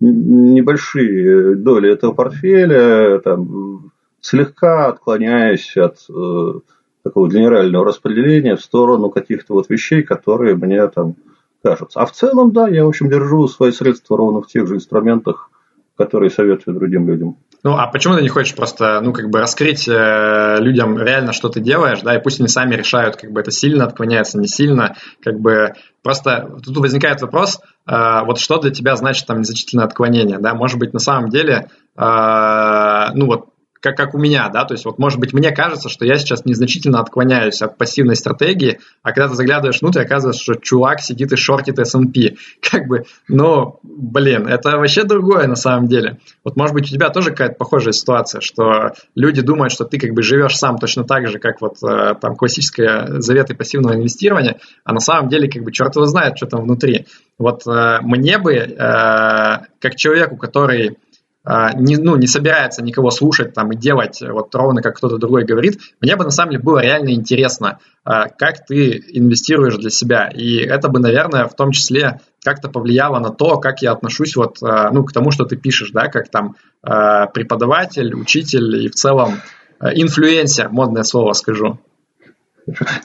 небольшие 0.00 1.56
доли 1.56 1.92
этого 1.92 2.12
портфеля, 2.12 3.18
там, 3.18 3.90
слегка 4.20 4.86
отклоняясь 4.86 5.76
от 5.76 5.98
э, 6.08 6.60
такого 7.02 7.28
генерального 7.28 7.84
распределения 7.84 8.56
в 8.56 8.62
сторону 8.62 9.10
каких-то 9.10 9.54
вот 9.54 9.68
вещей, 9.68 10.02
которые 10.02 10.54
мне 10.54 10.86
там 10.88 11.16
кажутся. 11.62 12.00
А 12.00 12.06
в 12.06 12.12
целом, 12.12 12.52
да, 12.52 12.68
я, 12.68 12.84
в 12.84 12.88
общем, 12.88 13.08
держу 13.08 13.48
свои 13.48 13.72
средства 13.72 14.16
ровно 14.16 14.42
в 14.42 14.46
тех 14.46 14.66
же 14.66 14.76
инструментах, 14.76 15.50
которые 15.96 16.30
советую 16.30 16.76
другим 16.76 17.06
людям. 17.06 17.36
Ну, 17.64 17.76
а 17.76 17.86
почему 17.86 18.16
ты 18.16 18.22
не 18.22 18.28
хочешь 18.28 18.56
просто, 18.56 19.00
ну, 19.02 19.12
как 19.12 19.30
бы 19.30 19.38
раскрыть 19.38 19.86
э, 19.86 20.56
людям 20.58 20.98
реально, 20.98 21.32
что 21.32 21.48
ты 21.48 21.60
делаешь, 21.60 22.00
да, 22.02 22.16
и 22.16 22.20
пусть 22.20 22.40
они 22.40 22.48
сами 22.48 22.74
решают, 22.74 23.14
как 23.16 23.30
бы 23.30 23.40
это 23.40 23.52
сильно 23.52 23.84
отклоняется, 23.84 24.38
не 24.38 24.48
сильно, 24.48 24.96
как 25.22 25.38
бы 25.38 25.74
просто 26.02 26.56
тут 26.64 26.76
возникает 26.78 27.22
вопрос, 27.22 27.60
э, 27.86 28.24
вот 28.24 28.40
что 28.40 28.58
для 28.58 28.72
тебя 28.72 28.96
значит 28.96 29.28
там 29.28 29.40
незначительное 29.40 29.84
отклонение, 29.84 30.38
да, 30.38 30.54
может 30.54 30.80
быть, 30.80 30.92
на 30.92 30.98
самом 30.98 31.30
деле, 31.30 31.68
э, 31.96 33.06
ну, 33.14 33.26
вот 33.26 33.51
как, 33.82 33.96
как 33.96 34.14
у 34.14 34.18
меня, 34.18 34.48
да, 34.48 34.64
то 34.64 34.74
есть 34.74 34.84
вот 34.84 34.98
может 34.98 35.18
быть 35.18 35.32
мне 35.32 35.50
кажется, 35.50 35.88
что 35.88 36.06
я 36.06 36.14
сейчас 36.14 36.44
незначительно 36.44 37.00
отклоняюсь 37.00 37.60
от 37.62 37.76
пассивной 37.76 38.14
стратегии, 38.14 38.78
а 39.02 39.12
когда 39.12 39.28
ты 39.28 39.34
заглядываешь 39.34 39.80
внутрь, 39.82 40.02
оказывается, 40.02 40.40
что 40.40 40.54
чувак 40.54 41.00
сидит 41.00 41.32
и 41.32 41.36
шортит 41.36 41.78
S&P, 41.80 42.36
как 42.70 42.86
бы, 42.86 43.04
ну, 43.26 43.80
блин, 43.82 44.46
это 44.46 44.78
вообще 44.78 45.02
другое 45.02 45.48
на 45.48 45.56
самом 45.56 45.88
деле. 45.88 46.18
Вот 46.44 46.56
может 46.56 46.74
быть 46.74 46.84
у 46.84 46.94
тебя 46.94 47.10
тоже 47.10 47.30
какая-то 47.30 47.56
похожая 47.56 47.92
ситуация, 47.92 48.40
что 48.40 48.92
люди 49.16 49.42
думают, 49.42 49.72
что 49.72 49.84
ты 49.84 49.98
как 49.98 50.12
бы 50.12 50.22
живешь 50.22 50.56
сам 50.56 50.78
точно 50.78 51.02
так 51.02 51.26
же, 51.26 51.40
как 51.40 51.60
вот 51.60 51.82
э, 51.82 52.14
там 52.20 52.36
классические 52.36 53.20
заветы 53.20 53.56
пассивного 53.56 53.96
инвестирования, 53.96 54.60
а 54.84 54.92
на 54.92 55.00
самом 55.00 55.28
деле 55.28 55.50
как 55.50 55.64
бы 55.64 55.72
черт 55.72 55.96
его 55.96 56.06
знает, 56.06 56.36
что 56.36 56.46
там 56.46 56.62
внутри. 56.62 57.06
Вот 57.36 57.66
э, 57.66 57.98
мне 58.02 58.38
бы, 58.38 58.54
э, 58.54 58.76
как 58.78 59.96
человеку, 59.96 60.36
который 60.36 60.98
не, 61.44 61.96
ну, 61.96 62.16
не 62.16 62.28
собирается 62.28 62.84
никого 62.84 63.10
слушать 63.10 63.52
там, 63.52 63.72
и 63.72 63.76
делать 63.76 64.22
вот 64.22 64.54
ровно 64.54 64.80
как 64.80 64.96
кто-то 64.96 65.18
другой 65.18 65.44
говорит, 65.44 65.80
мне 66.00 66.14
бы 66.14 66.24
на 66.24 66.30
самом 66.30 66.52
деле 66.52 66.62
было 66.62 66.78
реально 66.78 67.14
интересно, 67.14 67.80
а, 68.04 68.28
как 68.28 68.64
ты 68.64 69.02
инвестируешь 69.08 69.76
для 69.76 69.90
себя. 69.90 70.28
И 70.28 70.56
это 70.58 70.88
бы, 70.88 71.00
наверное, 71.00 71.46
в 71.46 71.54
том 71.54 71.72
числе 71.72 72.20
как-то 72.44 72.68
повлияло 72.68 73.18
на 73.18 73.30
то, 73.30 73.58
как 73.58 73.82
я 73.82 73.92
отношусь 73.92 74.36
вот, 74.36 74.58
а, 74.62 74.90
ну, 74.90 75.04
к 75.04 75.12
тому, 75.12 75.32
что 75.32 75.44
ты 75.44 75.56
пишешь, 75.56 75.90
да, 75.92 76.08
как 76.08 76.28
там 76.28 76.56
преподаватель, 76.82 78.12
учитель 78.14 78.84
и 78.84 78.88
в 78.88 78.94
целом 78.94 79.34
инфлюенсер, 79.80 80.68
модное 80.70 81.04
слово 81.04 81.32
скажу. 81.32 81.78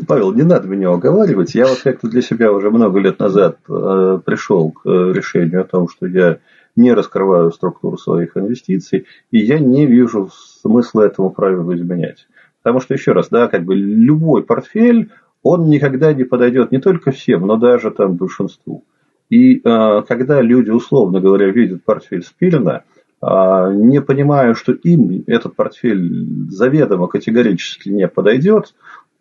Павел, 0.08 0.34
не 0.34 0.42
надо 0.42 0.68
меня 0.68 0.92
уговаривать. 0.92 1.54
Я 1.54 1.68
вот 1.68 1.82
как-то 1.84 2.08
для 2.08 2.24
себя 2.24 2.52
уже 2.52 2.72
много 2.72 3.00
лет 3.00 3.20
назад 3.20 3.58
пришел 3.66 4.72
к 4.72 4.86
решению 4.86 5.62
о 5.62 5.66
том, 5.66 5.88
что 5.90 6.08
я 6.08 6.40
не 6.78 6.94
раскрываю 6.94 7.52
структуру 7.52 7.98
своих 7.98 8.38
инвестиций, 8.38 9.06
и 9.32 9.40
я 9.40 9.60
не 9.60 9.86
вижу 9.86 10.30
смысла 10.62 11.02
этому 11.02 11.32
правилу 11.32 11.76
изменять. 11.76 12.28
Потому 12.62 12.80
что, 12.80 12.94
еще 12.94 13.12
раз, 13.12 13.30
да, 13.30 13.48
как 13.48 13.64
бы 13.64 13.76
любой 13.76 14.44
портфель, 14.44 15.10
он 15.44 15.70
никогда 15.70 16.14
не 16.14 16.24
подойдет 16.24 16.72
не 16.72 16.80
только 16.80 17.12
всем, 17.12 17.48
но 17.48 17.58
даже 17.58 17.92
там 17.92 18.16
большинству. 18.16 18.84
И 19.30 19.58
э, 19.58 20.02
когда 20.08 20.42
люди, 20.42 20.70
условно 20.70 21.20
говоря, 21.20 21.50
видят 21.50 21.84
портфель 21.84 22.24
Спилина, 22.24 22.84
э, 23.22 23.26
не 23.74 24.02
понимая, 24.02 24.54
что 24.54 24.72
им 24.72 25.24
этот 25.28 25.56
портфель 25.56 26.50
заведомо 26.50 27.08
категорически 27.08 27.90
не 27.90 28.08
подойдет, 28.08 28.74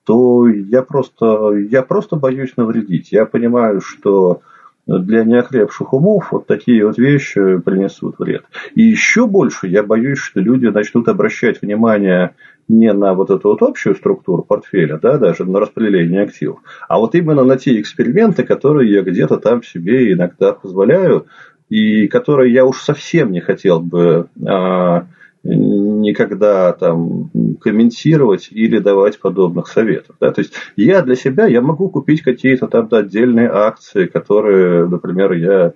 то 0.04 0.48
я 0.48 0.82
просто, 0.82 1.52
я 1.54 1.82
просто 1.82 2.16
боюсь 2.16 2.56
навредить. 2.56 3.10
Я 3.10 3.26
понимаю, 3.26 3.80
что 3.80 4.42
для 4.86 5.24
неокрепших 5.24 5.92
умов 5.92 6.28
вот 6.30 6.46
такие 6.46 6.86
вот 6.86 6.96
вещи 6.98 7.58
принесут 7.58 8.18
вред. 8.18 8.44
И 8.74 8.82
еще 8.82 9.26
больше 9.26 9.66
я 9.66 9.82
боюсь, 9.82 10.18
что 10.18 10.40
люди 10.40 10.66
начнут 10.66 11.08
обращать 11.08 11.60
внимание 11.62 12.34
не 12.68 12.92
на 12.92 13.14
вот 13.14 13.30
эту 13.30 13.48
вот 13.50 13.62
общую 13.62 13.94
структуру 13.94 14.42
портфеля, 14.42 14.98
да, 14.98 15.18
даже 15.18 15.44
на 15.44 15.60
распределение 15.60 16.22
активов, 16.22 16.58
а 16.88 16.98
вот 16.98 17.14
именно 17.14 17.44
на 17.44 17.56
те 17.56 17.80
эксперименты, 17.80 18.42
которые 18.42 18.92
я 18.92 19.02
где-то 19.02 19.36
там 19.36 19.62
себе 19.62 20.12
иногда 20.12 20.52
позволяю, 20.52 21.26
и 21.68 22.08
которые 22.08 22.52
я 22.52 22.64
уж 22.64 22.80
совсем 22.80 23.32
не 23.32 23.40
хотел 23.40 23.80
бы 23.80 24.28
а, 24.44 25.06
никогда 25.54 26.72
там 26.72 27.30
комментировать 27.60 28.48
или 28.50 28.78
давать 28.78 29.18
подобных 29.20 29.68
советов. 29.68 30.16
Да? 30.20 30.32
То 30.32 30.40
есть 30.40 30.54
я 30.76 31.02
для 31.02 31.16
себя 31.16 31.46
я 31.46 31.60
могу 31.60 31.88
купить 31.88 32.22
какие-то 32.22 32.66
там 32.66 32.88
отдельные 32.90 33.50
акции, 33.50 34.06
которые, 34.06 34.86
например, 34.86 35.32
я 35.32 35.72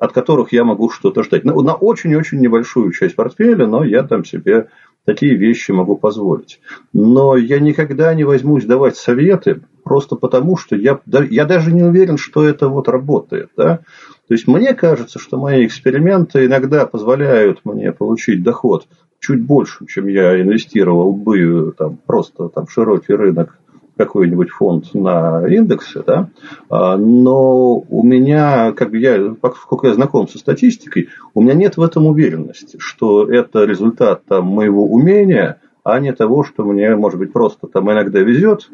от 0.00 0.12
которых 0.12 0.52
я 0.52 0.64
могу 0.64 0.90
что-то 0.90 1.22
ждать. 1.22 1.44
На, 1.44 1.54
на 1.54 1.74
очень-очень 1.74 2.40
небольшую 2.40 2.92
часть 2.92 3.14
портфеля, 3.14 3.66
но 3.66 3.84
я 3.84 4.02
там 4.02 4.24
себе 4.24 4.68
такие 5.04 5.36
вещи 5.36 5.70
могу 5.70 5.96
позволить. 5.96 6.60
Но 6.92 7.36
я 7.36 7.60
никогда 7.60 8.12
не 8.14 8.24
возьмусь 8.24 8.64
давать 8.64 8.96
советы, 8.96 9.62
просто 9.84 10.16
потому 10.16 10.56
что 10.56 10.76
я, 10.76 11.00
я 11.06 11.44
даже 11.44 11.72
не 11.72 11.82
уверен, 11.82 12.16
что 12.16 12.44
это 12.44 12.68
вот 12.68 12.88
работает. 12.88 13.50
Да? 13.56 13.80
То 14.28 14.34
есть 14.34 14.46
мне 14.46 14.74
кажется, 14.74 15.18
что 15.18 15.38
мои 15.38 15.66
эксперименты 15.66 16.46
иногда 16.46 16.86
позволяют 16.86 17.60
мне 17.64 17.92
получить 17.92 18.42
доход 18.42 18.86
чуть 19.22 19.40
больше, 19.40 19.86
чем 19.86 20.08
я 20.08 20.40
инвестировал 20.42 21.12
бы 21.12 21.72
там, 21.78 21.96
просто 22.06 22.48
там, 22.48 22.66
в 22.66 22.72
широкий 22.72 23.14
рынок 23.14 23.56
какой-нибудь 23.96 24.50
фонд 24.50 24.94
на 24.94 25.46
индексе, 25.46 26.02
да, 26.04 26.28
а, 26.68 26.96
но 26.96 27.76
у 27.76 28.02
меня, 28.02 28.72
как 28.72 28.90
бы 28.90 28.98
я, 28.98 29.34
поскольку 29.40 29.86
я 29.86 29.94
знаком 29.94 30.26
со 30.26 30.38
статистикой, 30.38 31.08
у 31.34 31.42
меня 31.42 31.54
нет 31.54 31.76
в 31.76 31.82
этом 31.82 32.06
уверенности, 32.06 32.78
что 32.80 33.30
это 33.30 33.64
результат 33.64 34.24
там, 34.26 34.46
моего 34.46 34.86
умения, 34.86 35.60
а 35.84 36.00
не 36.00 36.12
того, 36.12 36.42
что 36.42 36.64
мне, 36.64 36.96
может 36.96 37.18
быть, 37.18 37.32
просто 37.32 37.68
там 37.68 37.92
иногда 37.92 38.18
везет, 38.20 38.70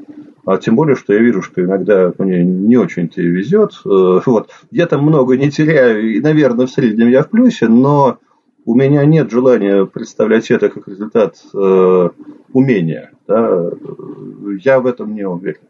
а 0.47 0.57
тем 0.57 0.77
более, 0.77 0.97
что 0.97 1.13
я 1.13 1.19
вижу, 1.19 1.43
что 1.43 1.63
иногда 1.63 2.13
мне 2.17 2.43
не 2.43 2.77
очень-то 2.77 3.21
и 3.21 3.27
везет. 3.27 3.73
Э, 3.85 4.21
вот. 4.25 4.51
Я 4.71 4.87
там 4.87 5.03
много 5.03 5.37
не 5.37 5.51
теряю, 5.51 6.11
и, 6.11 6.21
наверное, 6.21 6.67
в 6.67 6.71
среднем 6.71 7.09
я 7.09 7.23
в 7.23 7.29
плюсе, 7.29 7.69
но 7.69 8.19
у 8.69 8.75
меня 8.75 9.03
нет 9.07 9.31
желания 9.31 9.87
представлять 9.87 10.51
это 10.51 10.69
как 10.69 10.87
результат 10.89 11.43
э, 11.55 12.09
умения. 12.53 13.13
Да? 13.27 13.71
Я 14.63 14.81
в 14.81 14.87
этом 14.87 15.15
не 15.15 15.27
уверен. 15.27 15.63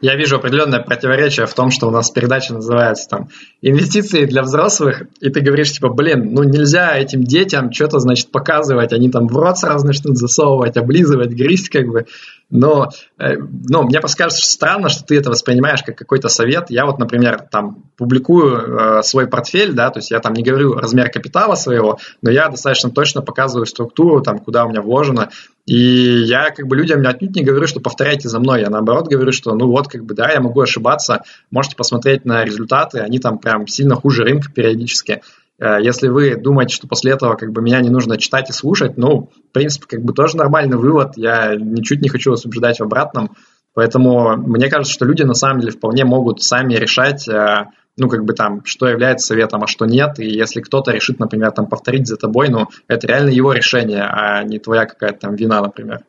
Я 0.00 0.16
вижу 0.16 0.36
определенное 0.36 0.80
противоречие 0.80 1.46
в 1.46 1.54
том, 1.54 1.70
что 1.70 1.88
у 1.88 1.90
нас 1.90 2.10
передача 2.10 2.54
называется 2.54 3.08
там 3.08 3.28
«Инвестиции 3.60 4.24
для 4.24 4.42
взрослых», 4.42 5.02
и 5.20 5.30
ты 5.30 5.40
говоришь, 5.40 5.72
типа, 5.72 5.88
блин, 5.88 6.32
ну 6.32 6.44
нельзя 6.44 6.96
этим 6.96 7.24
детям 7.24 7.72
что-то, 7.72 7.98
значит, 7.98 8.30
показывать, 8.30 8.92
они 8.92 9.10
там 9.10 9.26
в 9.26 9.36
рот 9.36 9.58
сразу 9.58 9.86
начнут 9.86 10.16
засовывать, 10.16 10.76
облизывать, 10.76 11.34
грызть, 11.34 11.70
как 11.70 11.86
бы. 11.86 12.06
Но, 12.50 12.90
э, 13.18 13.36
ну, 13.36 13.82
мне 13.82 14.00
просто 14.00 14.18
кажется, 14.18 14.42
что 14.42 14.52
странно, 14.52 14.88
что 14.88 15.04
ты 15.04 15.16
это 15.16 15.30
воспринимаешь 15.30 15.82
как 15.82 15.96
какой-то 15.96 16.28
совет. 16.28 16.70
Я 16.70 16.86
вот, 16.86 16.98
например, 16.98 17.40
там 17.50 17.84
публикую 17.96 18.98
э, 18.98 19.02
свой 19.02 19.26
портфель, 19.26 19.72
да, 19.72 19.90
то 19.90 19.98
есть 19.98 20.10
я 20.10 20.20
там 20.20 20.34
не 20.34 20.42
говорю 20.42 20.74
размер 20.74 21.10
капитала 21.10 21.54
своего, 21.54 21.98
но 22.22 22.30
я 22.30 22.48
достаточно 22.48 22.90
точно 22.90 23.22
показываю 23.22 23.66
структуру, 23.66 24.20
там, 24.22 24.38
куда 24.38 24.66
у 24.66 24.68
меня 24.68 24.82
вложено, 24.82 25.30
и 25.66 26.24
я 26.24 26.50
как 26.50 26.66
бы 26.66 26.76
людям 26.76 27.06
отнюдь 27.06 27.34
не 27.34 27.42
говорю, 27.42 27.66
что 27.66 27.80
повторяйте 27.80 28.28
за 28.28 28.38
мной. 28.38 28.60
Я 28.60 28.70
наоборот 28.70 29.08
говорю, 29.08 29.32
что 29.32 29.54
ну 29.54 29.68
вот 29.68 29.88
как 29.88 30.04
бы 30.04 30.14
да, 30.14 30.30
я 30.30 30.40
могу 30.40 30.60
ошибаться. 30.60 31.22
Можете 31.50 31.76
посмотреть 31.76 32.24
на 32.24 32.44
результаты, 32.44 32.98
они 32.98 33.18
там 33.18 33.38
прям 33.38 33.66
сильно 33.66 33.94
хуже 33.94 34.24
рынка 34.24 34.52
периодически. 34.52 35.22
Э, 35.58 35.78
если 35.80 36.08
вы 36.08 36.36
думаете, 36.36 36.74
что 36.74 36.86
после 36.86 37.12
этого 37.12 37.34
как 37.36 37.52
бы 37.52 37.62
меня 37.62 37.80
не 37.80 37.88
нужно 37.88 38.18
читать 38.18 38.50
и 38.50 38.52
слушать, 38.52 38.98
ну, 38.98 39.30
в 39.48 39.52
принципе, 39.52 39.86
как 39.88 40.02
бы 40.02 40.12
тоже 40.12 40.36
нормальный 40.36 40.76
вывод. 40.76 41.12
Я 41.16 41.54
ничуть 41.56 42.02
не 42.02 42.08
хочу 42.10 42.30
вас 42.30 42.44
убеждать 42.44 42.80
в 42.80 42.82
обратном. 42.82 43.30
Поэтому 43.72 44.36
мне 44.36 44.68
кажется, 44.68 44.92
что 44.92 45.04
люди 45.06 45.22
на 45.22 45.34
самом 45.34 45.60
деле 45.60 45.72
вполне 45.72 46.04
могут 46.04 46.42
сами 46.42 46.74
решать, 46.74 47.26
э, 47.26 47.66
ну, 47.96 48.08
как 48.08 48.24
бы 48.24 48.32
там, 48.32 48.64
что 48.64 48.88
является 48.88 49.26
советом, 49.26 49.62
а 49.62 49.66
что 49.66 49.86
нет. 49.86 50.18
И 50.18 50.26
если 50.26 50.60
кто-то 50.60 50.90
решит, 50.90 51.18
например, 51.18 51.52
там 51.52 51.66
повторить 51.66 52.06
за 52.06 52.16
тобой, 52.16 52.48
ну, 52.48 52.66
это 52.88 53.06
реально 53.06 53.30
его 53.30 53.52
решение, 53.52 54.02
а 54.02 54.42
не 54.42 54.58
твоя 54.58 54.86
какая-то 54.86 55.20
там 55.20 55.36
вина, 55.36 55.60
например. 55.62 56.00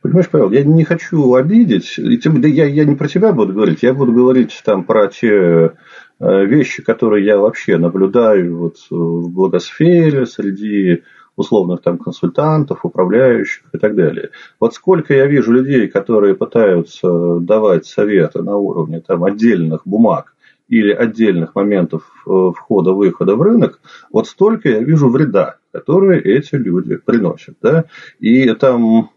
Понимаешь, 0.00 0.30
Павел, 0.30 0.50
я 0.50 0.64
не 0.64 0.84
хочу 0.84 1.34
обидеть, 1.34 1.98
тем, 2.22 2.40
да 2.40 2.48
я, 2.48 2.64
я 2.64 2.84
не 2.86 2.94
про 2.94 3.08
тебя 3.08 3.32
буду 3.32 3.52
говорить, 3.52 3.82
я 3.82 3.92
буду 3.92 4.12
говорить 4.12 4.58
там 4.64 4.84
про 4.84 5.08
те 5.08 5.28
э, 5.28 5.70
вещи, 6.46 6.82
которые 6.82 7.26
я 7.26 7.36
вообще 7.36 7.76
наблюдаю 7.76 8.56
вот 8.56 8.76
в 8.88 9.28
благосфере, 9.28 10.24
среди 10.24 11.02
условных 11.36 11.82
там 11.82 11.98
консультантов, 11.98 12.84
управляющих 12.84 13.64
и 13.72 13.78
так 13.78 13.94
далее. 13.94 14.30
Вот 14.58 14.74
сколько 14.74 15.14
я 15.14 15.26
вижу 15.26 15.52
людей, 15.52 15.88
которые 15.88 16.34
пытаются 16.34 17.38
давать 17.40 17.86
советы 17.86 18.42
на 18.42 18.56
уровне 18.56 19.00
там 19.00 19.24
отдельных 19.24 19.82
бумаг 19.84 20.34
или 20.68 20.92
отдельных 20.92 21.54
моментов 21.54 22.02
э, 22.26 22.30
входа-выхода 22.30 23.34
в 23.34 23.42
рынок, 23.42 23.80
вот 24.12 24.28
столько 24.28 24.68
я 24.68 24.80
вижу 24.80 25.08
вреда, 25.08 25.56
которые 25.72 26.20
эти 26.22 26.54
люди 26.54 26.96
приносят. 26.96 27.56
Да? 27.60 27.86
И 28.20 28.48
там 28.54 29.10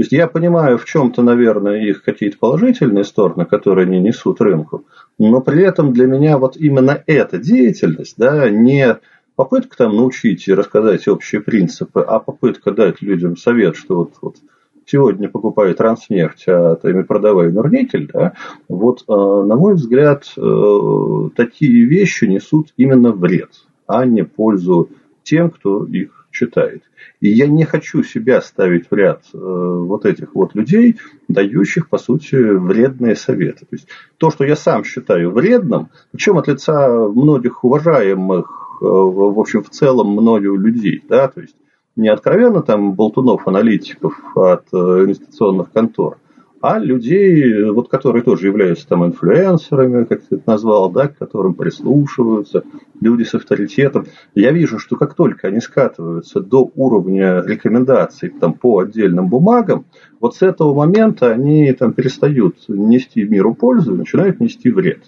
то 0.00 0.02
есть 0.02 0.12
я 0.12 0.28
понимаю 0.28 0.78
в 0.78 0.86
чем-то, 0.86 1.20
наверное, 1.20 1.82
их 1.82 2.02
какие-то 2.02 2.38
положительные 2.38 3.04
стороны, 3.04 3.44
которые 3.44 3.86
они 3.86 4.00
несут 4.00 4.40
рынку, 4.40 4.86
но 5.18 5.42
при 5.42 5.62
этом 5.62 5.92
для 5.92 6.06
меня 6.06 6.38
вот 6.38 6.56
именно 6.56 7.02
эта 7.06 7.36
деятельность, 7.36 8.14
да, 8.16 8.48
не 8.48 8.96
попытка 9.40 9.74
там 9.74 9.96
научить 9.96 10.46
и 10.48 10.52
рассказать 10.52 11.08
общие 11.08 11.40
принципы, 11.40 12.02
а 12.02 12.18
попытка 12.18 12.72
дать 12.72 13.00
людям 13.00 13.38
совет, 13.38 13.74
что 13.74 13.96
вот, 13.96 14.12
вот 14.20 14.36
сегодня 14.84 15.30
покупай 15.30 15.72
транснефть, 15.72 16.44
а 16.46 16.74
ты 16.74 17.02
продавай 17.04 17.50
норникель, 17.50 18.06
да, 18.12 18.34
вот, 18.68 19.04
э, 19.08 19.12
на 19.12 19.56
мой 19.56 19.76
взгляд, 19.76 20.30
э, 20.36 21.28
такие 21.36 21.86
вещи 21.86 22.26
несут 22.26 22.74
именно 22.76 23.12
вред, 23.12 23.52
а 23.86 24.04
не 24.04 24.24
пользу 24.24 24.90
тем, 25.22 25.48
кто 25.48 25.86
их 25.86 26.26
читает. 26.30 26.82
И 27.20 27.30
я 27.30 27.46
не 27.46 27.64
хочу 27.64 28.02
себя 28.02 28.42
ставить 28.42 28.90
в 28.90 28.94
ряд 28.94 29.22
э, 29.32 29.38
вот 29.38 30.04
этих 30.04 30.34
вот 30.34 30.54
людей, 30.54 30.98
дающих, 31.28 31.88
по 31.88 31.96
сути, 31.96 32.34
вредные 32.34 33.16
советы. 33.16 33.60
То 33.60 33.72
есть 33.76 33.88
то, 34.18 34.30
что 34.30 34.44
я 34.44 34.54
сам 34.54 34.84
считаю 34.84 35.30
вредным, 35.30 35.88
причем 36.12 36.36
от 36.36 36.48
лица 36.48 36.90
многих 37.08 37.64
уважаемых, 37.64 38.59
в 38.80 39.38
общем, 39.38 39.62
в 39.62 39.70
целом 39.70 40.08
многих 40.12 40.52
людей, 40.52 41.02
да, 41.08 41.28
то 41.28 41.40
есть 41.40 41.56
не 41.96 42.08
откровенно 42.08 42.62
там 42.62 42.94
болтунов, 42.94 43.46
аналитиков 43.46 44.14
от 44.36 44.64
э, 44.72 44.76
инвестиционных 44.76 45.70
контор, 45.70 46.18
а 46.62 46.78
людей, 46.78 47.70
вот, 47.70 47.88
которые 47.88 48.22
тоже 48.22 48.46
являются 48.48 48.86
там 48.86 49.04
инфлюенсерами, 49.06 50.04
как 50.04 50.22
ты 50.22 50.36
это 50.36 50.50
назвал, 50.50 50.90
да, 50.90 51.08
к 51.08 51.16
которым 51.16 51.54
прислушиваются, 51.54 52.64
люди 53.00 53.22
с 53.22 53.34
авторитетом. 53.34 54.06
Я 54.34 54.52
вижу, 54.52 54.78
что 54.78 54.96
как 54.96 55.14
только 55.14 55.48
они 55.48 55.60
скатываются 55.60 56.40
до 56.40 56.70
уровня 56.74 57.42
рекомендаций 57.42 58.28
там, 58.28 58.52
по 58.52 58.80
отдельным 58.80 59.28
бумагам, 59.28 59.86
вот 60.20 60.36
с 60.36 60.42
этого 60.42 60.74
момента 60.74 61.32
они 61.32 61.72
там 61.72 61.94
перестают 61.94 62.56
нести 62.68 63.24
миру 63.24 63.54
пользу 63.54 63.94
и 63.94 63.98
начинают 63.98 64.38
нести 64.40 64.70
вред. 64.70 65.04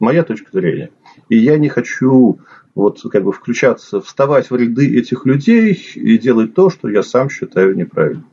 Моя 0.00 0.24
точка 0.24 0.50
зрения. 0.52 0.90
И 1.28 1.38
я 1.38 1.58
не 1.58 1.68
хочу 1.68 2.40
вот 2.76 3.00
как 3.10 3.24
бы 3.24 3.32
включаться, 3.32 4.00
вставать 4.00 4.50
в 4.50 4.54
ряды 4.54 4.98
этих 4.98 5.26
людей 5.26 5.72
и 5.94 6.18
делать 6.18 6.54
то, 6.54 6.70
что 6.70 6.88
я 6.88 7.02
сам 7.02 7.30
считаю 7.30 7.74
неправильным. 7.74 8.26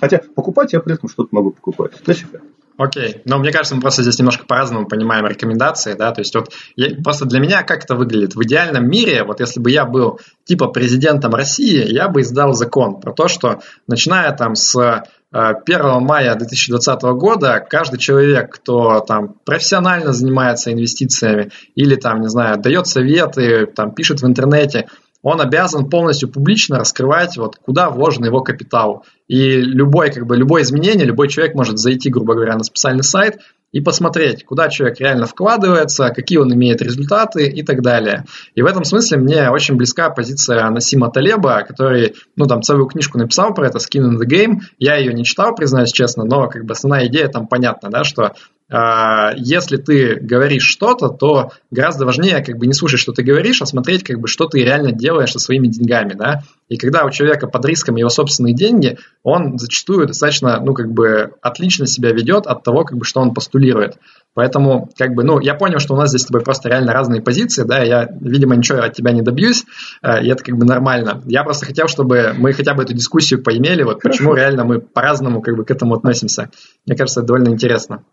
Хотя 0.00 0.20
покупать 0.34 0.72
я 0.72 0.80
при 0.80 0.94
этом 0.94 1.08
что-то 1.08 1.28
могу 1.32 1.52
покупать 1.52 1.92
для 2.04 2.14
себя. 2.14 2.40
Окей, 2.78 3.22
но 3.24 3.38
мне 3.38 3.50
кажется, 3.50 3.74
мы 3.74 3.80
просто 3.80 4.02
здесь 4.02 4.18
немножко 4.20 4.46
по-разному 4.46 4.86
понимаем 4.86 5.26
рекомендации, 5.26 5.94
да, 5.94 6.12
то 6.12 6.20
есть 6.20 6.32
вот 6.36 6.52
я, 6.76 6.94
просто 7.02 7.24
для 7.24 7.40
меня 7.40 7.64
как 7.64 7.82
это 7.82 7.96
выглядит? 7.96 8.36
В 8.36 8.42
идеальном 8.44 8.88
мире, 8.88 9.24
вот 9.24 9.40
если 9.40 9.58
бы 9.60 9.70
я 9.72 9.84
был 9.84 10.20
типа 10.44 10.68
президентом 10.68 11.34
России, 11.34 11.84
я 11.92 12.08
бы 12.08 12.20
издал 12.20 12.52
закон 12.54 13.00
про 13.00 13.12
то, 13.12 13.26
что 13.26 13.60
начиная 13.88 14.32
там 14.32 14.54
с 14.54 15.02
1 15.30 15.62
э, 15.66 16.00
мая 16.00 16.34
2020 16.34 17.02
года 17.02 17.64
каждый 17.68 17.98
человек, 17.98 18.50
кто 18.54 19.00
там 19.00 19.34
профессионально 19.44 20.12
занимается 20.12 20.72
инвестициями 20.72 21.50
или 21.74 21.96
там, 21.96 22.22
не 22.22 22.28
знаю, 22.28 22.58
дает 22.58 22.86
советы, 22.86 23.66
там 23.66 23.92
пишет 23.92 24.22
в 24.22 24.26
интернете, 24.26 24.88
он 25.22 25.40
обязан 25.40 25.90
полностью 25.90 26.30
публично 26.30 26.78
раскрывать, 26.78 27.36
вот, 27.36 27.56
куда 27.56 27.90
вложен 27.90 28.24
его 28.24 28.40
капитал. 28.40 29.04
И 29.26 29.60
любой, 29.60 30.10
как 30.10 30.26
бы, 30.26 30.36
любое 30.36 30.62
изменение, 30.62 31.04
любой 31.04 31.28
человек 31.28 31.54
может 31.54 31.78
зайти, 31.78 32.08
грубо 32.08 32.34
говоря, 32.34 32.54
на 32.56 32.62
специальный 32.62 33.02
сайт 33.02 33.40
и 33.72 33.80
посмотреть, 33.80 34.44
куда 34.44 34.68
человек 34.68 34.98
реально 35.00 35.26
вкладывается, 35.26 36.08
какие 36.10 36.38
он 36.38 36.52
имеет 36.54 36.80
результаты 36.80 37.46
и 37.46 37.62
так 37.62 37.82
далее. 37.82 38.24
И 38.54 38.62
в 38.62 38.66
этом 38.66 38.84
смысле 38.84 39.18
мне 39.18 39.50
очень 39.50 39.76
близка 39.76 40.10
позиция 40.10 40.68
Насима 40.70 41.10
Талеба, 41.10 41.62
который, 41.66 42.14
ну, 42.36 42.46
там, 42.46 42.62
целую 42.62 42.86
книжку 42.86 43.18
написал 43.18 43.52
про 43.52 43.66
это, 43.66 43.78
Skin 43.78 44.10
in 44.10 44.18
the 44.18 44.26
Game. 44.26 44.60
Я 44.78 44.96
ее 44.96 45.12
не 45.12 45.24
читал, 45.24 45.54
признаюсь 45.54 45.92
честно, 45.92 46.24
но, 46.24 46.48
как 46.48 46.64
бы, 46.64 46.72
основная 46.72 47.06
идея 47.08 47.28
там 47.28 47.46
понятна, 47.46 47.90
да, 47.90 48.04
что 48.04 48.32
если 48.70 49.76
ты 49.78 50.16
говоришь 50.16 50.64
что-то, 50.64 51.08
то 51.08 51.52
гораздо 51.70 52.04
важнее 52.04 52.44
как 52.44 52.58
бы 52.58 52.66
не 52.66 52.74
слушать, 52.74 53.00
что 53.00 53.12
ты 53.12 53.22
говоришь, 53.22 53.62
а 53.62 53.66
смотреть, 53.66 54.04
как 54.04 54.20
бы, 54.20 54.28
что 54.28 54.46
ты 54.46 54.62
реально 54.62 54.92
делаешь 54.92 55.32
со 55.32 55.38
своими 55.38 55.68
деньгами, 55.68 56.12
да. 56.12 56.42
И 56.68 56.76
когда 56.76 57.04
у 57.04 57.10
человека 57.10 57.46
под 57.46 57.64
риском 57.64 57.96
его 57.96 58.10
собственные 58.10 58.54
деньги, 58.54 58.98
он 59.22 59.58
зачастую 59.58 60.06
достаточно, 60.06 60.60
ну, 60.60 60.74
как 60.74 60.92
бы, 60.92 61.32
отлично 61.40 61.86
себя 61.86 62.12
ведет 62.12 62.46
от 62.46 62.62
того, 62.62 62.84
как 62.84 62.98
бы, 62.98 63.04
что 63.04 63.20
он 63.20 63.32
постулирует. 63.32 63.96
Поэтому, 64.34 64.90
как 64.96 65.14
бы, 65.14 65.24
ну, 65.24 65.40
я 65.40 65.54
понял, 65.54 65.78
что 65.78 65.94
у 65.94 65.96
нас 65.96 66.10
здесь 66.10 66.22
с 66.22 66.26
тобой 66.26 66.42
просто 66.42 66.68
реально 66.68 66.92
разные 66.92 67.22
позиции, 67.22 67.64
да, 67.64 67.82
я, 67.82 68.06
видимо, 68.20 68.54
ничего 68.54 68.80
от 68.80 68.92
тебя 68.92 69.12
не 69.12 69.22
добьюсь, 69.22 69.64
э, 70.02 70.22
и 70.22 70.28
это 70.28 70.44
как 70.44 70.56
бы 70.56 70.64
нормально. 70.64 71.22
Я 71.26 71.42
просто 71.42 71.66
хотел, 71.66 71.88
чтобы 71.88 72.34
мы 72.36 72.52
хотя 72.52 72.74
бы 72.74 72.82
эту 72.82 72.92
дискуссию 72.92 73.42
поимели, 73.42 73.82
вот 73.82 74.02
Хорошо. 74.02 74.18
почему 74.18 74.34
реально 74.34 74.64
мы 74.64 74.80
по-разному 74.80 75.40
как 75.40 75.56
бы 75.56 75.64
к 75.64 75.70
этому 75.70 75.94
относимся. 75.94 76.50
Мне 76.86 76.96
кажется, 76.96 77.20
это 77.20 77.28
довольно 77.28 77.48
интересно. 77.48 78.04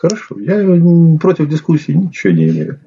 Хорошо, 0.00 0.38
я 0.38 1.18
против 1.18 1.48
дискуссии 1.48 1.90
ничего 1.90 2.32
не 2.32 2.48
имею. 2.48 2.78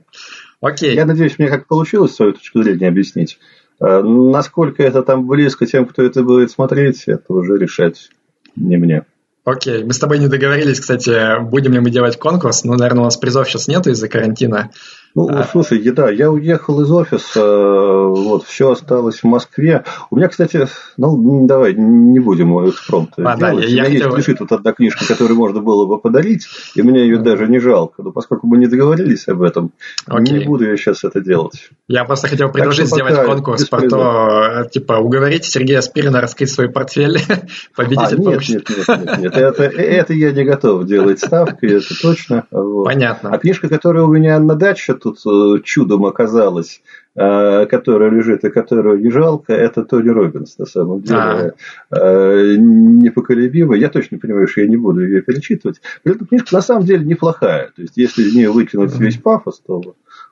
Окей. 0.61 0.95
Я 0.95 1.05
надеюсь, 1.05 1.37
мне 1.37 1.49
как 1.49 1.67
получилось 1.67 2.15
свою 2.15 2.31
точку 2.31 2.63
зрения 2.63 2.87
объяснить. 2.87 3.37
Э, 3.81 4.01
насколько 4.01 4.81
это 4.81 5.03
там 5.03 5.27
близко 5.27 5.65
тем, 5.65 5.85
кто 5.85 6.03
это 6.03 6.23
будет 6.23 6.51
смотреть, 6.51 7.03
это 7.07 7.33
уже 7.33 7.57
решать 7.57 8.11
не 8.55 8.77
мне. 8.77 9.03
Окей, 9.43 9.83
мы 9.83 9.91
с 9.91 9.99
тобой 9.99 10.19
не 10.19 10.27
договорились, 10.27 10.79
кстати, 10.79 11.43
будем 11.43 11.73
ли 11.73 11.81
мы 11.81 11.89
делать 11.89 12.17
конкурс. 12.17 12.63
Ну, 12.63 12.75
наверное, 12.75 13.01
у 13.01 13.05
нас 13.05 13.17
призов 13.17 13.49
сейчас 13.49 13.67
нету 13.67 13.89
из-за 13.89 14.07
карантина. 14.07 14.69
Ну, 15.13 15.27
а... 15.29 15.43
слушай, 15.43 15.79
да, 15.91 16.09
я 16.09 16.31
уехал 16.31 16.81
из 16.81 16.91
офиса, 16.91 17.41
вот, 17.41 18.45
все 18.45 18.71
осталось 18.71 19.19
в 19.19 19.23
Москве. 19.25 19.83
У 20.09 20.15
меня, 20.15 20.29
кстати, 20.29 20.67
ну, 20.97 21.45
давай, 21.45 21.73
не 21.73 22.19
будем 22.19 22.57
экспромт 22.69 23.13
а, 23.17 23.21
делать. 23.21 23.39
Да, 23.39 23.47
я, 23.49 23.53
у 23.53 23.57
меня 23.57 23.67
я 23.67 23.85
есть 23.89 24.03
хотел... 24.03 24.17
лежит 24.17 24.39
вот 24.39 24.51
одна 24.53 24.71
книжка, 24.71 25.05
которую 25.05 25.37
можно 25.37 25.61
было 25.61 25.85
бы 25.85 25.99
подарить, 25.99 26.47
и 26.75 26.81
мне 26.81 27.01
ее 27.01 27.17
даже 27.17 27.47
не 27.47 27.59
жалко. 27.59 28.03
Но 28.03 28.11
поскольку 28.11 28.47
мы 28.47 28.57
не 28.57 28.67
договорились 28.67 29.27
об 29.27 29.41
этом, 29.41 29.71
Окей. 30.07 30.39
не 30.39 30.45
буду 30.45 30.65
я 30.65 30.77
сейчас 30.77 31.03
это 31.03 31.19
делать. 31.19 31.69
Я 31.87 32.05
просто 32.05 32.29
хотел 32.29 32.49
предложить 32.49 32.87
сделать 32.87 33.25
конкурс 33.25 33.67
про 33.67 33.81
то, 33.81 34.69
типа, 34.71 34.93
уговорить 34.93 35.43
Сергея 35.43 35.81
Спирина 35.81 36.21
раскрыть 36.21 36.51
свой 36.51 36.69
портфель, 36.69 37.19
победитель 37.75 38.17
а, 38.17 38.31
нет, 38.31 38.49
нет, 38.49 38.69
нет, 38.69 38.87
нет, 38.87 39.17
нет, 39.19 39.35
это, 39.35 39.63
это 39.63 40.13
я 40.13 40.31
не 40.31 40.45
готов 40.45 40.85
делать 40.85 41.19
ставки, 41.19 41.65
это 41.65 42.01
точно. 42.01 42.45
Вот. 42.51 42.85
Понятно. 42.85 43.31
А 43.33 43.37
книжка, 43.37 43.67
которая 43.67 44.03
у 44.03 44.11
меня 44.11 44.39
на 44.39 44.55
даче 44.55 44.93
тут 45.01 45.17
э, 45.25 45.61
чудом 45.63 46.05
оказалась, 46.05 46.81
э, 47.15 47.65
которая 47.65 48.09
лежит 48.09 48.43
и 48.43 48.49
которую 48.49 49.01
не 49.01 49.11
жалко, 49.11 49.53
это 49.53 49.83
Тони 49.83 50.09
Робинс, 50.09 50.57
на 50.57 50.65
самом 50.65 51.01
деле. 51.01 51.53
А. 51.89 51.95
Э, 51.95 52.55
непоколебимая. 52.57 53.79
Я 53.79 53.89
точно 53.89 54.17
понимаю, 54.17 54.47
что 54.47 54.61
я 54.61 54.67
не 54.67 54.77
буду 54.77 55.01
ее 55.01 55.21
перечитывать. 55.21 55.81
Но 56.03 56.13
эта 56.13 56.25
книжка 56.25 56.55
на 56.55 56.61
самом 56.61 56.85
деле 56.85 57.05
неплохая. 57.05 57.71
То 57.75 57.81
есть, 57.81 57.97
если 57.97 58.23
из 58.23 58.35
нее 58.35 58.51
выкинуть 58.51 58.97
весь 58.97 59.17
пафос, 59.17 59.61
то 59.65 59.81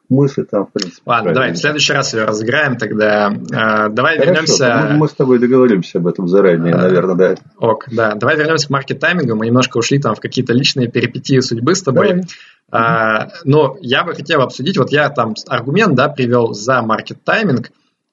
мысли 0.09 0.43
там, 0.43 0.65
в 0.65 0.71
принципе. 0.71 1.01
Ладно, 1.05 1.33
давай 1.33 1.53
в 1.53 1.57
следующий 1.57 1.93
раз 1.93 2.13
ее 2.13 2.25
разыграем 2.25 2.77
тогда. 2.77 3.31
Э, 3.31 3.89
давай 3.89 4.17
Хорошо, 4.17 4.31
вернемся... 4.31 4.87
Мы, 4.91 4.97
мы 4.97 5.07
с 5.07 5.13
тобой 5.13 5.39
договоримся 5.39 5.99
об 5.99 6.07
этом 6.07 6.27
заранее, 6.27 6.73
а, 6.73 6.81
наверное, 6.81 7.15
да. 7.15 7.35
Ок, 7.57 7.85
да. 7.91 8.15
Давай 8.15 8.37
вернемся 8.37 8.67
к 8.67 8.69
маркет-таймингу. 8.71 9.35
Мы 9.35 9.47
немножко 9.47 9.77
ушли 9.77 9.99
там 9.99 10.15
в 10.15 10.19
какие-то 10.19 10.53
личные 10.53 10.89
перипетии 10.89 11.39
судьбы 11.39 11.75
с 11.75 11.83
тобой. 11.83 12.09
Давай. 12.09 12.23
А, 12.71 13.29
но 13.43 13.77
я 13.81 14.03
бы 14.03 14.13
хотел 14.13 14.41
обсудить, 14.41 14.77
вот 14.77 14.91
я 14.91 15.09
там 15.09 15.33
аргумент, 15.47 15.95
да, 15.95 16.07
привел 16.07 16.53
за 16.53 16.81
маркет-тайминг, 16.81 17.71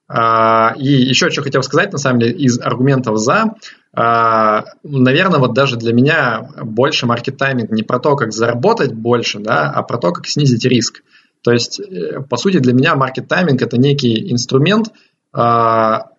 а, 0.09 0.75
и 0.77 0.87
еще 0.87 1.31
что 1.31 1.43
хотел 1.43 1.63
сказать, 1.63 1.93
на 1.93 1.99
самом 1.99 2.21
деле, 2.21 2.33
из 2.33 2.59
аргументов 2.61 3.19
за, 3.19 3.55
а, 3.93 4.65
наверное, 4.83 5.41
вот 5.41 5.53
даже 5.53 5.77
для 5.77 5.93
меня 5.93 6.49
больше 6.63 7.07
маркет-тайминг 7.07 7.71
не 7.71 7.83
про 7.83 7.99
то, 7.99 8.17
как 8.17 8.33
заработать 8.33 8.93
больше, 8.93 9.41
да, 9.41 9.71
а 9.71 9.83
про 9.83 9.99
то, 9.99 10.13
как 10.13 10.27
снизить 10.27 10.65
риск. 10.65 11.03
То 11.43 11.53
есть, 11.53 11.81
э, 11.81 12.21
по 12.29 12.37
сути, 12.37 12.59
для 12.59 12.73
меня 12.73 12.95
маркет-тайминг 12.95 13.61
это 13.63 13.79
некий 13.79 14.33
инструмент, 14.33 14.89
а, 15.33 16.11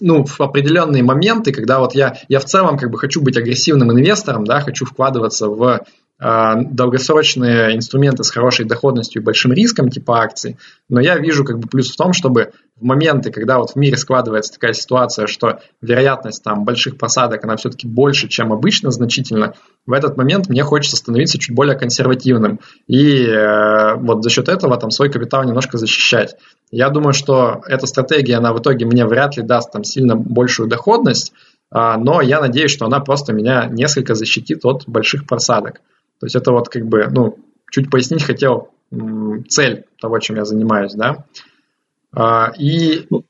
ну, 0.00 0.24
в 0.24 0.40
определенные 0.40 1.02
моменты, 1.02 1.52
когда 1.52 1.80
вот 1.80 1.94
я, 1.94 2.16
я 2.28 2.38
в 2.38 2.44
целом 2.44 2.78
как 2.78 2.90
бы 2.90 2.98
хочу 2.98 3.20
быть 3.20 3.36
агрессивным 3.36 3.90
инвестором, 3.90 4.44
да, 4.44 4.60
хочу 4.60 4.84
вкладываться 4.84 5.48
в 5.48 5.84
долгосрочные 6.20 7.74
инструменты 7.74 8.22
с 8.22 8.30
хорошей 8.30 8.66
доходностью 8.66 9.20
и 9.20 9.24
большим 9.24 9.52
риском, 9.52 9.88
типа 9.88 10.20
акций, 10.20 10.56
но 10.88 11.00
я 11.00 11.18
вижу 11.18 11.44
как 11.44 11.58
бы 11.58 11.68
плюс 11.68 11.90
в 11.90 11.96
том, 11.96 12.12
чтобы 12.12 12.52
в 12.76 12.84
моменты, 12.84 13.30
когда 13.30 13.58
вот 13.58 13.70
в 13.70 13.76
мире 13.76 13.96
складывается 13.96 14.52
такая 14.52 14.72
ситуация, 14.72 15.26
что 15.26 15.60
вероятность 15.80 16.42
там 16.42 16.64
больших 16.64 16.98
посадок, 16.98 17.44
она 17.44 17.56
все-таки 17.56 17.86
больше, 17.86 18.28
чем 18.28 18.52
обычно 18.52 18.90
значительно, 18.90 19.54
в 19.86 19.92
этот 19.92 20.16
момент 20.16 20.48
мне 20.48 20.62
хочется 20.64 20.96
становиться 20.96 21.38
чуть 21.38 21.54
более 21.54 21.76
консервативным 21.76 22.60
и 22.86 23.26
э, 23.26 23.94
вот 23.96 24.24
за 24.24 24.30
счет 24.30 24.48
этого 24.48 24.76
там 24.76 24.90
свой 24.90 25.10
капитал 25.10 25.44
немножко 25.44 25.78
защищать. 25.78 26.36
Я 26.70 26.90
думаю, 26.90 27.12
что 27.12 27.62
эта 27.68 27.86
стратегия, 27.86 28.36
она 28.36 28.52
в 28.52 28.58
итоге 28.60 28.86
мне 28.86 29.06
вряд 29.06 29.36
ли 29.36 29.42
даст 29.42 29.70
там 29.70 29.84
сильно 29.84 30.16
большую 30.16 30.68
доходность, 30.68 31.32
э, 31.72 31.94
но 31.98 32.20
я 32.20 32.40
надеюсь, 32.40 32.72
что 32.72 32.86
она 32.86 32.98
просто 33.00 33.32
меня 33.32 33.66
несколько 33.66 34.14
защитит 34.14 34.64
от 34.64 34.84
больших 34.88 35.26
просадок. 35.26 35.80
То 36.20 36.26
есть 36.26 36.36
это 36.36 36.52
вот 36.52 36.68
как 36.68 36.86
бы, 36.86 37.08
ну, 37.10 37.38
чуть 37.70 37.90
пояснить 37.90 38.22
хотел 38.22 38.70
цель 39.48 39.84
того, 40.00 40.18
чем 40.18 40.36
я 40.36 40.44
занимаюсь, 40.44 40.94
да. 40.94 41.24
А, 42.12 42.52
и 42.58 43.06
ну, 43.10 43.24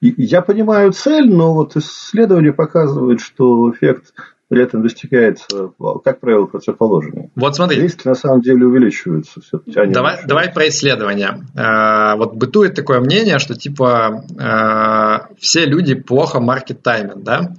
я 0.00 0.40
понимаю 0.40 0.92
цель, 0.92 1.30
но 1.30 1.54
вот 1.54 1.76
исследования 1.76 2.52
показывают, 2.52 3.20
что 3.20 3.70
эффект 3.70 4.14
при 4.48 4.64
этом 4.64 4.82
достигается, 4.82 5.72
как 6.02 6.18
правило, 6.18 6.46
противоположный. 6.46 7.30
Вот 7.36 7.54
смотри. 7.54 7.80
Риски 7.80 8.08
на 8.08 8.16
самом 8.16 8.40
деле 8.40 8.66
увеличиваются. 8.66 9.40
Давай, 9.64 10.18
давай 10.26 10.52
про 10.52 10.68
исследования. 10.68 11.46
А, 11.54 12.16
вот 12.16 12.34
бытует 12.34 12.74
такое 12.74 12.98
мнение, 13.00 13.38
что 13.38 13.54
типа 13.54 14.24
а, 14.38 15.28
все 15.38 15.66
люди 15.66 15.94
плохо 15.94 16.40
маркет 16.40 16.82
таймят, 16.82 17.22
да? 17.22 17.54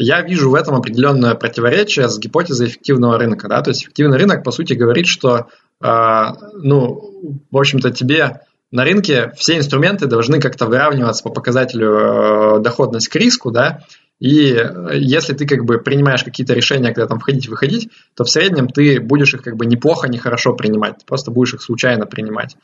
Я 0.00 0.22
вижу 0.22 0.50
в 0.50 0.54
этом 0.54 0.74
определенное 0.74 1.34
противоречие 1.34 2.08
с 2.08 2.18
гипотезой 2.18 2.68
эффективного 2.68 3.18
рынка. 3.18 3.48
Да? 3.48 3.60
То 3.62 3.70
есть 3.70 3.82
эффективный 3.82 4.18
рынок, 4.18 4.42
по 4.42 4.50
сути, 4.50 4.72
говорит, 4.72 5.06
что 5.06 5.48
э, 5.82 6.24
ну, 6.54 7.38
в 7.50 7.56
общем-то, 7.56 7.90
тебе 7.90 8.40
на 8.70 8.84
рынке 8.84 9.32
все 9.36 9.58
инструменты 9.58 10.06
должны 10.06 10.40
как-то 10.40 10.66
выравниваться 10.66 11.22
по 11.22 11.30
показателю 11.30 11.90
э, 11.90 12.60
доходность 12.60 13.08
к 13.08 13.16
риску, 13.16 13.50
да, 13.50 13.84
и 14.20 14.54
если 14.92 15.32
ты 15.32 15.46
как 15.46 15.64
бы 15.64 15.78
принимаешь 15.78 16.22
какие-то 16.22 16.52
решения, 16.52 16.92
когда 16.92 17.06
там 17.06 17.18
входить-выходить, 17.18 17.88
то 18.14 18.24
в 18.24 18.30
среднем 18.30 18.68
ты 18.68 19.00
будешь 19.00 19.32
их 19.32 19.42
как 19.42 19.56
бы 19.56 19.64
неплохо, 19.64 20.08
нехорошо 20.08 20.54
принимать, 20.54 20.98
ты 20.98 21.06
просто 21.06 21.30
будешь 21.30 21.54
их 21.54 21.62
случайно 21.62 22.04
принимать. 22.04 22.56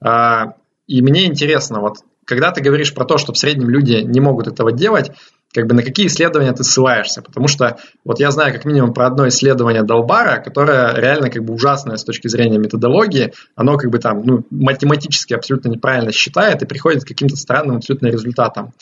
А, 0.00 0.54
и 0.88 1.02
мне 1.02 1.26
интересно, 1.26 1.80
вот 1.80 1.98
когда 2.24 2.50
ты 2.50 2.62
говоришь 2.62 2.92
про 2.92 3.04
то, 3.04 3.16
что 3.16 3.32
в 3.32 3.38
среднем 3.38 3.70
люди 3.70 4.02
не 4.02 4.20
могут 4.20 4.48
этого 4.48 4.72
делать, 4.72 5.12
как 5.54 5.66
бы 5.68 5.74
на 5.74 5.82
какие 5.82 6.08
исследования 6.08 6.52
ты 6.52 6.64
ссылаешься, 6.64 7.22
потому 7.22 7.46
что 7.46 7.78
вот 8.04 8.18
я 8.18 8.32
знаю 8.32 8.52
как 8.52 8.64
минимум 8.64 8.92
про 8.92 9.06
одно 9.06 9.28
исследование 9.28 9.84
Долбара, 9.84 10.42
которое 10.42 10.94
реально 10.96 11.30
как 11.30 11.44
бы 11.44 11.54
ужасное 11.54 11.96
с 11.96 12.04
точки 12.04 12.26
зрения 12.26 12.58
методологии, 12.58 13.32
оно 13.54 13.76
как 13.76 13.90
бы 13.90 13.98
там 13.98 14.22
ну, 14.24 14.44
математически 14.50 15.32
абсолютно 15.32 15.68
неправильно 15.68 16.10
считает 16.10 16.62
и 16.62 16.66
приходит 16.66 17.04
к 17.04 17.08
каким-то 17.08 17.36
странным 17.36 17.76
абсолютно 17.76 18.08
результатам. 18.08 18.72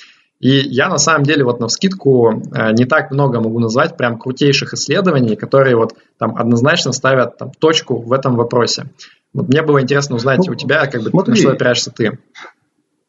И 0.41 0.49
я 0.49 0.89
на 0.89 0.99
самом 0.99 1.23
деле 1.23 1.45
вот 1.45 1.61
на 1.61 1.69
вскидку 1.69 2.31
э, 2.31 2.73
не 2.73 2.85
так 2.85 3.13
много 3.13 3.41
могу 3.41 3.61
назвать 3.61 3.97
прям 3.97 4.19
крутейших 4.19 4.73
исследований, 4.73 5.37
которые 5.37 5.77
вот 5.77 5.95
там 6.19 6.37
однозначно 6.37 6.93
ставят 6.93 7.37
там, 7.37 7.53
точку 7.53 8.01
в 8.03 8.13
этом 8.13 8.35
вопросе. 8.35 8.87
Вот 9.35 9.49
мне 9.49 9.63
было 9.63 9.81
интересно 9.81 10.17
узнать 10.17 10.41
ну, 10.45 10.53
у 10.53 10.57
тебя, 10.57 10.87
как 10.87 11.03
бы, 11.03 11.11
смотри, 11.11 11.35
на 11.35 11.37
что 11.37 11.51
опираешься 11.51 11.93
ты. 11.93 12.19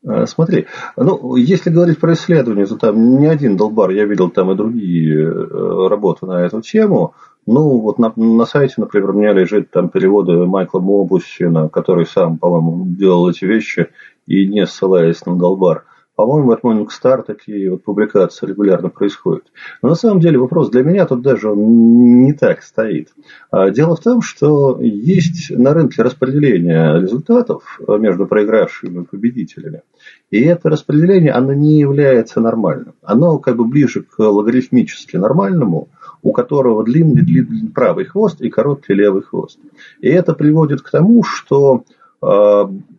Э, 0.06 0.26
смотри, 0.26 0.68
ну, 0.98 1.36
если 1.36 1.70
говорить 1.70 2.00
про 2.00 2.14
исследования, 2.14 2.66
то 2.66 2.78
там 2.78 3.20
не 3.20 3.28
один 3.28 3.56
долбар, 3.56 3.92
я 3.92 4.06
видел 4.06 4.30
там 4.30 4.52
и 4.52 4.56
другие 4.56 5.28
э, 5.28 5.88
работы 5.88 6.26
на 6.26 6.42
эту 6.42 6.62
тему. 6.62 7.14
Ну, 7.46 7.80
вот 7.80 8.00
на, 8.00 8.12
на 8.16 8.46
сайте, 8.46 8.76
например, 8.78 9.12
у 9.12 9.14
меня 9.14 9.34
лежит 9.34 9.72
там 9.72 9.90
переводы 9.90 10.46
Майкла 10.46 10.80
Мобусина, 10.80 11.70
который 11.70 12.06
сам, 12.06 12.38
по-моему, 12.38 12.86
делал 12.88 13.30
эти 13.30 13.46
вещи 13.46 13.90
и 14.28 14.48
не 14.48 14.66
ссылаясь 14.66 15.26
на 15.26 15.38
долбар. 15.38 15.86
По-моему, 16.16 16.52
от 16.52 16.62
Morningstar 16.62 17.24
такие 17.24 17.72
вот 17.72 17.84
публикации 17.84 18.46
регулярно 18.46 18.90
происходят. 18.90 19.46
Но 19.82 19.90
на 19.90 19.96
самом 19.96 20.20
деле 20.20 20.38
вопрос 20.38 20.70
для 20.70 20.84
меня 20.84 21.06
тут 21.06 21.24
даже 21.24 21.50
не 21.56 22.34
так 22.34 22.62
стоит. 22.62 23.10
А 23.50 23.72
дело 23.72 23.96
в 23.96 24.00
том, 24.00 24.22
что 24.22 24.80
есть 24.80 25.50
на 25.50 25.74
рынке 25.74 26.04
распределение 26.04 27.02
результатов 27.02 27.80
между 27.88 28.28
проигравшими 28.28 29.02
и 29.02 29.06
победителями. 29.06 29.82
И 30.30 30.40
это 30.42 30.70
распределение, 30.70 31.32
оно 31.32 31.54
не 31.54 31.80
является 31.80 32.40
нормальным. 32.42 32.94
Оно 33.02 33.40
как 33.40 33.58
бы 33.58 33.66
ближе 33.66 34.04
к 34.04 34.20
логарифмически 34.20 35.18
нормальному, 35.18 35.90
у 36.22 36.32
которого 36.32 36.84
длинный, 36.84 37.24
длинный 37.24 37.72
правый 37.72 38.06
хвост 38.06 38.40
и 38.40 38.50
короткий 38.50 38.94
левый 38.94 39.24
хвост. 39.24 39.58
И 40.00 40.10
это 40.10 40.34
приводит 40.34 40.82
к 40.84 40.92
тому, 40.92 41.24
что 41.24 41.86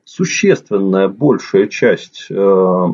существенная 0.05 1.09
большая 1.09 1.66
часть 1.66 2.27
э, 2.31 2.89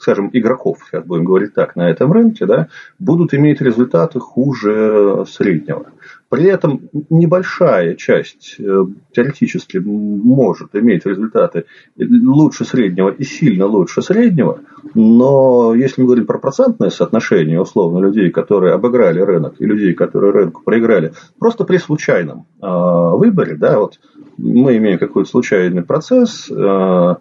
скажем, 0.00 0.30
игроков, 0.32 0.78
сейчас 0.86 1.04
будем 1.04 1.24
говорить 1.24 1.54
так, 1.54 1.76
на 1.76 1.88
этом 1.88 2.12
рынке, 2.12 2.46
да, 2.46 2.68
будут 2.98 3.34
иметь 3.34 3.60
результаты 3.60 4.20
хуже 4.20 5.24
среднего. 5.28 5.86
При 6.34 6.46
этом 6.46 6.90
небольшая 7.10 7.94
часть 7.94 8.56
э, 8.58 8.86
теоретически 9.12 9.76
может 9.76 10.74
иметь 10.74 11.06
результаты 11.06 11.66
лучше 11.96 12.64
среднего 12.64 13.10
и 13.10 13.22
сильно 13.22 13.66
лучше 13.66 14.02
среднего, 14.02 14.58
но 14.94 15.76
если 15.76 16.00
мы 16.00 16.08
говорим 16.08 16.26
про 16.26 16.40
процентное 16.40 16.90
соотношение, 16.90 17.60
условно, 17.60 18.00
людей, 18.00 18.32
которые 18.32 18.72
обыграли 18.74 19.20
рынок 19.20 19.54
и 19.60 19.64
людей, 19.64 19.94
которые 19.94 20.32
рынку 20.32 20.62
проиграли, 20.64 21.12
просто 21.38 21.62
при 21.62 21.76
случайном 21.76 22.48
э, 22.60 22.66
выборе, 22.66 23.54
да, 23.54 23.78
вот 23.78 24.00
мы 24.36 24.76
имеем 24.78 24.98
какой-то 24.98 25.30
случайный 25.30 25.84
процесс, 25.84 26.50
э, 26.50 27.14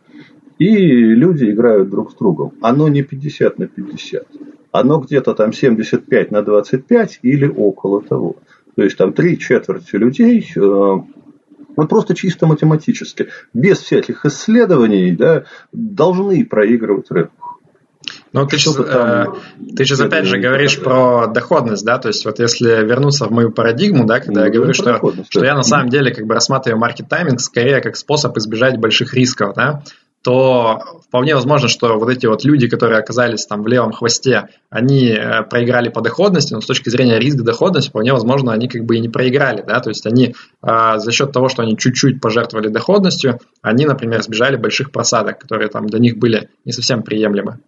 и 0.57 0.76
люди 0.76 1.51
играют 1.51 1.91
друг 1.91 2.14
с 2.14 2.16
другом. 2.16 2.53
Оно 2.61 2.88
не 2.88 3.03
50 3.03 3.59
на 3.59 3.68
50. 3.68 4.26
Оно 4.72 4.99
где-то 4.99 5.36
там 5.36 5.53
75 5.53 6.32
на 6.32 6.41
25 6.41 7.20
или 7.22 7.47
около 7.47 8.01
того. 8.01 8.38
То 8.76 8.84
есть 8.84 8.98
там 8.98 9.14
три 9.14 9.38
четверти 9.38 9.96
людей 9.96 10.52
э, 10.56 10.60
вот 11.76 11.90
просто 11.90 12.16
чисто 12.16 12.48
математически, 12.48 13.30
без 13.54 13.80
всяких 13.80 14.26
исследований, 14.26 15.12
да, 15.12 15.46
должны 15.72 16.46
проигрывать 16.46 17.10
рынок. 17.10 17.32
Ну, 18.34 18.46
ты 18.48 18.58
сейчас, 18.58 18.78
э, 18.80 19.26
ты 19.76 19.86
сейчас 19.86 20.02
опять 20.02 20.26
же 20.26 20.40
говоришь 20.40 20.80
про 20.80 21.28
доходность, 21.28 21.86
да, 21.86 22.00
то 22.00 22.10
есть 22.10 22.26
вот 22.26 22.40
если 22.40 22.84
вернуться 22.84 23.26
в 23.26 23.32
мою 23.32 23.52
парадигму, 23.52 24.06
да, 24.06 24.20
когда 24.20 24.42
ну, 24.42 24.48
я 24.48 24.52
говорю, 24.52 24.74
что, 24.74 25.00
что 25.30 25.46
я 25.46 25.56
на 25.56 25.64
самом 25.64 25.90
деле 25.90 26.14
как 26.14 26.26
бы 26.26 26.34
рассматриваю 26.34 26.80
маркет 26.80 27.08
тайминг 27.08 27.40
скорее 27.40 27.80
как 27.80 27.96
способ 27.96 28.36
избежать 28.38 28.78
больших 28.78 29.14
рисков, 29.14 29.54
да, 29.56 29.84
то 30.24 31.02
вполне 31.06 31.36
возможно, 31.36 31.68
что 31.68 32.00
вот 32.00 32.10
эти 32.10 32.26
вот 32.26 32.46
люди, 32.46 32.68
которые 32.70 33.00
оказались 33.00 33.46
там 33.46 33.62
в 33.62 33.68
левом 33.68 33.92
хвосте, 33.92 34.48
они 34.70 35.10
э, 35.10 35.44
проиграли 35.44 35.90
по 35.90 36.02
доходности, 36.02 36.54
но 36.54 36.62
с 36.62 36.66
точки 36.66 36.90
зрения 36.90 37.20
риска 37.20 37.44
доходности, 37.44 37.90
вполне 37.90 38.14
возможно, 38.14 38.54
они 38.54 38.70
как 38.70 38.86
бы 38.86 38.96
и 38.96 39.02
не 39.02 39.10
проиграли, 39.10 39.64
да, 39.68 39.82
то 39.82 39.90
есть 39.90 40.06
они 40.06 40.34
э, 40.62 40.94
за 40.98 41.12
счет 41.12 41.34
того, 41.34 41.50
что 41.50 41.62
они 41.64 41.78
чуть-чуть 41.78 42.22
пожертвовали 42.22 42.70
доходностью, 42.70 43.40
они, 43.62 43.86
например, 43.86 44.22
избежали 44.22 44.56
больших 44.56 44.92
просадок, 44.92 45.40
которые 45.40 45.68
там 45.68 45.88
для 45.88 46.00
них 46.00 46.18
были 46.18 46.50
не 46.64 46.72
совсем 46.72 47.04
приемлемы. 47.04 47.60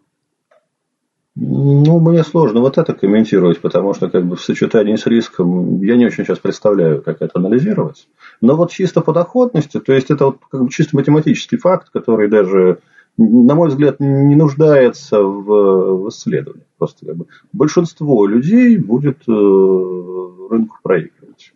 Ну, 1.36 2.00
мне 2.00 2.24
сложно 2.24 2.62
вот 2.62 2.78
это 2.78 2.94
комментировать, 2.94 3.60
потому 3.60 3.94
что 3.94 4.10
как 4.10 4.26
бы 4.26 4.38
в 4.38 4.42
сочетании 4.42 4.96
с 4.96 5.06
риском 5.06 5.82
я 5.82 5.98
не 5.98 6.06
очень 6.06 6.24
сейчас 6.24 6.40
представляю, 6.40 7.02
как 7.02 7.22
это 7.22 7.32
анализировать. 7.34 8.08
Но 8.42 8.56
вот 8.56 8.72
чисто 8.72 9.02
по 9.02 9.14
доходности, 9.14 9.80
то 9.80 9.94
есть 9.94 10.12
это 10.12 10.26
вот 10.26 10.38
как 10.50 10.64
бы 10.64 10.70
чисто 10.70 10.96
математический 10.96 11.58
факт, 11.58 11.90
который 11.92 12.28
даже, 12.28 12.80
на 13.18 13.56
мой 13.56 13.70
взгляд, 13.70 14.00
не 14.00 14.36
нуждается 14.36 15.22
в, 15.22 16.04
в 16.04 16.10
исследовании. 16.10 16.66
Просто 16.78 17.06
как 17.06 17.16
бы 17.16 17.28
большинство 17.54 18.26
людей 18.26 18.78
будет 18.78 19.20
э, 19.28 19.32
рынку 19.32 20.78
проигрывать. 20.84 21.54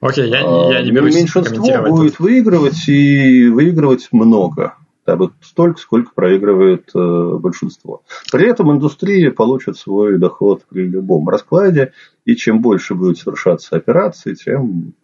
Окей, 0.00 0.28
я, 0.28 0.40
я 0.40 0.82
не 0.82 0.90
а, 0.90 0.92
берусь 0.92 1.14
Меньшинство 1.14 1.64
будет 1.88 2.18
выигрывать 2.18 2.88
и 2.88 3.48
выигрывать 3.48 4.08
много 4.10 4.74
вот 5.06 5.32
столько, 5.40 5.80
сколько 5.80 6.12
проигрывает 6.14 6.90
э, 6.94 7.38
большинство. 7.38 8.02
При 8.30 8.48
этом 8.48 8.70
индустрия 8.72 9.30
получит 9.30 9.76
свой 9.76 10.18
доход 10.18 10.62
при 10.68 10.86
любом 10.86 11.28
раскладе, 11.28 11.92
и 12.24 12.36
чем 12.36 12.62
больше 12.62 12.94
будет 12.94 13.18
совершаться 13.18 13.76
операций, 13.76 14.36
тем 14.36 14.94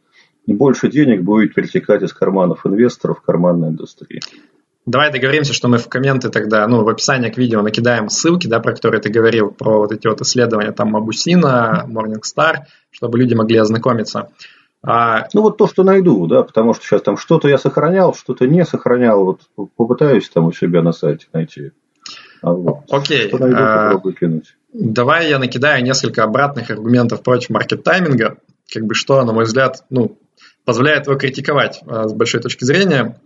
больше 0.55 0.89
денег 0.89 1.23
будет 1.23 1.55
перетекать 1.55 2.03
из 2.03 2.13
карманов 2.13 2.67
инвесторов 2.67 3.19
в 3.19 3.23
карманную 3.23 3.73
индустрию. 3.73 4.21
Давай 4.87 5.13
договоримся, 5.13 5.53
что 5.53 5.69
мы 5.69 5.77
в 5.77 5.89
комменты 5.89 6.31
тогда, 6.31 6.67
ну, 6.67 6.83
в 6.83 6.89
описании 6.89 7.29
к 7.29 7.37
видео 7.37 7.61
накидаем 7.61 8.09
ссылки, 8.09 8.47
да, 8.47 8.59
про 8.59 8.73
которые 8.73 9.03
ты 9.03 9.11
говорил, 9.11 9.51
про 9.51 9.81
вот 9.81 9.93
эти 9.93 10.07
вот 10.07 10.23
исследования 10.23 10.73
там 10.73 10.93
Мабусина, 10.93 11.85
Morningstar, 11.87 12.61
чтобы 12.91 13.19
люди 13.19 13.35
могли 13.35 13.59
ознакомиться. 13.59 14.31
А... 14.83 15.27
Ну, 15.35 15.43
вот 15.43 15.59
то, 15.59 15.69
что 15.69 15.83
найду, 15.83 16.27
да, 16.27 16.43
потому 16.43 16.73
что 16.73 16.85
сейчас 16.85 17.03
там 17.03 17.19
что-то 17.19 17.49
я 17.49 17.59
сохранял, 17.59 18.15
что-то 18.15 18.47
не 18.47 18.65
сохранял, 18.65 19.25
вот 19.25 19.43
попытаюсь 19.77 20.27
там 20.31 20.47
у 20.47 20.53
себя 20.53 20.81
на 20.81 20.93
сайте 20.93 21.27
найти. 21.35 21.73
А 22.41 22.53
вот, 22.53 22.85
Окей. 22.91 23.29
Что 23.29 23.39
найду, 23.39 23.57
а... 23.59 24.01
кинуть. 24.19 24.57
Давай 24.73 25.29
я 25.29 25.39
накидаю 25.39 25.85
несколько 25.85 26.25
обратных 26.25 26.71
аргументов 26.71 27.23
против 27.23 27.51
маркет-тайминга, 27.51 28.39
как 28.73 28.85
бы 28.85 28.95
что, 28.95 29.23
на 29.25 29.33
мой 29.33 29.45
взгляд, 29.45 29.85
ну, 29.91 30.19
позволяет 30.69 31.07
его 31.07 31.17
критиковать 31.17 31.81
а, 31.87 32.09
с 32.09 32.13
большой 32.13 32.43
точки 32.43 32.65
зрения. 32.65 33.19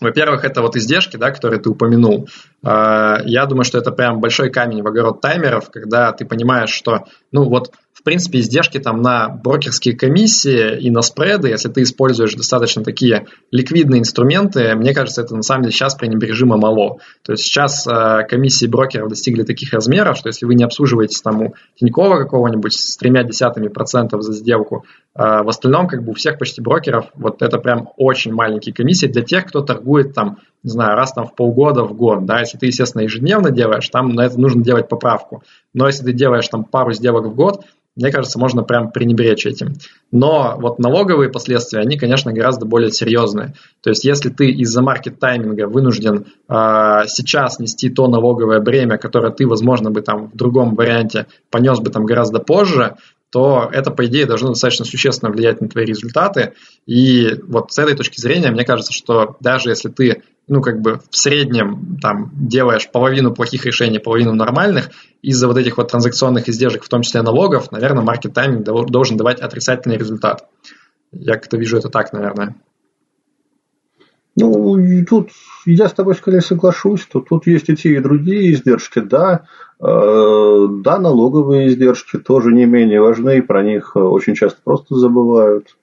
Во-первых, 0.00 0.42
это 0.42 0.62
вот 0.62 0.74
издержки, 0.74 1.18
да, 1.18 1.30
которые 1.30 1.60
ты 1.60 1.68
упомянул. 1.68 2.30
А, 2.64 3.18
я 3.26 3.44
думаю, 3.44 3.64
что 3.64 3.76
это 3.76 3.90
прям 3.92 4.20
большой 4.20 4.48
камень 4.50 4.80
в 4.80 4.86
огород 4.86 5.20
таймеров, 5.20 5.70
когда 5.70 6.12
ты 6.12 6.24
понимаешь, 6.24 6.70
что, 6.70 7.04
ну 7.30 7.44
вот 7.44 7.72
в 8.02 8.04
принципе, 8.04 8.40
издержки 8.40 8.78
там 8.78 9.02
на 9.02 9.28
брокерские 9.28 9.94
комиссии 9.94 10.80
и 10.80 10.90
на 10.90 11.02
спреды, 11.02 11.50
если 11.50 11.68
ты 11.68 11.82
используешь 11.82 12.34
достаточно 12.34 12.82
такие 12.82 13.26
ликвидные 13.50 14.00
инструменты, 14.00 14.74
мне 14.74 14.94
кажется, 14.94 15.22
это 15.22 15.36
на 15.36 15.42
самом 15.42 15.62
деле 15.62 15.72
сейчас 15.72 15.94
пренебрежимо 15.94 16.56
мало. 16.56 16.98
То 17.22 17.32
есть 17.32 17.44
сейчас 17.44 17.86
э, 17.86 18.24
комиссии 18.28 18.66
брокеров 18.66 19.08
достигли 19.08 19.44
таких 19.44 19.72
размеров, 19.72 20.16
что 20.16 20.30
если 20.30 20.46
вы 20.46 20.54
не 20.54 20.64
обслуживаете 20.64 21.20
там 21.22 21.42
у 21.42 21.54
Тинькова 21.78 22.18
какого-нибудь 22.18 22.72
с 22.72 22.96
тремя 22.96 23.24
десятыми 23.24 23.68
процентов 23.68 24.22
за 24.22 24.32
сделку, 24.32 24.84
в 25.14 25.48
остальном 25.48 25.88
как 25.88 26.02
бы 26.04 26.12
у 26.12 26.14
всех 26.14 26.38
почти 26.38 26.62
брокеров 26.62 27.06
вот 27.14 27.42
это 27.42 27.58
прям 27.58 27.90
очень 27.96 28.32
маленькие 28.32 28.74
комиссии 28.74 29.06
для 29.06 29.22
тех, 29.22 29.46
кто 29.46 29.60
торгует 29.60 30.14
там 30.14 30.38
не 30.62 30.70
знаю, 30.70 30.96
раз 30.96 31.12
там 31.12 31.26
в 31.26 31.34
полгода, 31.34 31.82
в 31.84 31.94
год, 31.94 32.24
да, 32.24 32.40
если 32.40 32.56
ты, 32.56 32.66
естественно, 32.66 33.02
ежедневно 33.02 33.50
делаешь, 33.50 33.88
там 33.88 34.10
на 34.10 34.24
это 34.24 34.40
нужно 34.40 34.62
делать 34.62 34.88
поправку. 34.88 35.42
Но 35.74 35.86
если 35.86 36.04
ты 36.04 36.12
делаешь 36.12 36.48
там 36.48 36.64
пару 36.64 36.92
сделок 36.92 37.26
в 37.26 37.34
год, 37.34 37.64
мне 37.94 38.10
кажется, 38.10 38.38
можно 38.38 38.62
прям 38.62 38.90
пренебречь 38.90 39.44
этим. 39.44 39.74
Но 40.10 40.56
вот 40.58 40.78
налоговые 40.78 41.30
последствия, 41.30 41.80
они, 41.80 41.98
конечно, 41.98 42.32
гораздо 42.32 42.64
более 42.64 42.90
серьезные. 42.90 43.54
То 43.82 43.90
есть, 43.90 44.04
если 44.04 44.30
ты 44.30 44.48
из-за 44.50 44.80
маркет-тайминга 44.80 45.66
вынужден 45.66 46.24
э, 46.48 46.54
сейчас 47.06 47.58
нести 47.58 47.90
то 47.90 48.08
налоговое 48.08 48.60
бремя, 48.60 48.96
которое 48.96 49.30
ты, 49.30 49.46
возможно, 49.46 49.90
бы 49.90 50.00
там 50.00 50.30
в 50.30 50.36
другом 50.36 50.74
варианте 50.74 51.26
понес 51.50 51.80
бы 51.80 51.90
там 51.90 52.06
гораздо 52.06 52.38
позже, 52.38 52.96
то 53.32 53.70
это, 53.72 53.90
по 53.90 54.04
идее, 54.04 54.26
должно 54.26 54.50
достаточно 54.50 54.84
существенно 54.84 55.32
влиять 55.32 55.62
на 55.62 55.68
твои 55.68 55.86
результаты. 55.86 56.52
И 56.84 57.40
вот 57.48 57.72
с 57.72 57.78
этой 57.78 57.96
точки 57.96 58.20
зрения, 58.20 58.50
мне 58.50 58.64
кажется, 58.64 58.92
что 58.92 59.36
даже 59.40 59.70
если 59.70 59.88
ты 59.88 60.22
ну, 60.48 60.60
как 60.60 60.82
бы 60.82 61.00
в 61.10 61.16
среднем 61.16 61.98
там 62.02 62.30
делаешь 62.34 62.90
половину 62.90 63.32
плохих 63.32 63.64
решений, 63.64 63.98
половину 63.98 64.34
нормальных, 64.34 64.90
из-за 65.22 65.48
вот 65.48 65.56
этих 65.56 65.78
вот 65.78 65.90
транзакционных 65.90 66.48
издержек, 66.48 66.84
в 66.84 66.88
том 66.90 67.00
числе 67.00 67.22
налогов, 67.22 67.72
наверное, 67.72 68.02
маркет 68.02 68.34
тайминг 68.34 68.64
должен 68.64 69.16
давать 69.16 69.40
отрицательный 69.40 69.96
результат. 69.96 70.46
Я 71.12 71.34
как-то 71.34 71.56
вижу 71.56 71.78
это 71.78 71.88
так, 71.88 72.12
наверное. 72.12 72.56
Ну, 74.36 75.04
тут 75.04 75.30
я 75.64 75.88
с 75.88 75.92
тобой 75.92 76.14
скорее 76.14 76.40
соглашусь, 76.40 77.02
что 77.02 77.20
тут 77.20 77.46
есть 77.46 77.68
и 77.68 77.76
те, 77.76 77.94
и 77.94 78.00
другие 78.00 78.52
издержки, 78.52 78.98
да. 78.98 79.46
Э, 79.82 80.68
да, 80.84 80.98
налоговые 80.98 81.66
издержки 81.66 82.16
тоже 82.16 82.52
не 82.52 82.66
менее 82.66 83.00
важны, 83.00 83.42
про 83.42 83.64
них 83.64 83.96
очень 83.96 84.36
часто 84.36 84.60
просто 84.62 84.94
забывают. 84.94 85.76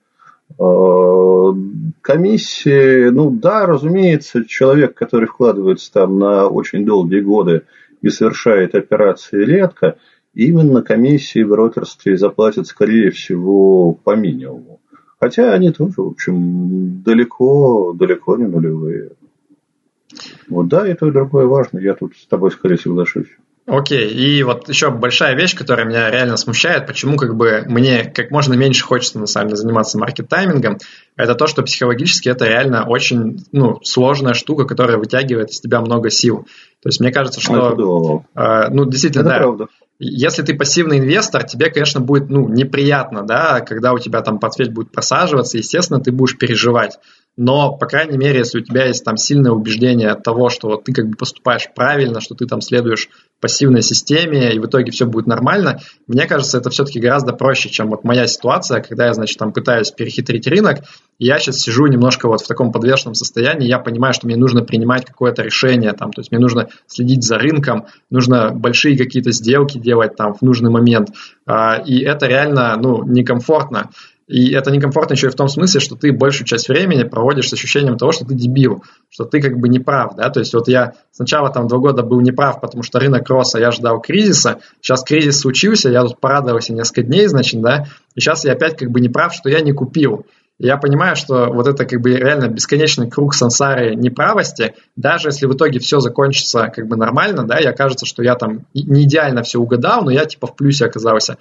Э, 0.58 1.52
комиссии, 2.00 3.10
ну 3.10 3.30
да, 3.30 3.66
разумеется, 3.66 4.46
человек, 4.46 4.94
который 4.94 5.26
вкладывается 5.26 5.92
там 5.92 6.18
на 6.18 6.48
очень 6.48 6.86
долгие 6.86 7.20
годы 7.20 7.64
и 8.00 8.08
совершает 8.08 8.74
операции 8.74 9.44
редко, 9.44 9.98
именно 10.32 10.80
комиссии 10.80 11.42
в 11.42 11.50
брокерстве 11.50 12.16
заплатят, 12.16 12.68
скорее 12.68 13.10
всего, 13.10 13.92
по 13.92 14.16
минимуму. 14.16 14.80
Хотя 15.20 15.52
они 15.52 15.72
тоже, 15.72 15.96
в 15.98 16.06
общем, 16.06 17.02
далеко, 17.02 17.92
далеко 17.92 18.38
не 18.38 18.46
нулевые. 18.46 19.10
Вот 20.48 20.68
да, 20.68 20.88
и 20.88 20.94
то, 20.94 21.06
и 21.06 21.12
другое 21.12 21.44
важно. 21.44 21.78
Я 21.78 21.94
тут 21.94 22.16
с 22.16 22.26
тобой 22.26 22.50
скорее 22.50 22.78
соглашусь. 22.78 23.28
Окей, 23.70 24.10
и 24.10 24.42
вот 24.42 24.68
еще 24.68 24.90
большая 24.90 25.36
вещь, 25.36 25.54
которая 25.54 25.86
меня 25.86 26.10
реально 26.10 26.36
смущает, 26.36 26.88
почему 26.88 27.16
как 27.16 27.36
бы 27.36 27.62
мне 27.68 28.02
как 28.02 28.32
можно 28.32 28.54
меньше 28.54 28.84
хочется 28.84 29.20
на 29.20 29.26
самом 29.26 29.50
деле 29.50 29.58
заниматься 29.58 29.96
маркет-таймингом, 29.96 30.78
это 31.16 31.36
то, 31.36 31.46
что 31.46 31.62
психологически 31.62 32.28
это 32.28 32.46
реально 32.46 32.88
очень 32.88 33.44
ну, 33.52 33.78
сложная 33.84 34.34
штука, 34.34 34.64
которая 34.64 34.98
вытягивает 34.98 35.50
из 35.50 35.60
тебя 35.60 35.80
много 35.82 36.10
сил. 36.10 36.48
То 36.82 36.88
есть 36.88 36.98
мне 36.98 37.12
кажется, 37.12 37.40
что... 37.40 38.24
Э, 38.34 38.70
ну, 38.70 38.86
действительно, 38.86 39.20
это 39.20 39.30
да. 39.30 39.38
Правда. 39.38 39.66
Если 40.00 40.42
ты 40.42 40.54
пассивный 40.54 40.98
инвестор, 40.98 41.44
тебе, 41.44 41.70
конечно, 41.70 42.00
будет 42.00 42.28
ну, 42.28 42.48
неприятно, 42.48 43.22
да, 43.22 43.60
когда 43.60 43.92
у 43.92 44.00
тебя 44.00 44.22
там 44.22 44.40
портфель 44.40 44.70
будет 44.70 44.90
просаживаться, 44.90 45.58
естественно, 45.58 46.00
ты 46.00 46.10
будешь 46.10 46.36
переживать. 46.36 46.98
Но, 47.36 47.72
по 47.72 47.86
крайней 47.86 48.18
мере, 48.18 48.40
если 48.40 48.58
у 48.58 48.64
тебя 48.64 48.86
есть 48.86 49.04
там 49.04 49.16
сильное 49.16 49.52
убеждение 49.52 50.14
того, 50.14 50.48
что 50.48 50.68
вот 50.68 50.84
ты 50.84 50.92
как 50.92 51.08
бы 51.08 51.16
поступаешь 51.16 51.68
правильно, 51.74 52.20
что 52.20 52.34
ты 52.34 52.46
там 52.46 52.60
следуешь 52.60 53.08
пассивной 53.40 53.82
системе, 53.82 54.52
и 54.52 54.58
в 54.58 54.66
итоге 54.66 54.90
все 54.90 55.06
будет 55.06 55.26
нормально, 55.26 55.80
мне 56.06 56.26
кажется, 56.26 56.58
это 56.58 56.68
все-таки 56.70 57.00
гораздо 57.00 57.32
проще, 57.32 57.70
чем 57.70 57.88
вот 57.88 58.04
моя 58.04 58.26
ситуация, 58.26 58.82
когда 58.82 59.06
я, 59.06 59.14
значит, 59.14 59.38
там 59.38 59.52
пытаюсь 59.52 59.90
перехитрить 59.90 60.46
рынок, 60.46 60.80
я 61.18 61.38
сейчас 61.38 61.60
сижу 61.60 61.86
немножко 61.86 62.28
вот 62.28 62.42
в 62.42 62.46
таком 62.46 62.72
подвешенном 62.72 63.14
состоянии, 63.14 63.66
я 63.66 63.78
понимаю, 63.78 64.12
что 64.12 64.26
мне 64.26 64.36
нужно 64.36 64.62
принимать 64.62 65.06
какое-то 65.06 65.42
решение, 65.42 65.92
там, 65.92 66.12
то 66.12 66.20
есть 66.20 66.30
мне 66.32 66.40
нужно 66.40 66.68
следить 66.86 67.24
за 67.24 67.38
рынком, 67.38 67.86
нужно 68.10 68.50
большие 68.50 68.98
какие-то 68.98 69.32
сделки 69.32 69.78
делать 69.78 70.16
там 70.16 70.34
в 70.34 70.42
нужный 70.42 70.70
момент, 70.70 71.10
а, 71.46 71.76
и 71.76 72.00
это 72.00 72.26
реально, 72.26 72.76
ну, 72.76 73.04
некомфортно. 73.04 73.90
И 74.30 74.52
это 74.52 74.70
некомфортно 74.70 75.14
еще 75.14 75.26
и 75.26 75.30
в 75.30 75.34
том 75.34 75.48
смысле, 75.48 75.80
что 75.80 75.96
ты 75.96 76.12
большую 76.12 76.46
часть 76.46 76.68
времени 76.68 77.02
проводишь 77.02 77.48
с 77.48 77.52
ощущением 77.52 77.98
того, 77.98 78.12
что 78.12 78.24
ты 78.24 78.36
дебил, 78.36 78.84
что 79.08 79.24
ты 79.24 79.42
как 79.42 79.58
бы 79.58 79.68
не 79.68 79.80
прав, 79.80 80.14
да, 80.14 80.30
то 80.30 80.38
есть 80.38 80.54
вот 80.54 80.68
я 80.68 80.92
сначала 81.10 81.50
там 81.50 81.66
два 81.66 81.78
года 81.78 82.04
был 82.04 82.20
неправ, 82.20 82.60
потому 82.60 82.84
что 82.84 83.00
рынок 83.00 83.28
рос, 83.28 83.56
а 83.56 83.58
я 83.58 83.72
ждал 83.72 84.00
кризиса, 84.00 84.60
сейчас 84.80 85.02
кризис 85.02 85.40
случился, 85.40 85.90
я 85.90 86.04
тут 86.04 86.20
порадовался 86.20 86.72
несколько 86.72 87.02
дней, 87.02 87.26
значит, 87.26 87.60
да, 87.60 87.86
и 88.14 88.20
сейчас 88.20 88.44
я 88.44 88.52
опять 88.52 88.76
как 88.76 88.92
бы 88.92 89.00
не 89.00 89.08
прав, 89.08 89.34
что 89.34 89.50
я 89.50 89.62
не 89.62 89.72
купил. 89.72 90.24
И 90.60 90.66
я 90.66 90.76
понимаю, 90.76 91.16
что 91.16 91.46
вот 91.46 91.66
это 91.66 91.86
как 91.86 92.00
бы 92.02 92.14
реально 92.14 92.48
бесконечный 92.48 93.10
круг 93.10 93.34
сансары 93.34 93.94
неправости, 93.96 94.74
даже 94.94 95.28
если 95.28 95.46
в 95.46 95.54
итоге 95.54 95.80
все 95.80 96.00
закончится 96.00 96.68
как 96.68 96.86
бы 96.86 96.96
нормально, 96.96 97.44
да, 97.44 97.58
я 97.58 97.72
кажется, 97.72 98.04
что 98.04 98.22
я 98.22 98.34
там 98.34 98.66
не 98.74 99.04
идеально 99.04 99.42
все 99.42 99.58
угадал, 99.58 100.04
но 100.04 100.10
я 100.10 100.26
типа 100.26 100.46
в 100.46 100.54
плюсе 100.54 100.84
оказался. 100.84 101.38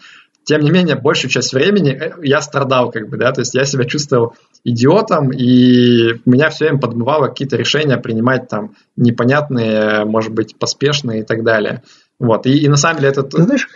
Тем 0.49 0.61
не 0.61 0.71
менее, 0.71 0.95
большую 0.95 1.29
часть 1.29 1.53
времени 1.53 1.91
э, 1.91 2.11
я 2.23 2.41
страдал, 2.41 2.89
как 2.89 3.07
бы, 3.07 3.17
да, 3.17 3.31
то 3.31 3.41
есть 3.41 3.53
я 3.53 3.65
себя 3.65 3.85
чувствовал 3.85 4.33
идиотом, 4.63 5.31
и 5.31 6.19
меня 6.25 6.49
все 6.49 6.65
время 6.65 6.79
подмывало 6.79 7.27
какие-то 7.27 7.55
решения 7.55 7.97
принимать 7.97 8.47
там 8.47 8.71
непонятные, 8.95 10.05
может 10.05 10.33
быть, 10.33 10.57
поспешные 10.57 11.19
и 11.19 11.23
так 11.23 11.43
далее. 11.43 11.83
Вот, 12.17 12.47
и, 12.47 12.57
и 12.57 12.67
на 12.67 12.77
самом 12.77 12.97
деле 12.97 13.11
это... 13.11 13.21
Ты 13.21 13.43
знаешь, 13.43 13.67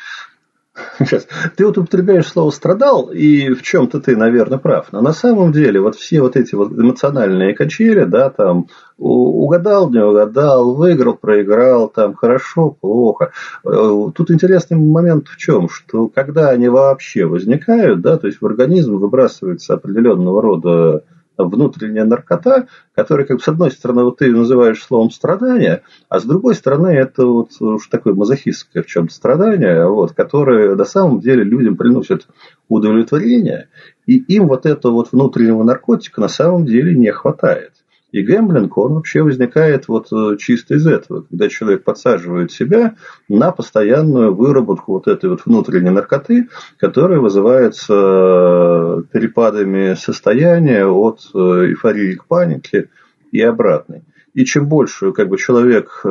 Сейчас. 0.99 1.27
Ты 1.55 1.65
вот 1.65 1.77
употребляешь 1.77 2.27
слово 2.27 2.51
«страдал», 2.51 3.09
и 3.11 3.53
в 3.53 3.63
чем-то 3.63 3.99
ты, 3.99 4.15
наверное, 4.15 4.57
прав. 4.57 4.87
Но 4.91 5.01
на 5.01 5.13
самом 5.13 5.51
деле 5.51 5.79
вот 5.79 5.95
все 5.95 6.21
вот 6.21 6.35
эти 6.35 6.55
вот 6.55 6.71
эмоциональные 6.71 7.55
качели, 7.55 8.03
да, 8.03 8.29
там 8.29 8.67
угадал, 8.97 9.89
не 9.89 10.03
угадал, 10.03 10.75
выиграл, 10.75 11.15
проиграл, 11.15 11.89
там 11.89 12.13
хорошо, 12.13 12.77
плохо. 12.79 13.31
Э, 13.65 14.11
тут 14.15 14.29
интересный 14.29 14.77
момент 14.77 15.27
в 15.27 15.37
чем, 15.37 15.67
что 15.67 16.07
когда 16.07 16.49
они 16.49 16.69
вообще 16.69 17.25
возникают, 17.25 18.01
да, 18.01 18.17
то 18.17 18.27
есть 18.27 18.41
в 18.41 18.45
организм 18.45 18.97
выбрасывается 18.97 19.73
определенного 19.73 20.41
рода 20.41 21.03
внутренняя 21.37 22.05
наркота, 22.05 22.67
которая, 22.95 23.25
как 23.25 23.37
бы, 23.37 23.43
с 23.43 23.47
одной 23.47 23.71
стороны, 23.71 24.03
вот 24.03 24.17
ты 24.17 24.31
называешь 24.31 24.83
словом 24.83 25.11
страдание, 25.11 25.83
а 26.09 26.19
с 26.19 26.23
другой 26.23 26.55
стороны, 26.55 26.87
это 26.87 27.25
вот 27.25 27.49
уж 27.59 27.87
такое 27.87 28.13
мазохистское 28.13 28.83
в 28.83 28.87
чем-то 28.87 29.13
страдание, 29.13 29.87
вот, 29.87 30.13
которое 30.13 30.75
на 30.75 30.85
самом 30.85 31.19
деле 31.19 31.43
людям 31.43 31.77
приносит 31.77 32.27
удовлетворение, 32.69 33.69
и 34.05 34.17
им 34.17 34.47
вот 34.47 34.65
этого 34.65 34.93
вот 34.93 35.11
внутреннего 35.11 35.63
наркотика 35.63 36.21
на 36.21 36.27
самом 36.27 36.65
деле 36.65 36.95
не 36.95 37.11
хватает. 37.11 37.82
И 38.13 38.21
гэмблинг, 38.21 38.77
он 38.77 38.93
вообще 38.93 39.23
возникает 39.23 39.87
вот 39.87 40.13
э, 40.13 40.37
чисто 40.37 40.75
из 40.75 40.85
этого, 40.85 41.21
когда 41.21 41.49
человек 41.49 41.83
подсаживает 41.83 42.51
себя 42.51 42.93
на 43.27 43.51
постоянную 43.51 44.35
выработку 44.35 44.93
вот 44.93 45.07
этой 45.07 45.31
вот 45.31 45.41
внутренней 45.47 45.89
наркоты, 45.89 46.47
которая 46.77 47.19
вызывается 47.19 47.93
э, 47.95 49.03
перепадами 49.11 49.95
состояния 49.95 50.85
от 50.85 51.21
э, 51.33 51.37
эйфории 51.39 52.13
к 52.13 52.25
панике 52.25 52.89
и 53.31 53.41
обратной. 53.41 54.03
И 54.35 54.45
чем 54.45 54.67
больше 54.67 55.11
как 55.11 55.27
бы, 55.27 55.39
человек 55.39 56.01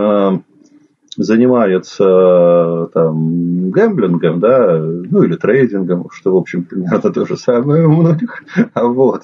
занимается 1.17 2.89
там 2.93 3.71
гэмблингом, 3.71 4.41
да, 4.41 4.79
ну 4.79 5.23
или 5.23 5.37
трейдингом, 5.37 6.09
что, 6.11 6.33
в 6.33 6.37
общем, 6.37 6.65
примерно 6.65 7.13
то 7.13 7.27
же 7.27 7.37
самое 7.37 7.87
у 7.87 7.93
многих, 7.93 8.43
а 8.75 8.85
вот, 8.87 9.23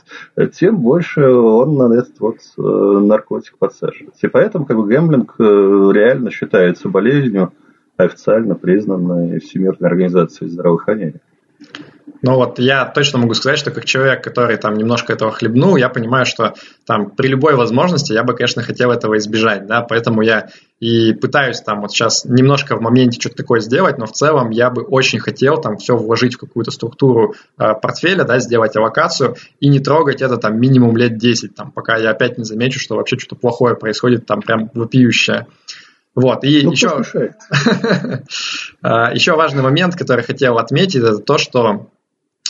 тем 0.55 0.79
больше 0.79 1.27
он 1.29 1.77
на 1.77 1.95
этот 1.95 2.19
вот 2.21 2.37
э, 2.59 2.63
наркотик 2.63 3.59
подсаживается. 3.59 4.27
И 4.27 4.31
поэтому 4.31 4.67
как 4.67 4.77
бы 4.77 4.87
гэмблинг 4.87 5.35
э, 5.39 5.43
реально 5.43 6.31
считается 6.31 6.89
болезнью, 6.89 7.53
официально 7.97 8.55
признанной 8.55 9.41
Всемирной 9.41 9.89
организацией 9.91 10.51
здравоохранения. 10.51 11.21
Ну 12.23 12.35
вот 12.35 12.59
я 12.59 12.85
точно 12.85 13.19
могу 13.19 13.35
сказать, 13.35 13.59
что 13.59 13.71
как 13.71 13.85
человек, 13.85 14.25
который 14.25 14.57
там 14.57 14.75
немножко 14.75 15.13
этого 15.13 15.31
хлебнул, 15.31 15.77
я 15.77 15.89
понимаю, 15.89 16.27
что 16.27 16.55
там 16.85 17.11
при 17.11 17.29
любой 17.29 17.55
возможности 17.55 18.13
я 18.13 18.25
бы, 18.25 18.35
конечно, 18.35 18.63
хотел 18.63 18.91
этого 18.91 19.17
избежать, 19.19 19.67
да, 19.67 19.83
поэтому 19.83 20.23
я 20.23 20.49
и 20.81 21.13
пытаюсь 21.13 21.61
там 21.61 21.81
вот 21.81 21.93
сейчас 21.93 22.25
немножко 22.25 22.77
в 22.77 22.81
моменте 22.81 23.21
что-то 23.21 23.37
такое 23.37 23.61
сделать, 23.61 23.99
но 23.99 24.07
в 24.07 24.13
целом 24.13 24.51
я 24.51 24.71
бы 24.71 24.83
очень 24.83 25.19
хотел 25.19 25.61
там 25.61 25.77
все 25.77 25.97
вложить 25.97 26.35
в 26.35 26.39
какую-то 26.39 26.71
структуру 26.71 27.35
э, 27.59 27.75
портфеля, 27.81 28.25
да, 28.25 28.39
сделать 28.39 28.77
аллокацию 28.77 29.37
и 29.61 29.69
не 29.69 29.81
трогать 29.81 30.23
это 30.23 30.37
там 30.37 30.61
минимум 30.61 30.97
лет 30.97 31.19
10, 31.19 31.55
там, 31.55 31.73
пока 31.73 31.97
я 31.97 32.11
опять 32.11 32.39
не 32.39 32.45
замечу, 32.45 32.81
что 32.81 32.97
вообще 32.97 33.19
что-то 33.19 33.37
плохое 33.37 33.77
происходит, 33.77 34.27
там 34.27 34.41
прям 34.41 34.71
вопиющее. 34.75 35.47
Вот, 36.15 36.43
и 36.43 36.63
ну, 36.65 36.73
еще, 36.73 37.05
а, 38.83 39.13
еще 39.15 39.35
важный 39.35 39.63
момент, 39.63 39.95
который 39.95 40.25
хотел 40.25 40.59
отметить, 40.59 40.97
это 40.97 41.19
то, 41.19 41.39
что 41.39 41.91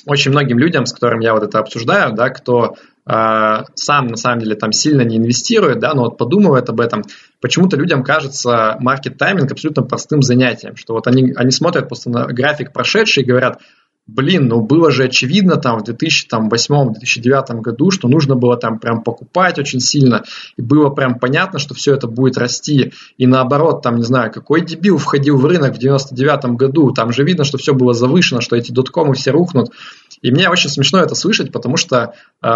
очень 0.08 0.30
многим 0.30 0.58
людям, 0.58 0.86
с 0.86 0.92
которыми 0.92 1.22
я 1.22 1.34
вот 1.34 1.42
это 1.42 1.58
обсуждаю, 1.58 2.14
да, 2.14 2.30
кто 2.30 2.76
э, 3.06 3.64
сам 3.74 4.06
на 4.06 4.16
самом 4.16 4.40
деле 4.40 4.56
там 4.56 4.72
сильно 4.72 5.02
не 5.02 5.18
инвестирует, 5.18 5.80
да, 5.80 5.92
но 5.92 6.04
вот 6.04 6.16
подумывает 6.16 6.68
об 6.70 6.80
этом, 6.80 7.04
почему-то 7.40 7.76
людям 7.76 8.02
кажется 8.02 8.76
маркет-тайминг 8.80 9.52
абсолютно 9.52 9.82
простым 9.82 10.22
занятием, 10.22 10.76
что 10.76 10.94
вот 10.94 11.06
они, 11.06 11.34
они 11.36 11.50
смотрят 11.50 11.88
просто 11.88 12.08
на 12.08 12.26
график 12.26 12.72
прошедший 12.72 13.22
и 13.22 13.26
говорят, 13.26 13.60
блин, 14.08 14.48
ну 14.48 14.62
было 14.62 14.90
же 14.90 15.04
очевидно 15.04 15.56
там 15.56 15.78
в 15.78 15.82
2008-2009 15.84 17.60
году, 17.60 17.90
что 17.90 18.08
нужно 18.08 18.34
было 18.34 18.56
там 18.56 18.78
прям 18.78 19.02
покупать 19.02 19.58
очень 19.58 19.80
сильно, 19.80 20.24
и 20.56 20.62
было 20.62 20.88
прям 20.88 21.18
понятно, 21.18 21.58
что 21.58 21.74
все 21.74 21.94
это 21.94 22.08
будет 22.08 22.38
расти, 22.38 22.92
и 23.18 23.26
наоборот, 23.26 23.82
там, 23.82 23.96
не 23.96 24.04
знаю, 24.04 24.32
какой 24.32 24.62
дебил 24.62 24.96
входил 24.96 25.36
в 25.36 25.44
рынок 25.44 25.76
в 25.76 25.78
99 25.78 26.56
году, 26.56 26.90
там 26.90 27.12
же 27.12 27.22
видно, 27.22 27.44
что 27.44 27.58
все 27.58 27.74
было 27.74 27.92
завышено, 27.92 28.40
что 28.40 28.56
эти 28.56 28.72
доткомы 28.72 29.14
все 29.14 29.30
рухнут, 29.30 29.70
и 30.22 30.32
мне 30.32 30.48
очень 30.48 30.70
смешно 30.70 31.00
это 31.00 31.14
слышать, 31.14 31.52
потому 31.52 31.76
что, 31.76 32.14
э, 32.42 32.46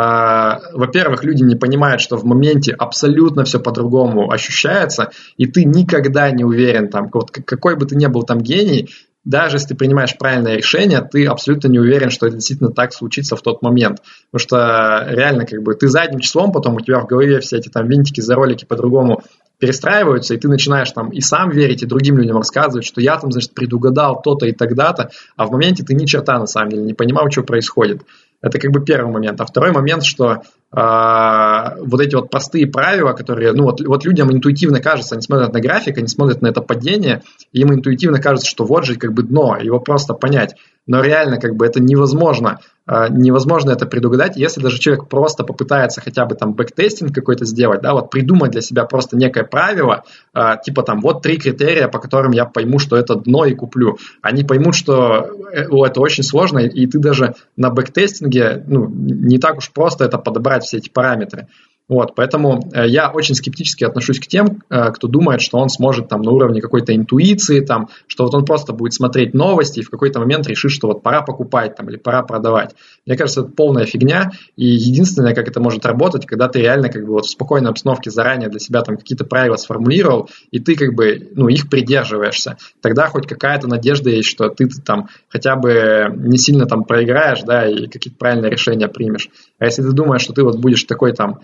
во-первых, 0.73 1.23
люди 1.23 1.43
не 1.43 1.55
понимают, 1.55 2.01
что 2.01 2.17
в 2.17 2.25
моменте 2.25 2.73
абсолютно 2.73 3.45
все 3.45 3.61
по-другому 3.61 4.31
ощущается, 4.33 5.11
и 5.37 5.47
ты 5.47 5.65
никогда 5.65 6.31
не 6.31 6.45
уверен, 6.45 6.89
там, 6.89 7.11
вот, 7.13 7.31
какой 7.31 7.77
бы 7.77 7.85
ты 7.85 7.95
ни 7.95 8.07
был 8.07 8.23
там 8.23 8.41
гений, 8.41 8.89
даже 9.25 9.57
если 9.57 9.69
ты 9.69 9.75
принимаешь 9.77 10.17
правильное 10.19 10.57
решение, 10.57 11.01
ты 11.01 11.27
абсолютно 11.27 11.69
не 11.69 11.79
уверен, 11.79 12.11
что 12.11 12.27
это 12.27 12.37
действительно 12.37 12.71
так 12.71 12.93
случится 12.93 13.37
в 13.37 13.43
тот 13.43 13.63
момент. 13.63 14.03
Потому 14.31 14.49
что 14.49 15.07
реально 15.09 15.47
как 15.47 15.63
бы 15.63 15.75
ты 15.75 15.89
задним 15.89 16.21
числом 16.21 16.53
потом 16.53 16.75
у 16.75 16.81
тебя 16.81 17.01
в 17.01 17.07
голове 17.07 17.41
все 17.41 17.59
эти 17.59 17.69
там 17.69 17.87
винтики 17.89 18.21
за 18.21 18.35
ролики 18.35 18.65
по-другому 18.65 19.23
перестраиваются, 19.59 20.35
и 20.35 20.39
ты 20.39 20.49
начинаешь 20.49 20.91
там 20.91 21.11
и 21.11 21.21
сам 21.21 21.51
верить, 21.51 21.85
и 21.85 21.87
другим 21.87 22.19
людям 22.19 22.37
рассказывать, 22.37 22.85
что 22.85 23.01
я 23.01 23.17
там, 23.17 23.31
значит, 23.31 23.55
предугадал 23.55 24.21
то-то 24.21 24.47
и 24.47 24.53
тогда-то, 24.53 25.11
а 25.37 25.47
в 25.47 25.53
моменте 25.53 25.85
ты 25.85 25.95
ни 25.95 26.05
черта 26.05 26.37
на 26.41 26.47
самом 26.47 26.71
деле 26.71 26.83
не 26.83 26.95
понимал, 26.95 27.31
что 27.31 27.45
происходит. 27.45 28.03
Это 28.43 28.59
как 28.59 28.73
бы 28.73 28.85
первый 28.85 29.13
момент. 29.13 29.41
А 29.41 29.47
второй 29.47 29.71
момент, 29.71 30.05
что 30.05 30.33
э, 30.33 30.37
вот 30.73 32.01
эти 32.01 32.15
вот 32.17 32.29
простые 32.29 32.67
правила, 32.67 33.13
которые, 33.13 33.53
ну 33.53 33.63
вот, 33.63 33.81
вот 33.81 34.05
людям 34.05 34.33
интуитивно 34.33 34.81
кажется, 34.81 35.15
они 35.15 35.23
смотрят 35.23 35.53
на 35.53 35.61
график, 35.61 35.97
они 35.99 36.09
смотрят 36.09 36.43
на 36.43 36.49
это 36.49 36.61
падение, 36.61 37.23
им 37.53 37.73
интуитивно 37.73 38.21
кажется, 38.21 38.49
что 38.49 38.65
вот 38.65 38.85
же 38.85 38.97
как 38.97 39.13
бы 39.13 39.23
дно, 39.23 39.57
его 39.61 39.79
просто 39.79 40.15
понять. 40.15 40.57
Но 40.89 41.01
реально 41.01 41.39
как 41.39 41.55
бы 41.55 41.65
это 41.65 41.81
невозможно. 41.81 42.59
Э, 42.87 43.07
невозможно 43.11 43.71
это 43.71 43.87
предугадать, 43.87 44.37
если 44.37 44.61
даже 44.61 44.79
человек 44.79 45.09
просто 45.09 45.45
попытается 45.45 46.01
хотя 46.01 46.27
бы 46.27 46.35
там 46.35 46.55
backtesting 46.55 47.15
какой-то 47.15 47.45
сделать, 47.45 47.81
да, 47.81 47.93
вот 47.93 48.11
придумать 48.11 48.51
для 48.51 48.61
себя 48.61 48.85
просто 48.85 49.17
некое 49.17 49.45
правило, 49.45 50.05
э, 50.35 50.57
типа 50.65 50.83
там 50.83 51.01
вот 51.01 51.23
три 51.23 51.39
критерия, 51.39 51.89
по 51.89 51.99
которым 51.99 52.33
я 52.33 52.45
пойму, 52.45 52.79
что 52.79 52.97
это 52.97 53.15
дно 53.15 53.45
и 53.45 53.55
куплю. 53.55 53.99
Они 54.21 54.43
поймут, 54.43 54.75
что 54.75 55.27
э, 55.53 55.63
это 55.63 56.01
очень 56.01 56.25
сложно, 56.25 56.59
и 56.59 56.87
ты 56.87 56.99
даже 56.99 57.35
на 57.57 57.71
backtesting 57.71 58.57
е 58.57 58.65
ну, 58.67 58.89
не 58.89 59.39
так 59.39 59.59
уж 59.59 59.71
просто 59.71 60.05
это 60.05 60.19
подобрать 60.19 60.65
все 60.65 60.79
эти 60.79 60.89
параметры. 60.89 61.49
Вот, 61.93 62.15
поэтому 62.15 62.71
э, 62.73 62.89
я 62.89 63.11
очень 63.11 63.35
скептически 63.35 63.85
отношусь 63.85 64.19
к 64.19 64.27
тем, 64.27 64.63
э, 64.71 64.91
кто 64.93 65.09
думает, 65.09 65.43
что 65.43 65.59
он 65.59 65.69
сможет 65.69 66.09
там 66.09 66.23
на 66.23 66.31
уровне 66.31 66.63
какой-то 66.63 66.97
интуиции, 66.97 67.61
там, 67.61 67.91
что 68.07 68.25
вот 68.25 68.35
он 68.35 68.47
просто 68.47 68.73
будет 68.73 68.95
смотреть 68.95 69.35
новости 69.35 69.81
и 69.81 69.83
в 69.83 69.91
какой-то 69.91 70.19
момент 70.19 70.47
решит, 70.47 70.71
что 70.71 70.89
вот 70.89 71.03
пора 71.03 71.21
покупать 71.21 71.77
там 71.77 71.91
или 71.91 71.99
пора 71.99 72.23
продавать. 72.23 72.75
Мне 73.05 73.19
кажется, 73.19 73.43
это 73.43 73.51
полная 73.51 73.85
фигня, 73.85 74.31
и 74.57 74.65
единственное, 74.65 75.35
как 75.35 75.49
это 75.49 75.61
может 75.61 75.85
работать, 75.85 76.25
когда 76.25 76.49
ты 76.49 76.61
реально 76.61 76.89
как 76.89 77.05
бы 77.05 77.13
вот 77.13 77.27
в 77.27 77.31
спокойной 77.31 77.69
обстановке 77.69 78.11
заранее 78.11 78.49
для 78.49 78.59
себя 78.59 78.81
там 78.81 78.97
какие-то 78.97 79.27
правила 79.27 79.57
сформулировал, 79.57 80.31
и 80.51 80.61
ты 80.61 80.77
как 80.77 80.95
бы, 80.95 81.29
ну, 81.35 81.49
их 81.49 81.69
придерживаешься. 81.69 82.57
Тогда 82.81 83.09
хоть 83.09 83.27
какая-то 83.27 83.69
надежда 83.69 84.09
есть, 84.09 84.31
что 84.31 84.49
ты 84.49 84.67
там 84.83 85.09
хотя 85.29 85.57
бы 85.57 86.07
не 86.17 86.39
сильно 86.39 86.65
там 86.65 86.85
проиграешь, 86.85 87.43
да, 87.43 87.69
и 87.69 87.87
какие-то 87.87 88.19
правильные 88.19 88.51
решения 88.51 88.89
примешь. 88.89 89.29
А 89.59 89.67
если 89.67 89.83
ты 89.83 89.93
думаешь, 89.93 90.23
что 90.23 90.33
ты 90.33 90.43
вот 90.43 90.57
будешь 90.57 90.85
такой 90.85 91.13
там 91.13 91.41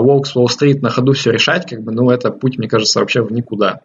Волк 0.00 0.26
с 0.26 0.36
Уолл-стрит 0.36 0.82
на 0.82 0.90
ходу 0.90 1.12
все 1.12 1.30
решать, 1.30 1.68
как 1.68 1.82
бы, 1.82 1.92
ну, 1.92 2.10
это 2.10 2.30
путь, 2.30 2.58
мне 2.58 2.68
кажется, 2.68 3.00
вообще 3.00 3.22
в 3.22 3.32
никуда. 3.32 3.82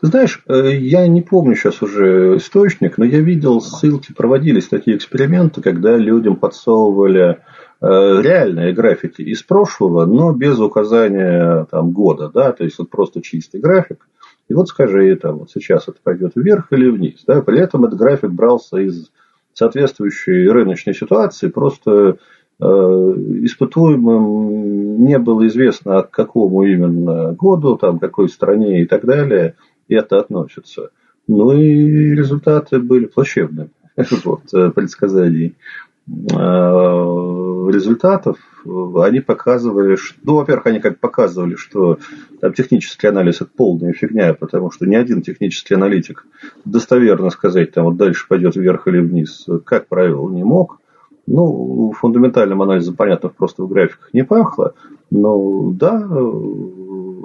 Ты 0.00 0.08
знаешь, 0.08 0.42
э, 0.46 0.76
я 0.76 1.06
не 1.06 1.22
помню 1.22 1.54
сейчас 1.54 1.80
уже 1.80 2.36
источник, 2.36 2.98
но 2.98 3.04
я 3.04 3.20
видел 3.20 3.60
ссылки, 3.62 4.12
проводились 4.12 4.68
такие 4.68 4.96
эксперименты, 4.96 5.62
когда 5.62 5.96
людям 5.96 6.36
подсовывали 6.36 7.38
э, 7.80 7.86
реальные 8.22 8.74
графики 8.74 9.22
из 9.22 9.42
прошлого, 9.42 10.04
но 10.04 10.32
без 10.32 10.58
указания 10.58 11.66
там, 11.70 11.92
года, 11.92 12.28
да, 12.28 12.52
то 12.52 12.64
есть 12.64 12.78
вот 12.78 12.90
просто 12.90 13.22
чистый 13.22 13.60
график. 13.60 14.06
И 14.48 14.54
вот 14.54 14.68
скажи, 14.68 15.16
там, 15.16 15.38
вот 15.38 15.50
сейчас 15.50 15.88
это 15.88 15.98
пойдет 16.02 16.32
вверх 16.34 16.72
или 16.72 16.90
вниз, 16.90 17.24
да, 17.26 17.40
при 17.40 17.58
этом 17.58 17.86
этот 17.86 17.98
график 17.98 18.30
брался 18.30 18.76
из 18.76 19.10
соответствующей 19.54 20.46
рыночной 20.48 20.94
ситуации, 20.94 21.48
просто 21.48 22.18
испытуемым 22.58 25.04
не 25.04 25.18
было 25.18 25.46
известно, 25.46 26.02
к 26.02 26.10
какому 26.10 26.64
именно 26.64 27.32
году, 27.32 27.76
там, 27.76 27.98
какой 27.98 28.28
стране 28.28 28.82
и 28.82 28.86
так 28.86 29.04
далее 29.04 29.54
это 29.88 30.18
относится. 30.18 30.90
Ну 31.28 31.52
и 31.52 32.14
результаты 32.14 32.78
были 32.78 33.06
плачевными 33.06 33.70
вот, 34.24 34.42
э, 34.54 34.70
предсказаний 34.70 35.56
э, 36.08 36.12
результатов. 36.32 38.38
Они 38.96 39.20
показывали, 39.20 39.96
что, 39.96 40.18
ну, 40.24 40.36
во-первых, 40.36 40.66
они 40.66 40.80
как 40.80 40.98
показывали, 40.98 41.56
что 41.56 41.98
там 42.40 42.52
технический 42.52 43.06
анализ 43.06 43.36
это 43.36 43.50
полная 43.56 43.92
фигня, 43.92 44.34
потому 44.34 44.70
что 44.70 44.86
ни 44.86 44.94
один 44.94 45.22
технический 45.22 45.74
аналитик 45.74 46.26
достоверно 46.64 47.30
сказать, 47.30 47.72
там 47.72 47.84
вот 47.84 47.96
дальше 47.96 48.26
пойдет 48.28 48.56
вверх 48.56 48.86
или 48.88 48.98
вниз, 48.98 49.46
как 49.64 49.88
правило, 49.88 50.28
не 50.30 50.44
мог. 50.44 50.80
Ну, 51.26 51.92
фундаментальным 51.98 52.62
анализом, 52.62 52.94
понятно, 52.94 53.28
просто 53.28 53.64
в 53.64 53.68
графиках 53.68 54.10
не 54.12 54.22
пахло. 54.22 54.74
Но 55.10 55.70
да, 55.72 56.08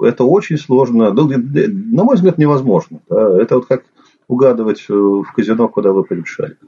это 0.04 0.24
очень 0.24 0.58
сложно. 0.58 1.12
На 1.12 2.04
мой 2.04 2.16
взгляд, 2.16 2.38
невозможно. 2.38 3.00
Да. 3.08 3.40
Это 3.40 3.56
вот 3.56 3.66
как 3.66 3.84
угадывать 4.28 4.88
в 4.88 5.26
казино, 5.34 5.68
куда 5.68 5.92
вы 5.92 6.04
шарик. 6.24 6.58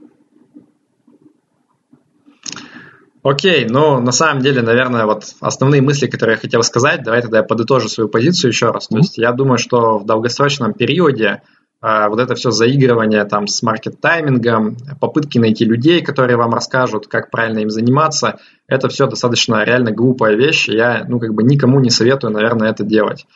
Окей, 3.24 3.66
ну 3.66 4.00
на 4.00 4.12
самом 4.12 4.42
деле, 4.42 4.60
наверное, 4.60 5.06
вот 5.06 5.24
основные 5.40 5.80
мысли, 5.80 6.08
которые 6.08 6.34
я 6.34 6.40
хотел 6.40 6.62
сказать, 6.62 7.02
давай 7.02 7.22
тогда 7.22 7.38
я 7.38 7.42
подытожу 7.42 7.88
свою 7.88 8.10
позицию 8.10 8.50
еще 8.50 8.70
раз. 8.70 8.84
Mm-hmm. 8.84 8.92
То 8.92 8.98
есть 8.98 9.18
я 9.18 9.32
думаю, 9.32 9.56
что 9.56 9.98
в 9.98 10.04
долгосрочном 10.04 10.74
периоде 10.74 11.40
вот 12.08 12.18
это 12.18 12.34
все 12.34 12.50
заигрывание 12.50 13.26
там 13.26 13.46
с 13.46 13.62
маркет-таймингом, 13.62 14.76
попытки 15.00 15.38
найти 15.38 15.66
людей, 15.66 16.00
которые 16.02 16.38
вам 16.38 16.54
расскажут, 16.54 17.08
как 17.08 17.30
правильно 17.30 17.58
им 17.58 17.68
заниматься, 17.68 18.38
это 18.66 18.88
все 18.88 19.06
достаточно 19.06 19.62
реально 19.64 19.92
глупая 19.92 20.34
вещь, 20.34 20.66
я, 20.68 21.04
ну, 21.06 21.18
как 21.18 21.34
бы 21.34 21.42
никому 21.42 21.80
не 21.80 21.90
советую, 21.90 22.32
наверное, 22.32 22.70
это 22.70 22.84
делать. 22.84 23.26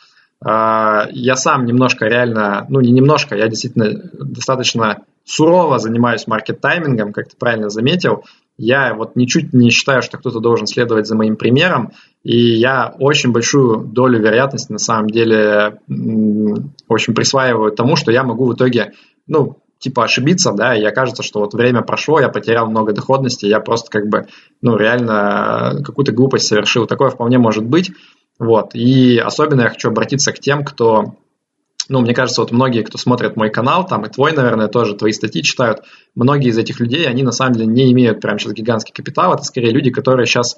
А, 0.43 1.07
я 1.11 1.35
сам 1.35 1.65
немножко 1.65 2.05
реально, 2.05 2.65
ну, 2.69 2.81
не 2.81 2.91
немножко, 2.91 3.35
я 3.35 3.47
действительно 3.47 4.09
достаточно 4.13 5.03
сурово 5.25 5.77
занимаюсь 5.77 6.25
маркет-таймингом, 6.25 7.13
как 7.13 7.29
ты 7.29 7.37
правильно 7.37 7.69
заметил, 7.69 8.23
я 8.59 8.93
вот 8.93 9.15
ничуть 9.15 9.53
не 9.53 9.69
считаю, 9.69 10.01
что 10.01 10.17
кто-то 10.17 10.39
должен 10.39 10.67
следовать 10.67 11.07
за 11.07 11.15
моим 11.15 11.37
примером, 11.37 11.93
и 12.23 12.37
я 12.37 12.93
очень 12.99 13.31
большую 13.31 13.79
долю 13.85 14.19
вероятности 14.19 14.71
на 14.71 14.79
самом 14.79 15.07
деле, 15.07 15.79
общем, 16.87 17.13
присваиваю 17.13 17.71
тому, 17.71 17.95
что 17.95 18.11
я 18.11 18.23
могу 18.23 18.45
в 18.45 18.53
итоге, 18.53 18.91
ну, 19.27 19.57
типа 19.79 20.03
ошибиться, 20.03 20.51
да, 20.51 20.75
и 20.75 20.83
окажется, 20.83 21.23
что 21.23 21.39
вот 21.39 21.53
время 21.53 21.81
прошло, 21.81 22.19
я 22.19 22.27
потерял 22.27 22.69
много 22.69 22.91
доходности, 22.91 23.45
я 23.45 23.61
просто 23.61 23.89
как 23.89 24.09
бы, 24.09 24.27
ну, 24.61 24.75
реально 24.75 25.81
какую-то 25.85 26.11
глупость 26.11 26.47
совершил. 26.47 26.85
Такое 26.85 27.09
вполне 27.09 27.37
может 27.37 27.65
быть. 27.65 27.91
Вот. 28.39 28.75
И 28.75 29.17
особенно 29.17 29.61
я 29.61 29.69
хочу 29.69 29.89
обратиться 29.89 30.33
к 30.33 30.39
тем, 30.39 30.65
кто 30.65 31.15
ну, 31.89 32.01
мне 32.01 32.13
кажется, 32.13 32.41
вот 32.41 32.51
многие, 32.51 32.83
кто 32.83 32.97
смотрит 32.97 33.35
мой 33.35 33.49
канал, 33.49 33.85
там 33.85 34.05
и 34.05 34.09
твой, 34.09 34.31
наверное, 34.31 34.67
тоже 34.67 34.95
твои 34.95 35.11
статьи 35.11 35.43
читают, 35.43 35.79
многие 36.15 36.49
из 36.49 36.57
этих 36.57 36.79
людей, 36.79 37.07
они 37.07 37.23
на 37.23 37.31
самом 37.31 37.53
деле 37.53 37.65
не 37.65 37.91
имеют 37.91 38.21
прямо 38.21 38.39
сейчас 38.39 38.53
гигантский 38.53 38.93
капитал, 38.93 39.33
это 39.33 39.43
скорее 39.43 39.71
люди, 39.71 39.89
которые 39.89 40.25
сейчас 40.25 40.55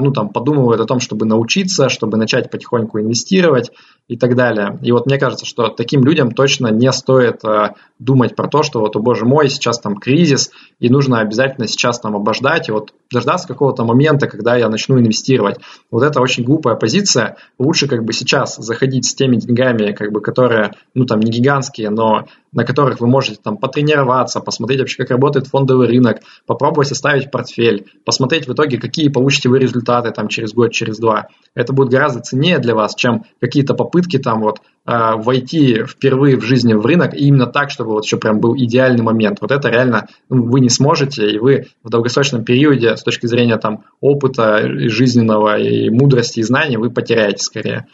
ну, 0.00 0.12
там, 0.12 0.28
подумывают 0.28 0.80
о 0.80 0.84
том, 0.84 1.00
чтобы 1.00 1.26
научиться, 1.26 1.88
чтобы 1.88 2.18
начать 2.18 2.50
потихоньку 2.50 3.00
инвестировать 3.00 3.70
и 4.08 4.16
так 4.16 4.34
далее. 4.34 4.78
И 4.82 4.90
вот 4.90 5.06
мне 5.06 5.18
кажется, 5.18 5.46
что 5.46 5.68
таким 5.68 6.02
людям 6.04 6.32
точно 6.32 6.66
не 6.68 6.90
стоит 6.92 7.44
э, 7.44 7.74
думать 8.00 8.34
про 8.34 8.48
то, 8.48 8.64
что 8.64 8.80
вот, 8.80 8.96
о 8.96 8.98
боже 8.98 9.24
мой, 9.24 9.48
сейчас 9.48 9.78
там 9.78 9.96
кризис, 9.96 10.50
и 10.80 10.88
нужно 10.88 11.20
обязательно 11.20 11.68
сейчас 11.68 12.00
там 12.00 12.16
обождать, 12.16 12.68
и 12.68 12.72
вот 12.72 12.92
дождаться 13.12 13.46
какого-то 13.46 13.84
момента, 13.84 14.26
когда 14.26 14.56
я 14.56 14.68
начну 14.68 14.98
инвестировать. 14.98 15.58
Вот 15.92 16.02
это 16.02 16.20
очень 16.20 16.42
глупая 16.42 16.74
позиция. 16.74 17.36
Лучше 17.58 17.86
как 17.86 18.04
бы 18.04 18.12
сейчас 18.12 18.56
заходить 18.56 19.06
с 19.06 19.14
теми 19.14 19.36
деньгами, 19.36 19.92
как 19.92 20.10
бы, 20.10 20.20
которые, 20.20 20.72
ну, 20.94 21.06
там, 21.06 21.20
не 21.20 21.30
гигантские, 21.30 21.90
но 21.90 22.26
на 22.52 22.64
которых 22.64 23.00
вы 23.00 23.06
можете 23.06 23.40
там 23.42 23.56
потренироваться, 23.56 24.40
посмотреть 24.40 24.80
вообще, 24.80 24.96
как 24.98 25.10
работает 25.10 25.46
фондовый 25.46 25.86
рынок, 25.86 26.18
попробовать 26.46 26.88
составить 26.88 27.30
портфель, 27.30 27.86
посмотреть 28.04 28.48
в 28.48 28.52
итоге, 28.52 28.78
какие 28.78 29.08
получите 29.08 29.48
вы 29.48 29.58
результаты 29.58 30.10
там 30.10 30.28
через 30.28 30.52
год, 30.52 30.72
через 30.72 30.98
два. 30.98 31.28
Это 31.54 31.72
будет 31.72 31.90
гораздо 31.90 32.20
ценнее 32.20 32.58
для 32.58 32.74
вас, 32.74 32.94
чем 32.94 33.24
какие-то 33.40 33.74
попытки 33.74 34.18
там 34.18 34.40
вот 34.40 34.60
э, 34.86 35.14
войти 35.16 35.84
впервые 35.84 36.36
в 36.36 36.42
жизни 36.42 36.74
в 36.74 36.84
рынок 36.84 37.14
и 37.14 37.26
именно 37.26 37.46
так, 37.46 37.70
чтобы 37.70 37.92
вот 37.92 38.04
еще 38.04 38.16
прям 38.16 38.40
был 38.40 38.56
идеальный 38.56 39.02
момент. 39.02 39.38
Вот 39.40 39.52
это 39.52 39.68
реально 39.68 40.08
ну, 40.28 40.42
вы 40.44 40.60
не 40.60 40.70
сможете, 40.70 41.30
и 41.30 41.38
вы 41.38 41.66
в 41.82 41.90
долгосрочном 41.90 42.44
периоде 42.44 42.96
с 42.96 43.02
точки 43.02 43.26
зрения 43.26 43.56
там 43.56 43.84
опыта 44.00 44.58
и 44.58 44.88
жизненного 44.88 45.58
и 45.58 45.90
мудрости 45.90 46.40
и 46.40 46.44
знаний 46.44 46.76
вы 46.76 46.90
потеряете 46.90 47.42
скорее. 47.42 47.86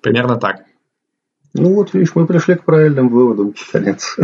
Примерно 0.00 0.36
так. 0.36 0.64
Ну 1.54 1.74
вот, 1.74 1.92
видишь, 1.92 2.14
мы 2.14 2.26
пришли 2.26 2.54
к 2.54 2.64
правильным 2.64 3.08
выводам, 3.08 3.54
конец. 3.70 4.16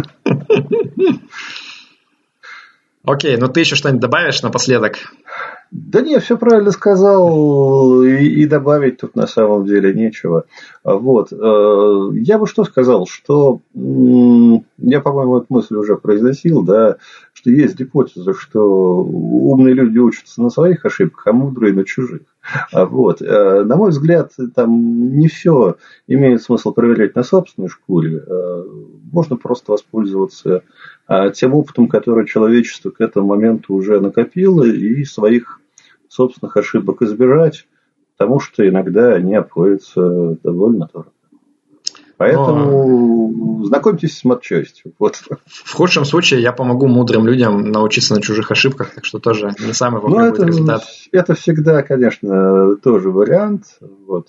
Окей, 3.04 3.36
ну 3.36 3.48
ты 3.48 3.60
еще 3.60 3.76
что-нибудь 3.76 4.00
добавишь 4.00 4.42
напоследок? 4.42 4.98
Да 5.70 6.00
не, 6.00 6.18
все 6.18 6.38
правильно 6.38 6.70
сказал, 6.70 8.02
и, 8.02 8.24
и 8.24 8.46
добавить 8.46 9.00
тут 9.00 9.14
на 9.14 9.26
самом 9.26 9.66
деле 9.66 9.92
нечего. 9.92 10.44
Вот. 10.82 11.30
Э, 11.32 12.10
я 12.14 12.38
бы 12.38 12.46
что 12.46 12.64
сказал, 12.64 13.06
что 13.06 13.60
я, 13.74 15.00
по-моему, 15.00 15.38
эту 15.38 15.46
мысль 15.50 15.76
уже 15.76 15.96
произносил, 15.96 16.62
да, 16.62 16.96
что 17.34 17.50
есть 17.50 17.78
гипотеза, 17.78 18.32
что 18.32 18.62
умные 18.64 19.74
люди 19.74 19.98
учатся 19.98 20.40
на 20.40 20.48
своих 20.48 20.86
ошибках, 20.86 21.26
а 21.26 21.32
мудрые 21.32 21.74
на 21.74 21.84
чужих. 21.84 22.22
Вот. 22.72 23.20
Э, 23.20 23.62
на 23.64 23.76
мой 23.76 23.90
взгляд, 23.90 24.32
там 24.54 25.18
не 25.18 25.28
все 25.28 25.76
имеет 26.06 26.42
смысл 26.42 26.72
проверять 26.72 27.14
на 27.14 27.22
собственной 27.22 27.68
шкуре. 27.68 28.24
Э, 28.26 28.64
можно 29.12 29.36
просто 29.36 29.72
воспользоваться 29.72 30.62
тем 31.34 31.54
опытом, 31.54 31.88
который 31.88 32.26
человечество 32.26 32.90
к 32.90 33.00
этому 33.00 33.28
моменту 33.28 33.74
уже 33.74 34.00
накопило, 34.00 34.64
и 34.64 35.04
своих 35.04 35.61
собственных 36.09 36.56
ошибок 36.56 37.02
избежать, 37.02 37.66
потому 38.16 38.40
что 38.40 38.68
иногда 38.68 39.14
они 39.14 39.34
обходятся 39.34 40.36
довольно 40.42 40.88
дорого. 40.92 41.12
Поэтому 42.18 43.30
Но... 43.30 43.64
знакомьтесь 43.64 44.18
с 44.18 44.24
матчастью. 44.24 44.92
Вот. 44.98 45.22
В 45.46 45.72
худшем 45.72 46.04
случае 46.04 46.42
я 46.42 46.52
помогу 46.52 46.88
мудрым 46.88 47.24
людям 47.24 47.70
научиться 47.70 48.12
на 48.14 48.20
чужих 48.20 48.50
ошибках, 48.50 48.92
так 48.92 49.04
что 49.04 49.20
тоже 49.20 49.54
не 49.61 49.72
самый 49.72 50.00
плохой 50.00 50.18
ну, 50.18 50.34
это, 50.34 50.44
результат. 50.44 50.82
Это 51.12 51.34
всегда, 51.34 51.82
конечно, 51.84 52.74
тоже 52.76 53.11
вариант. 53.11 53.78
Вот. 54.06 54.26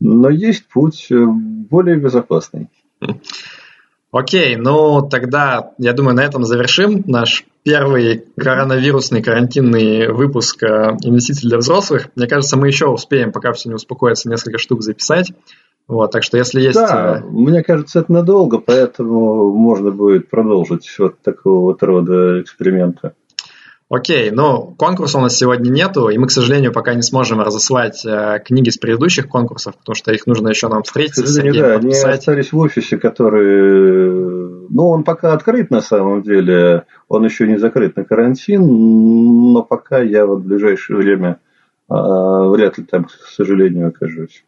Но 0.00 0.28
есть 0.28 0.66
путь 0.66 1.06
более 1.10 1.96
безопасный. 1.96 2.68
Окей, 4.12 4.56
ну 4.56 5.00
тогда, 5.08 5.72
я 5.78 5.94
думаю, 5.94 6.14
на 6.14 6.22
этом 6.22 6.44
завершим 6.44 7.02
наш 7.06 7.46
первый 7.62 8.26
коронавирусный 8.36 9.22
карантинный 9.22 10.12
выпуск 10.12 10.62
э, 10.62 10.96
инвестиций 11.02 11.48
для 11.48 11.56
взрослых. 11.56 12.10
Мне 12.14 12.26
кажется, 12.26 12.58
мы 12.58 12.66
еще 12.66 12.88
успеем, 12.88 13.32
пока 13.32 13.52
все 13.52 13.70
не 13.70 13.74
успокоится, 13.74 14.28
несколько 14.28 14.58
штук 14.58 14.82
записать. 14.82 15.32
Вот, 15.88 16.10
так 16.10 16.22
что 16.24 16.36
если 16.36 16.60
есть... 16.60 16.74
Да, 16.74 17.22
э, 17.22 17.24
мне 17.24 17.62
кажется, 17.62 18.00
это 18.00 18.12
надолго, 18.12 18.58
поэтому 18.58 19.50
можно 19.50 19.90
будет 19.90 20.28
продолжить 20.28 20.94
вот 20.98 21.20
такого 21.22 21.60
вот 21.60 21.82
рода 21.82 22.42
эксперимента. 22.42 23.14
Окей, 23.94 24.30
ну, 24.30 24.74
конкурса 24.78 25.18
у 25.18 25.20
нас 25.20 25.36
сегодня 25.36 25.68
нету, 25.68 26.08
и 26.08 26.16
мы, 26.16 26.26
к 26.26 26.30
сожалению, 26.30 26.72
пока 26.72 26.94
не 26.94 27.02
сможем 27.02 27.42
разослать 27.42 28.06
э, 28.06 28.38
книги 28.42 28.70
с 28.70 28.78
предыдущих 28.78 29.28
конкурсов, 29.28 29.76
потому 29.76 29.94
что 29.94 30.14
их 30.14 30.26
нужно 30.26 30.48
еще 30.48 30.68
нам 30.68 30.82
встретиться. 30.82 31.22
К 31.22 31.26
сожалению, 31.26 31.62
да, 31.62 31.74
они 31.74 31.94
остались 31.94 32.52
в 32.52 32.58
офисе, 32.58 32.96
который... 32.96 34.66
Ну, 34.70 34.88
он 34.88 35.04
пока 35.04 35.34
открыт 35.34 35.70
на 35.70 35.82
самом 35.82 36.22
деле, 36.22 36.86
он 37.06 37.22
еще 37.26 37.46
не 37.46 37.58
закрыт 37.58 37.94
на 37.96 38.04
карантин, 38.04 38.62
но 39.52 39.62
пока 39.62 40.00
я 40.00 40.24
вот 40.24 40.40
в 40.40 40.46
ближайшее 40.46 40.96
время 40.96 41.40
а, 41.90 42.48
вряд 42.48 42.78
ли 42.78 42.84
там, 42.84 43.04
к 43.04 43.10
сожалению, 43.10 43.88
окажусь. 43.88 44.42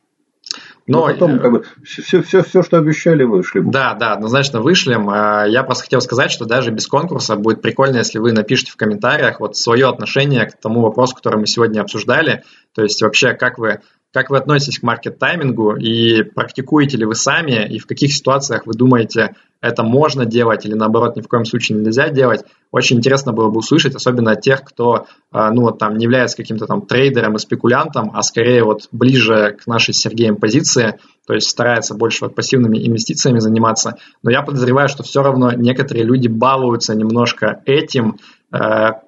Но, 0.87 1.07
Но 1.07 1.13
потом, 1.13 1.39
как 1.39 1.51
бы, 1.51 1.65
все, 1.83 2.23
все, 2.23 2.43
все, 2.43 2.63
что 2.63 2.77
обещали, 2.77 3.25
вышли. 3.25 3.61
Да, 3.61 3.95
да, 3.95 4.13
однозначно 4.13 4.61
вышлем. 4.61 5.09
А, 5.09 5.47
я 5.47 5.63
просто 5.63 5.85
хотел 5.85 6.03
сказать, 6.03 6.31
что 6.31 6.45
даже 6.45 6.71
без 6.71 6.87
конкурса 6.87 7.37
будет 7.37 7.63
прикольно, 7.63 7.99
если 7.99 8.19
вы 8.19 8.33
напишите 8.33 8.73
в 8.73 8.77
комментариях 8.77 9.41
вот 9.41 9.57
свое 9.57 9.89
отношение 9.89 10.47
к 10.47 10.61
тому 10.61 10.83
вопросу, 10.83 11.17
который 11.17 11.39
мы 11.39 11.47
сегодня 11.47 11.81
обсуждали. 11.81 12.45
То 12.75 12.83
есть 12.83 13.01
вообще, 13.01 13.33
как 13.33 13.59
вы 13.59 13.81
как 14.13 14.31
вы 14.31 14.37
относитесь 14.39 14.79
к 14.79 14.85
маркет-таймингу 14.85 15.75
и 15.75 16.23
практикуете 16.23 16.97
ли 16.97 17.05
вы 17.05 17.17
сами, 17.17 17.67
и 17.67 17.81
в 17.81 17.87
каких 17.87 18.15
ситуациях 18.15 18.65
вы 18.65 18.75
думаете, 18.75 19.35
это 19.65 19.83
можно 19.83 20.27
делать 20.27 20.67
или 20.67 20.75
наоборот 20.75 21.17
ни 21.17 21.23
в 21.23 21.29
коем 21.29 21.47
случае 21.47 21.79
нельзя 21.79 22.11
делать. 22.11 22.45
Очень 22.71 22.99
интересно 22.99 23.33
было 23.33 23.49
бы 23.49 23.61
услышать, 23.61 23.95
особенно 23.95 24.33
от 24.33 24.43
тех, 24.43 24.63
кто 24.63 25.07
а, 25.33 25.51
ну, 25.53 25.63
вот, 25.63 25.79
там, 25.79 25.97
не 25.97 26.05
является 26.05 26.37
каким-то 26.37 26.67
там 26.67 26.83
трейдером 26.83 27.37
и 27.37 27.39
спекулянтом, 27.39 28.11
а 28.13 28.23
скорее 28.23 28.63
вот 28.63 28.89
ближе 28.93 29.57
к 29.59 29.67
нашей 29.67 29.95
с 29.95 29.99
Сергеем 29.99 30.37
позиции, 30.37 30.99
то 31.27 31.33
есть 31.33 31.49
старается 31.49 31.95
больше 31.95 32.27
вот 32.27 32.35
пассивными 32.35 32.77
инвестициями 32.87 33.39
заниматься. 33.39 33.97
Но 34.23 34.31
я 34.31 34.43
подозреваю, 34.43 34.89
что 34.89 35.03
все 35.03 35.23
равно 35.23 35.53
некоторые 35.53 36.05
люди 36.05 36.29
балуются 36.29 36.95
немножко 36.95 37.63
этим, 37.65 38.19
э, 38.53 38.59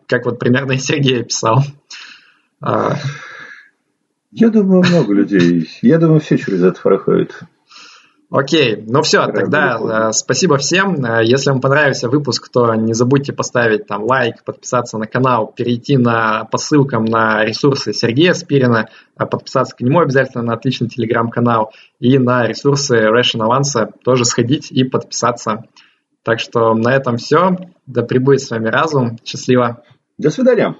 как 0.07 0.25
вот 0.25 0.39
примерно 0.39 0.73
и 0.73 0.79
Сергей 0.79 1.23
писал. 1.23 1.59
А, 2.63 2.95
я 4.33 4.49
думаю, 4.49 4.83
много 4.89 5.13
людей. 5.13 5.69
Я 5.83 5.99
думаю, 5.99 6.21
все 6.21 6.39
через 6.39 6.63
это 6.63 6.81
проходят. 6.81 7.43
Окей, 8.31 8.83
ну 8.89 9.03
все, 9.03 9.22
Правда 9.22 9.41
тогда 9.41 10.09
э, 10.09 10.12
спасибо 10.12 10.57
всем. 10.57 11.05
Э, 11.05 11.24
если 11.24 11.51
вам 11.51 11.61
понравился 11.61 12.09
выпуск, 12.09 12.49
то 12.49 12.74
не 12.74 12.93
забудьте 12.93 13.33
поставить 13.33 13.87
там 13.87 14.03
лайк, 14.03 14.43
подписаться 14.43 14.99
на 14.99 15.07
канал, 15.07 15.53
перейти 15.57 15.97
на, 15.97 16.45
по 16.45 16.59
ссылкам 16.59 17.05
на 17.05 17.45
ресурсы 17.45 17.93
Сергея 17.93 18.35
Спирина, 18.35 18.89
э, 19.16 19.27
подписаться 19.27 19.77
к 19.77 19.81
нему 19.81 20.01
обязательно 20.01 20.43
на 20.43 20.55
отличный 20.55 20.89
телеграм-канал 20.89 21.72
и 22.01 22.18
на 22.18 22.47
ресурсы 22.47 22.97
Ration 22.97 23.47
Avance 23.47 23.93
тоже 24.03 24.24
сходить 24.24 24.72
и 24.72 24.83
подписаться. 24.83 25.64
Так 26.24 26.41
что 26.41 26.74
на 26.74 26.93
этом 26.93 27.18
все. 27.18 27.57
Да 27.87 28.03
пребудет 28.03 28.41
с 28.41 28.51
вами 28.51 28.66
разум. 28.66 29.18
Счастливо. 29.24 29.85
До 30.18 30.31
свидания. 30.31 30.74